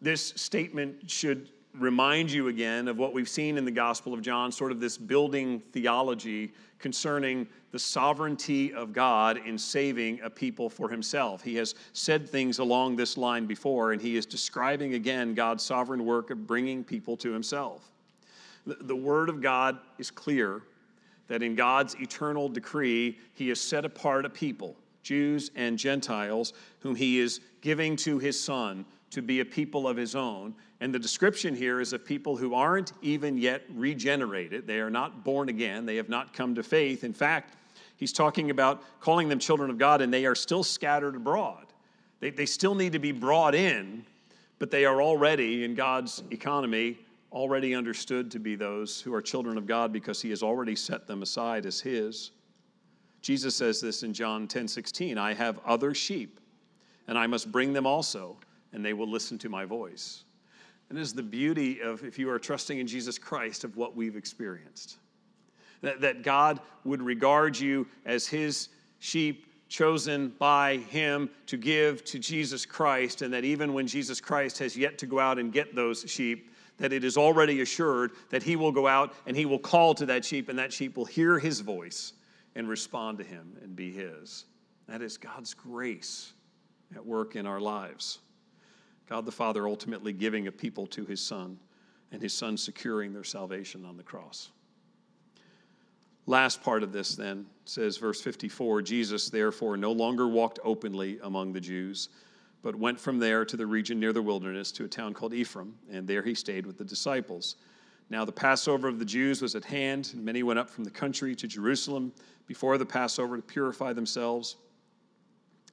This 0.00 0.32
statement 0.36 1.10
should 1.10 1.48
remind 1.74 2.30
you 2.30 2.48
again 2.48 2.88
of 2.88 2.98
what 2.98 3.12
we've 3.12 3.28
seen 3.28 3.58
in 3.58 3.64
the 3.64 3.70
Gospel 3.70 4.14
of 4.14 4.22
John, 4.22 4.50
sort 4.50 4.72
of 4.72 4.80
this 4.80 4.98
building 4.98 5.60
theology 5.72 6.52
concerning 6.78 7.46
the 7.72 7.78
sovereignty 7.78 8.72
of 8.72 8.92
God 8.92 9.40
in 9.46 9.58
saving 9.58 10.20
a 10.22 10.30
people 10.30 10.70
for 10.70 10.88
himself. 10.88 11.42
He 11.42 11.54
has 11.56 11.74
said 11.92 12.28
things 12.28 12.58
along 12.58 12.96
this 12.96 13.16
line 13.16 13.46
before, 13.46 13.92
and 13.92 14.00
he 14.00 14.16
is 14.16 14.26
describing 14.26 14.94
again 14.94 15.34
God's 15.34 15.64
sovereign 15.64 16.04
work 16.04 16.30
of 16.30 16.46
bringing 16.46 16.84
people 16.84 17.16
to 17.18 17.32
himself. 17.32 17.90
The 18.64 18.96
Word 18.96 19.28
of 19.28 19.40
God 19.40 19.78
is 19.98 20.10
clear 20.10 20.62
that 21.28 21.42
in 21.42 21.54
God's 21.54 21.94
eternal 21.96 22.48
decree, 22.48 23.18
he 23.34 23.48
has 23.48 23.60
set 23.60 23.84
apart 23.84 24.24
a 24.24 24.30
people, 24.30 24.76
Jews 25.02 25.50
and 25.54 25.78
Gentiles, 25.78 26.52
whom 26.80 26.94
he 26.94 27.18
is 27.18 27.40
giving 27.60 27.96
to 27.96 28.18
his 28.18 28.40
Son 28.40 28.84
to 29.10 29.22
be 29.22 29.40
a 29.40 29.44
people 29.44 29.88
of 29.88 29.96
his 29.96 30.14
own. 30.14 30.54
And 30.80 30.94
the 30.94 30.98
description 30.98 31.54
here 31.54 31.80
is 31.80 31.92
of 31.92 32.04
people 32.04 32.36
who 32.36 32.54
aren't 32.54 32.92
even 33.02 33.38
yet 33.38 33.62
regenerated. 33.74 34.66
They 34.66 34.80
are 34.80 34.90
not 34.90 35.24
born 35.24 35.48
again. 35.48 35.86
They 35.86 35.96
have 35.96 36.08
not 36.08 36.32
come 36.32 36.54
to 36.54 36.62
faith. 36.62 37.04
In 37.04 37.12
fact, 37.12 37.56
he's 37.96 38.12
talking 38.12 38.50
about 38.50 38.82
calling 39.00 39.28
them 39.28 39.38
children 39.38 39.70
of 39.70 39.78
God, 39.78 40.00
and 40.02 40.12
they 40.12 40.26
are 40.26 40.34
still 40.34 40.62
scattered 40.62 41.16
abroad. 41.16 41.66
They, 42.20 42.30
they 42.30 42.46
still 42.46 42.74
need 42.74 42.92
to 42.92 42.98
be 42.98 43.12
brought 43.12 43.54
in, 43.54 44.04
but 44.58 44.70
they 44.70 44.84
are 44.84 45.00
already, 45.00 45.64
in 45.64 45.74
God's 45.74 46.22
economy, 46.30 46.98
already 47.32 47.74
understood 47.74 48.30
to 48.30 48.38
be 48.38 48.56
those 48.56 49.00
who 49.00 49.12
are 49.14 49.22
children 49.22 49.58
of 49.58 49.66
God 49.66 49.92
because 49.92 50.22
he 50.22 50.30
has 50.30 50.42
already 50.42 50.74
set 50.74 51.06
them 51.06 51.22
aside 51.22 51.66
as 51.66 51.80
his. 51.80 52.30
Jesus 53.20 53.56
says 53.56 53.80
this 53.80 54.02
in 54.02 54.12
John 54.12 54.46
10 54.46 54.68
16 54.68 55.18
I 55.18 55.34
have 55.34 55.58
other 55.66 55.94
sheep, 55.94 56.40
and 57.06 57.18
I 57.18 57.26
must 57.26 57.50
bring 57.50 57.72
them 57.72 57.86
also 57.86 58.36
and 58.72 58.84
they 58.84 58.92
will 58.92 59.08
listen 59.08 59.38
to 59.38 59.48
my 59.48 59.64
voice. 59.64 60.24
And 60.88 60.96
this 60.96 61.08
is 61.08 61.14
the 61.14 61.22
beauty 61.22 61.80
of, 61.80 62.02
if 62.04 62.18
you 62.18 62.30
are 62.30 62.38
trusting 62.38 62.78
in 62.78 62.86
Jesus 62.86 63.18
Christ, 63.18 63.64
of 63.64 63.76
what 63.76 63.94
we've 63.94 64.16
experienced. 64.16 64.96
That, 65.82 66.00
that 66.00 66.22
God 66.22 66.60
would 66.84 67.02
regard 67.02 67.58
you 67.58 67.86
as 68.04 68.26
his 68.26 68.68
sheep 68.98 69.46
chosen 69.68 70.32
by 70.38 70.78
him 70.88 71.28
to 71.46 71.56
give 71.56 72.04
to 72.06 72.18
Jesus 72.18 72.64
Christ, 72.64 73.22
and 73.22 73.32
that 73.34 73.44
even 73.44 73.74
when 73.74 73.86
Jesus 73.86 74.20
Christ 74.20 74.58
has 74.58 74.76
yet 74.76 74.98
to 74.98 75.06
go 75.06 75.20
out 75.20 75.38
and 75.38 75.52
get 75.52 75.74
those 75.74 76.04
sheep, 76.08 76.50
that 76.78 76.92
it 76.92 77.04
is 77.04 77.16
already 77.18 77.60
assured 77.60 78.12
that 78.30 78.42
he 78.42 78.56
will 78.56 78.72
go 78.72 78.86
out 78.86 79.12
and 79.26 79.36
he 79.36 79.44
will 79.44 79.58
call 79.58 79.94
to 79.94 80.06
that 80.06 80.24
sheep, 80.24 80.48
and 80.48 80.58
that 80.58 80.72
sheep 80.72 80.96
will 80.96 81.04
hear 81.04 81.38
his 81.38 81.60
voice 81.60 82.14
and 82.54 82.68
respond 82.68 83.18
to 83.18 83.24
him 83.24 83.56
and 83.62 83.76
be 83.76 83.92
his. 83.92 84.46
That 84.88 85.02
is 85.02 85.18
God's 85.18 85.52
grace 85.52 86.32
at 86.96 87.04
work 87.04 87.36
in 87.36 87.46
our 87.46 87.60
lives. 87.60 88.20
God 89.08 89.24
the 89.24 89.32
Father 89.32 89.66
ultimately 89.66 90.12
giving 90.12 90.46
a 90.46 90.52
people 90.52 90.86
to 90.88 91.04
his 91.06 91.20
Son, 91.20 91.58
and 92.12 92.20
his 92.20 92.34
Son 92.34 92.56
securing 92.56 93.12
their 93.12 93.24
salvation 93.24 93.84
on 93.84 93.96
the 93.96 94.02
cross. 94.02 94.50
Last 96.26 96.62
part 96.62 96.82
of 96.82 96.92
this 96.92 97.14
then 97.16 97.46
says, 97.64 97.96
verse 97.96 98.20
54 98.20 98.82
Jesus 98.82 99.30
therefore 99.30 99.78
no 99.78 99.92
longer 99.92 100.28
walked 100.28 100.58
openly 100.62 101.18
among 101.22 101.54
the 101.54 101.60
Jews, 101.60 102.10
but 102.62 102.76
went 102.76 103.00
from 103.00 103.18
there 103.18 103.46
to 103.46 103.56
the 103.56 103.66
region 103.66 103.98
near 103.98 104.12
the 104.12 104.20
wilderness 104.20 104.70
to 104.72 104.84
a 104.84 104.88
town 104.88 105.14
called 105.14 105.32
Ephraim, 105.32 105.74
and 105.90 106.06
there 106.06 106.22
he 106.22 106.34
stayed 106.34 106.66
with 106.66 106.76
the 106.76 106.84
disciples. 106.84 107.56
Now 108.10 108.26
the 108.26 108.32
Passover 108.32 108.88
of 108.88 108.98
the 108.98 109.04
Jews 109.06 109.40
was 109.40 109.54
at 109.54 109.64
hand, 109.64 110.10
and 110.12 110.22
many 110.22 110.42
went 110.42 110.58
up 110.58 110.68
from 110.68 110.84
the 110.84 110.90
country 110.90 111.34
to 111.36 111.46
Jerusalem 111.46 112.12
before 112.46 112.76
the 112.76 112.86
Passover 112.86 113.36
to 113.36 113.42
purify 113.42 113.94
themselves. 113.94 114.56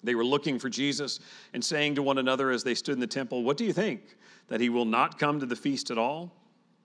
They 0.06 0.16
were 0.16 0.26
looking 0.26 0.60
for 0.60 0.70
Jesus 0.70 1.20
and 1.54 1.64
saying 1.64 1.96
to 1.96 2.04
one 2.04 2.18
another 2.18 2.52
as 2.52 2.64
they 2.64 2.76
stood 2.76 2.94
in 2.94 3.00
the 3.00 3.08
temple, 3.08 3.44
What 3.44 3.58
do 3.58 3.66
you 3.66 3.74
think? 3.74 4.02
That 4.48 4.62
he 4.62 4.70
will 4.70 4.86
not 4.86 5.18
come 5.18 5.40
to 5.40 5.46
the 5.46 5.56
feast 5.56 5.92
at 5.92 5.98
all? 5.98 6.32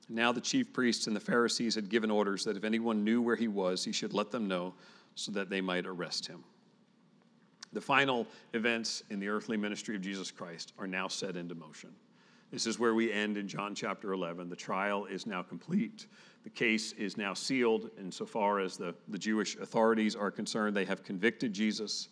Now 0.08 0.32
the 0.32 0.40
chief 0.40 0.72
priests 0.72 1.06
and 1.06 1.14
the 1.14 1.20
Pharisees 1.20 1.76
had 1.76 1.88
given 1.88 2.10
orders 2.10 2.44
that 2.44 2.56
if 2.56 2.64
anyone 2.64 3.04
knew 3.04 3.22
where 3.22 3.36
he 3.36 3.48
was, 3.48 3.84
he 3.84 3.92
should 3.92 4.12
let 4.12 4.30
them 4.30 4.48
know 4.48 4.74
so 5.14 5.30
that 5.32 5.50
they 5.50 5.60
might 5.60 5.86
arrest 5.86 6.26
him. 6.26 6.42
The 7.72 7.80
final 7.80 8.26
events 8.52 9.04
in 9.10 9.20
the 9.20 9.28
earthly 9.28 9.56
ministry 9.56 9.94
of 9.94 10.02
Jesus 10.02 10.32
Christ 10.32 10.72
are 10.78 10.88
now 10.88 11.06
set 11.06 11.36
into 11.36 11.54
motion. 11.54 11.90
This 12.50 12.66
is 12.66 12.80
where 12.80 12.94
we 12.94 13.12
end 13.12 13.36
in 13.36 13.46
John 13.46 13.76
chapter 13.76 14.12
11. 14.12 14.48
The 14.48 14.56
trial 14.56 15.06
is 15.06 15.24
now 15.24 15.42
complete. 15.42 16.06
The 16.42 16.50
case 16.50 16.92
is 16.92 17.16
now 17.16 17.32
sealed 17.32 17.90
insofar 17.98 18.58
as 18.58 18.76
the, 18.76 18.94
the 19.06 19.18
Jewish 19.18 19.56
authorities 19.56 20.16
are 20.16 20.32
concerned. 20.32 20.76
They 20.76 20.84
have 20.84 21.04
convicted 21.04 21.52
Jesus. 21.52 22.08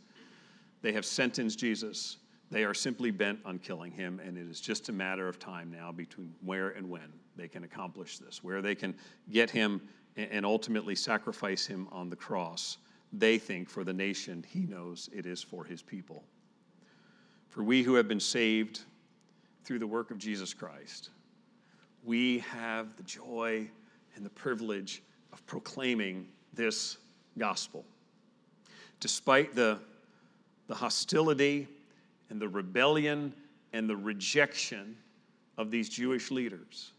They 0.83 0.93
have 0.93 1.05
sentenced 1.05 1.59
Jesus. 1.59 2.19
They 2.51 2.65
are 2.65 2.75
simply 2.75 3.11
bent 3.11 3.41
on 3.45 3.59
killing 3.59 3.93
him, 3.93 4.21
and 4.25 4.39
it 4.39 4.49
is 4.49 4.61
just 4.61 4.89
a 4.89 4.93
matter 4.93 5.29
of 5.29 5.39
time 5.39 5.71
now 5.71 5.93
between 5.93 6.35
where 6.43 6.71
and 6.71 6.89
when 6.89 7.13
they 7.37 7.49
can 7.49 7.65
accomplish 7.65 8.19
this, 8.19 8.43
where 8.43 8.63
they 8.63 8.75
can 8.75 8.95
get 9.31 9.51
him 9.51 9.81
and 10.17 10.45
ultimately 10.45 10.95
sacrifice 10.95 11.67
him 11.67 11.89
on 11.93 12.09
the 12.11 12.17
cross. 12.17 12.79
They 13.13 13.39
think 13.39 13.69
for 13.69 13.85
the 13.85 13.93
nation, 13.93 14.45
he 14.49 14.61
knows 14.61 15.09
it 15.13 15.27
is 15.27 15.43
for 15.43 15.65
his 15.65 15.83
people. 15.83 16.25
For 17.49 17.63
we 17.63 17.83
who 17.83 17.95
have 17.95 18.09
been 18.09 18.21
saved 18.21 18.81
through 19.65 19.79
the 19.79 19.87
work 19.87 20.11
of 20.11 20.19
Jesus 20.19 20.53
Christ, 20.55 21.11
we 22.05 22.39
have 22.41 22.97
the 22.97 23.03
joy 23.03 23.69
and 24.17 24.25
the 24.25 24.31
privilege 24.31 25.03
of 25.33 25.45
proclaiming 25.47 26.27
this 26.53 26.99
gospel. 27.37 27.85
Despite 29.01 29.55
the 29.55 29.79
the 30.69 30.75
hostility 30.75 31.67
and 32.31 32.41
the 32.41 32.49
rebellion 32.49 33.33
and 33.73 33.89
the 33.89 33.97
rejection 33.97 34.97
of 35.57 35.71
these 35.71 35.89
Jewish 35.89 36.31
leaders. 36.31 36.93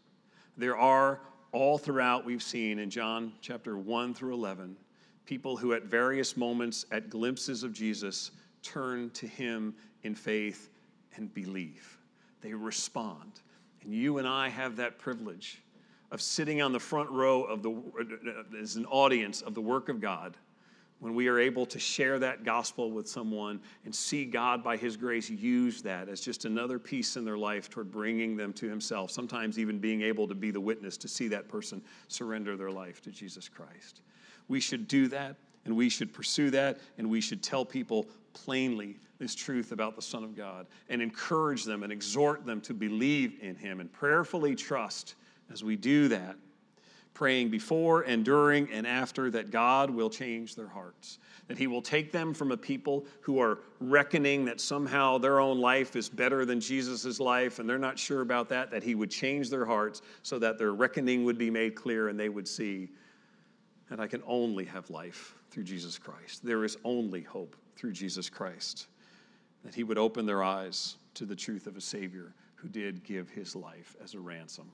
There 0.58 0.76
are 0.76 1.22
all 1.52 1.78
throughout, 1.78 2.26
we've 2.26 2.44
seen 2.44 2.80
in 2.80 2.90
John 2.90 3.32
chapter 3.42 3.78
1 3.78 4.14
through 4.14 4.34
11, 4.34 4.76
people 5.26 5.56
who 5.56 5.74
at 5.74 5.84
various 5.84 6.36
moments, 6.36 6.86
at 6.92 7.10
glimpses 7.10 7.64
of 7.64 7.72
Jesus, 7.72 8.32
turn 8.62 9.10
to 9.12 9.28
him 9.28 9.74
in 10.04 10.14
faith 10.14 10.70
and 11.16 11.34
believe. 11.34 11.98
They 12.42 12.54
respond. 12.54 13.42
And 13.84 13.94
you 13.94 14.18
and 14.18 14.28
I 14.28 14.50
have 14.50 14.76
that 14.78 15.00
privilege 15.00 15.62
of 16.12 16.22
sitting 16.22 16.62
on 16.62 16.72
the 16.72 16.80
front 16.80 17.10
row 17.10 17.44
of 17.44 17.62
the 17.62 17.70
uh, 17.70 18.32
uh, 18.32 18.62
as 18.62 18.76
an 18.76 18.86
audience 18.88 19.42
of 19.42 19.54
the 19.54 19.62
work 19.62 19.90
of 19.90 20.02
God 20.02 20.36
when 21.00 21.16
we 21.16 21.28
are 21.28 21.40
able 21.40 21.66
to 21.66 21.80
share 21.80 22.20
that 22.20 22.44
gospel 22.44 22.92
with 22.92 23.08
someone 23.08 23.60
and 23.86 23.96
see 23.96 24.26
God, 24.26 24.64
by 24.64 24.76
His 24.76 24.98
grace, 24.98 25.30
use 25.30 25.82
that 25.82 26.10
as 26.10 26.20
just 26.20 26.46
another 26.46 26.78
piece 26.78 27.16
in 27.16 27.24
their 27.24 27.38
life 27.38 27.70
toward 27.70 27.92
bringing 27.92 28.36
them 28.36 28.52
to 28.54 28.70
Himself, 28.70 29.12
sometimes 29.12 29.58
even 29.58 29.80
being 29.80 30.02
able 30.02 30.28
to 30.28 30.36
be 30.36 30.52
the 30.52 30.60
witness 30.60 30.98
to 30.98 31.08
see 31.08 31.28
that 31.30 31.48
person 31.48 31.82
surrender 32.08 32.58
their 32.58 32.72
life 32.72 33.02
to 33.04 33.12
Jesus 33.12 33.48
Christ. 33.48 34.02
We 34.50 34.60
should 34.60 34.88
do 34.88 35.08
that, 35.08 35.38
and 35.66 35.76
we 35.76 35.90
should 35.90 36.14
pursue 36.14 36.50
that, 36.52 36.80
and 36.98 37.10
we 37.10 37.22
should 37.22 37.42
tell 37.42 37.64
people 37.64 38.08
plainly 38.34 38.98
this 39.20 39.36
truth 39.36 39.72
about 39.72 39.96
the 39.96 40.02
Son 40.02 40.24
of 40.24 40.36
God 40.36 40.68
and 40.90 41.02
encourage 41.02 41.64
them 41.64 41.84
and 41.84 41.92
exhort 41.92 42.46
them 42.46 42.60
to 42.62 42.74
believe 42.74 43.36
in 43.42 43.56
Him 43.56 43.80
and 43.80 43.92
prayerfully 43.92 44.56
trust 44.56 45.16
as 45.52 45.64
we 45.64 45.76
do 45.76 46.08
that 46.10 46.36
praying 47.20 47.50
before 47.50 48.04
and 48.04 48.24
during 48.24 48.72
and 48.72 48.88
after 48.88 49.30
that 49.30 49.52
God 49.52 49.90
will 49.90 50.10
change 50.10 50.56
their 50.56 50.70
hearts. 50.70 51.20
That 51.50 51.58
He 51.58 51.68
will 51.68 51.82
take 51.82 52.14
them 52.14 52.34
from 52.34 52.54
a 52.54 52.56
people 52.56 53.06
who 53.20 53.42
are 53.42 53.60
reckoning 53.82 54.46
that 54.46 54.62
somehow 54.62 55.18
their 55.18 55.42
own 55.42 55.60
life 55.60 55.98
is 55.98 56.08
better 56.08 56.46
than 56.46 56.62
Jesus' 56.62 57.20
life 57.20 57.60
and 57.60 57.70
they're 57.70 57.78
not 57.78 58.00
sure 58.00 58.22
about 58.22 58.48
that, 58.48 58.72
that 58.72 58.84
He 58.84 58.96
would 58.96 59.12
change 59.12 59.50
their 59.50 59.66
hearts 59.66 60.02
so 60.24 60.40
that 60.40 60.58
their 60.58 60.72
reckoning 60.72 61.26
would 61.26 61.38
be 61.38 61.50
made 61.50 61.76
clear 61.76 62.08
and 62.08 62.18
they 62.18 62.30
would 62.30 62.48
see 62.48 62.88
that 63.90 64.00
I 64.00 64.08
can 64.08 64.24
only 64.26 64.64
have 64.64 64.90
life 64.90 65.36
through 65.52 65.64
Jesus 65.66 65.98
Christ. 65.98 66.46
There 66.46 66.64
is 66.64 66.78
only 66.86 67.22
hope 67.22 67.58
through 67.76 67.92
Jesus 67.92 68.30
Christ. 68.30 68.88
That 69.66 69.76
He 69.76 69.84
would 69.84 69.98
open 69.98 70.26
their 70.26 70.42
eyes 70.42 70.96
to 71.16 71.26
the 71.26 71.36
truth 71.36 71.68
of 71.68 71.76
a 71.76 71.82
Savior 71.82 72.34
who 72.56 72.70
did 72.70 73.04
give 73.04 73.30
His 73.30 73.58
life 73.58 73.98
as 74.02 74.14
a 74.14 74.20
ransom. 74.22 74.72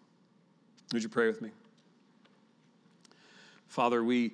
Would 0.93 1.01
you 1.01 1.09
pray 1.09 1.25
with 1.25 1.41
me? 1.41 1.49
Father, 3.67 4.03
we 4.03 4.33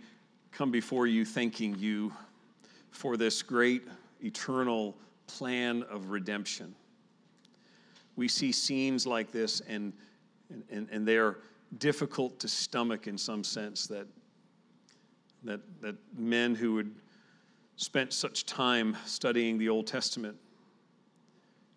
come 0.51 0.71
before 0.71 1.07
you 1.07 1.25
thanking 1.25 1.77
you 1.79 2.11
for 2.91 3.17
this 3.17 3.41
great 3.41 3.83
eternal 4.23 4.95
plan 5.27 5.83
of 5.83 6.09
redemption. 6.09 6.75
We 8.15 8.27
see 8.27 8.51
scenes 8.51 9.07
like 9.07 9.31
this, 9.31 9.61
and, 9.61 9.93
and, 10.69 10.87
and 10.91 11.07
they 11.07 11.17
are 11.17 11.39
difficult 11.77 12.39
to 12.39 12.47
stomach 12.47 13.07
in 13.07 13.17
some 13.17 13.43
sense 13.43 13.87
that, 13.87 14.07
that, 15.43 15.61
that 15.81 15.95
men 16.17 16.53
who 16.53 16.77
had 16.77 16.91
spent 17.77 18.13
such 18.13 18.45
time 18.45 18.95
studying 19.05 19.57
the 19.57 19.69
Old 19.69 19.87
Testament 19.87 20.37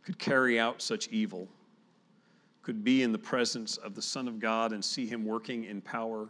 could 0.03 0.19
carry 0.19 0.59
out 0.59 0.83
such 0.83 1.09
evil, 1.09 1.49
could 2.63 2.85
be 2.85 3.03
in 3.03 3.13
the 3.13 3.19
presence 3.19 3.77
of 3.79 3.95
the 3.95 4.03
Son 4.03 4.29
of 4.29 4.39
God 4.39 4.73
and 4.73 4.85
see 4.85 5.07
him 5.07 5.25
working 5.25 5.65
in 5.65 5.81
power 5.81 6.29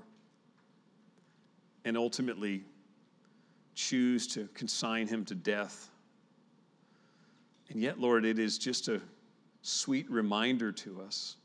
and 1.85 1.97
ultimately 1.97 2.65
choose 3.75 4.27
to 4.29 4.49
consign 4.55 5.07
him 5.07 5.25
to 5.27 5.35
death. 5.35 5.91
And 7.71 7.81
yet, 7.81 7.99
Lord, 7.99 8.25
it 8.25 8.39
is 8.39 8.59
just 8.59 8.89
a 8.89 9.01
sweet 9.63 10.11
reminder 10.11 10.73
to 10.73 11.01
us 11.01 11.37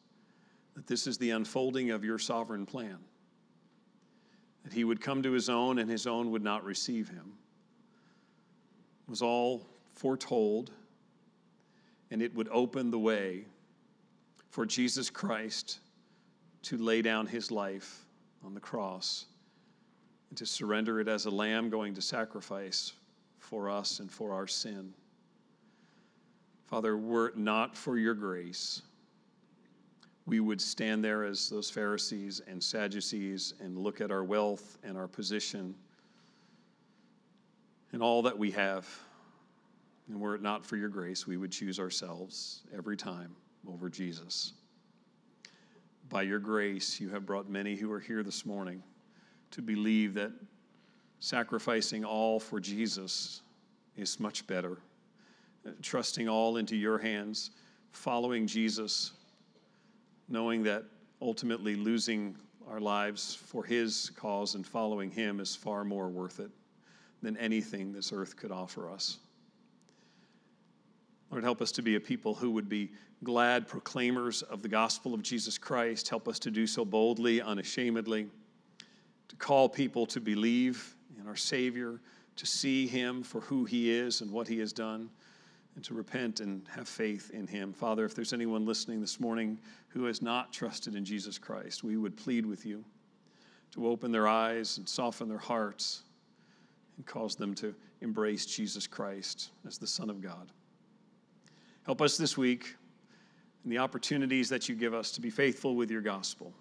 that 0.76 0.88
this 0.88 1.08
is 1.08 1.18
the 1.18 1.32
unfolding 1.32 1.92
of 1.92 2.04
your 2.04 2.20
sovereign 2.20 2.66
plan. 2.66 2.98
That 4.64 4.74
he 4.74 4.84
would 4.84 5.02
come 5.02 5.24
to 5.24 5.32
his 5.32 5.50
own 5.50 5.80
and 5.80 5.90
his 5.90 6.06
own 6.06 6.32
would 6.32 6.44
not 6.44 6.64
receive 6.64 7.10
him. 7.10 7.34
It 9.08 9.10
was 9.10 9.22
all 9.22 9.66
foretold, 9.96 10.72
and 12.12 12.22
it 12.22 12.34
would 12.36 12.48
open 12.52 12.92
the 12.92 13.00
way 13.00 13.46
for 14.50 14.66
Jesus 14.66 15.10
Christ 15.10 15.80
to 16.64 16.78
lay 16.78 17.02
down 17.02 17.26
his 17.26 17.52
life 17.52 18.06
on 18.46 18.54
the 18.54 18.60
cross 18.60 19.26
to 20.36 20.46
surrender 20.46 21.00
it 21.00 21.08
as 21.08 21.26
a 21.26 21.30
lamb 21.30 21.70
going 21.70 21.94
to 21.96 22.02
sacrifice 22.02 22.94
for 23.40 23.70
us 23.70 24.00
and 24.00 24.12
for 24.12 24.34
our 24.34 24.48
sin. 24.48 24.94
Father, 26.68 26.98
were 26.98 27.30
it 27.30 27.38
not 27.38 27.76
for 27.76 27.98
your 27.98 28.14
grace, 28.14 28.84
we 30.28 30.40
would 30.40 30.62
stand 30.62 31.04
there 31.04 31.24
as 31.24 31.50
those 31.50 31.72
Pharisees 31.72 32.42
and 32.48 32.64
Sadducees 32.64 33.56
and 33.60 33.76
look 33.76 34.00
at 34.02 34.12
our 34.12 34.24
wealth 34.24 34.78
and 34.84 34.96
our 34.96 35.08
position 35.08 35.74
and 37.92 38.04
all 38.04 38.22
that 38.22 38.38
we 38.38 38.52
have. 38.52 38.88
And 40.08 40.22
were 40.22 40.36
it 40.36 40.44
not 40.44 40.64
for 40.64 40.78
your 40.78 40.90
grace, 40.90 41.26
we 41.26 41.38
would 41.38 41.52
choose 41.52 41.80
ourselves 41.80 42.62
every 42.76 42.96
time 42.96 43.36
over 43.68 43.90
Jesus. 43.90 44.54
By 46.10 46.22
your 46.22 46.40
grace, 46.40 47.00
you 47.00 47.10
have 47.10 47.26
brought 47.26 47.50
many 47.50 47.76
who 47.76 47.92
are 47.92 48.00
here 48.00 48.22
this 48.22 48.46
morning 48.46 48.84
to 49.52 49.62
believe 49.62 50.14
that 50.14 50.32
sacrificing 51.20 52.06
all 52.06 52.40
for 52.40 52.60
Jesus 52.60 53.42
is 53.96 54.20
much 54.20 54.46
better. 54.48 54.78
Trusting 55.82 56.30
all 56.30 56.58
into 56.58 56.76
your 56.76 56.98
hands, 56.98 57.52
following 57.92 58.48
Jesus, 58.48 59.12
knowing 60.30 60.64
that 60.64 60.86
ultimately 61.22 61.76
losing 61.76 62.36
our 62.68 62.80
lives 62.80 63.36
for 63.36 63.64
his 63.64 64.12
cause 64.12 64.56
and 64.56 64.66
following 64.66 65.12
him 65.12 65.40
is 65.40 65.56
far 65.56 65.84
more 65.84 66.08
worth 66.08 66.40
it 66.40 66.52
than 67.22 67.36
anything 67.38 67.92
this 67.92 68.14
earth 68.14 68.38
could 68.38 68.52
offer 68.52 68.90
us. 68.90 69.18
Lord, 71.32 71.44
help 71.44 71.62
us 71.62 71.72
to 71.74 71.82
be 71.82 71.96
a 71.96 72.00
people 72.00 72.34
who 72.34 72.52
would 72.52 72.70
be 72.70 72.92
glad 73.24 73.68
proclaimers 73.68 74.42
of 74.44 74.62
the 74.62 74.70
gospel 74.70 75.14
of 75.14 75.22
Jesus 75.22 75.58
Christ. 75.58 76.08
Help 76.08 76.28
us 76.28 76.40
to 76.40 76.52
do 76.52 76.66
so 76.66 76.86
boldly, 76.86 77.42
unashamedly 77.42 78.28
to 79.30 79.36
call 79.38 79.70
people 79.70 80.06
to 80.08 80.20
believe 80.20 80.96
in 81.20 81.28
our 81.28 81.36
Savior, 81.36 82.00
to 82.36 82.46
see 82.46 82.88
Him 82.88 83.24
for 83.24 83.42
who 83.42 83.66
He 83.66 83.92
is 83.92 84.22
and 84.22 84.32
what 84.32 84.48
He 84.48 84.60
has 84.60 84.74
done, 84.74 85.10
and 85.76 85.84
to 85.86 85.94
repent 85.94 86.40
and 86.40 86.68
have 86.68 86.88
faith 86.88 87.32
in 87.32 87.48
Him. 87.48 87.72
Father, 87.72 88.04
if 88.06 88.14
there's 88.14 88.34
anyone 88.34 88.66
listening 88.66 89.00
this 89.00 89.20
morning 89.20 89.58
who 89.88 90.06
has 90.06 90.22
not 90.22 90.52
trusted 90.52 90.96
in 90.96 91.06
Jesus 91.06 91.38
Christ, 91.38 91.84
we 91.84 91.96
would 91.96 92.18
plead 92.18 92.46
with 92.46 92.66
you 92.66 92.84
to 93.72 93.88
open 93.88 94.12
their 94.12 94.28
eyes 94.28 94.78
and 94.78 94.90
soften 94.90 95.30
their 95.30 95.38
hearts 95.38 96.04
and 96.98 97.06
cause 97.06 97.36
them 97.36 97.54
to 97.56 97.74
embrace 98.02 98.46
Jesus 98.46 98.88
Christ 98.88 99.52
as 99.68 99.78
the 99.78 99.88
Son 99.88 100.10
of 100.10 100.22
God. 100.22 100.52
Help 101.86 102.02
us 102.02 102.18
this 102.18 102.38
week 102.38 102.76
in 103.64 103.70
the 103.70 103.78
opportunities 103.78 104.50
that 104.50 104.68
you 104.68 104.76
give 104.76 104.94
us 104.94 105.12
to 105.12 105.22
be 105.22 105.30
faithful 105.30 105.76
with 105.76 105.92
your 105.92 106.02
gospel. 106.02 106.54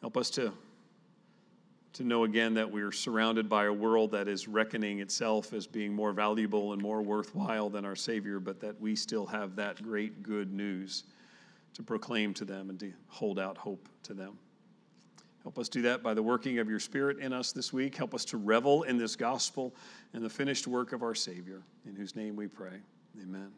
Help 0.00 0.16
us 0.16 0.30
to 0.30 0.52
to 1.96 2.04
know 2.04 2.24
again 2.24 2.52
that 2.54 2.70
we're 2.70 2.92
surrounded 2.92 3.48
by 3.48 3.64
a 3.64 3.72
world 3.72 4.10
that 4.10 4.28
is 4.28 4.46
reckoning 4.46 5.00
itself 5.00 5.54
as 5.54 5.66
being 5.66 5.94
more 5.94 6.12
valuable 6.12 6.74
and 6.74 6.82
more 6.82 7.00
worthwhile 7.00 7.70
than 7.70 7.86
our 7.86 7.96
Savior, 7.96 8.38
but 8.38 8.60
that 8.60 8.78
we 8.80 8.94
still 8.94 9.24
have 9.24 9.56
that 9.56 9.82
great 9.82 10.22
good 10.22 10.52
news 10.52 11.04
to 11.72 11.82
proclaim 11.82 12.34
to 12.34 12.44
them 12.44 12.68
and 12.68 12.78
to 12.80 12.92
hold 13.08 13.38
out 13.38 13.56
hope 13.56 13.88
to 14.02 14.12
them. 14.12 14.36
Help 15.42 15.58
us 15.58 15.70
do 15.70 15.80
that 15.82 16.02
by 16.02 16.12
the 16.12 16.22
working 16.22 16.58
of 16.58 16.68
your 16.68 16.80
Spirit 16.80 17.18
in 17.18 17.32
us 17.32 17.52
this 17.52 17.72
week. 17.72 17.94
Help 17.94 18.14
us 18.14 18.26
to 18.26 18.36
revel 18.36 18.82
in 18.82 18.98
this 18.98 19.16
gospel 19.16 19.74
and 20.12 20.22
the 20.22 20.28
finished 20.28 20.66
work 20.66 20.92
of 20.92 21.02
our 21.02 21.14
Savior, 21.14 21.62
in 21.86 21.96
whose 21.96 22.14
name 22.14 22.36
we 22.36 22.46
pray. 22.46 22.80
Amen. 23.22 23.52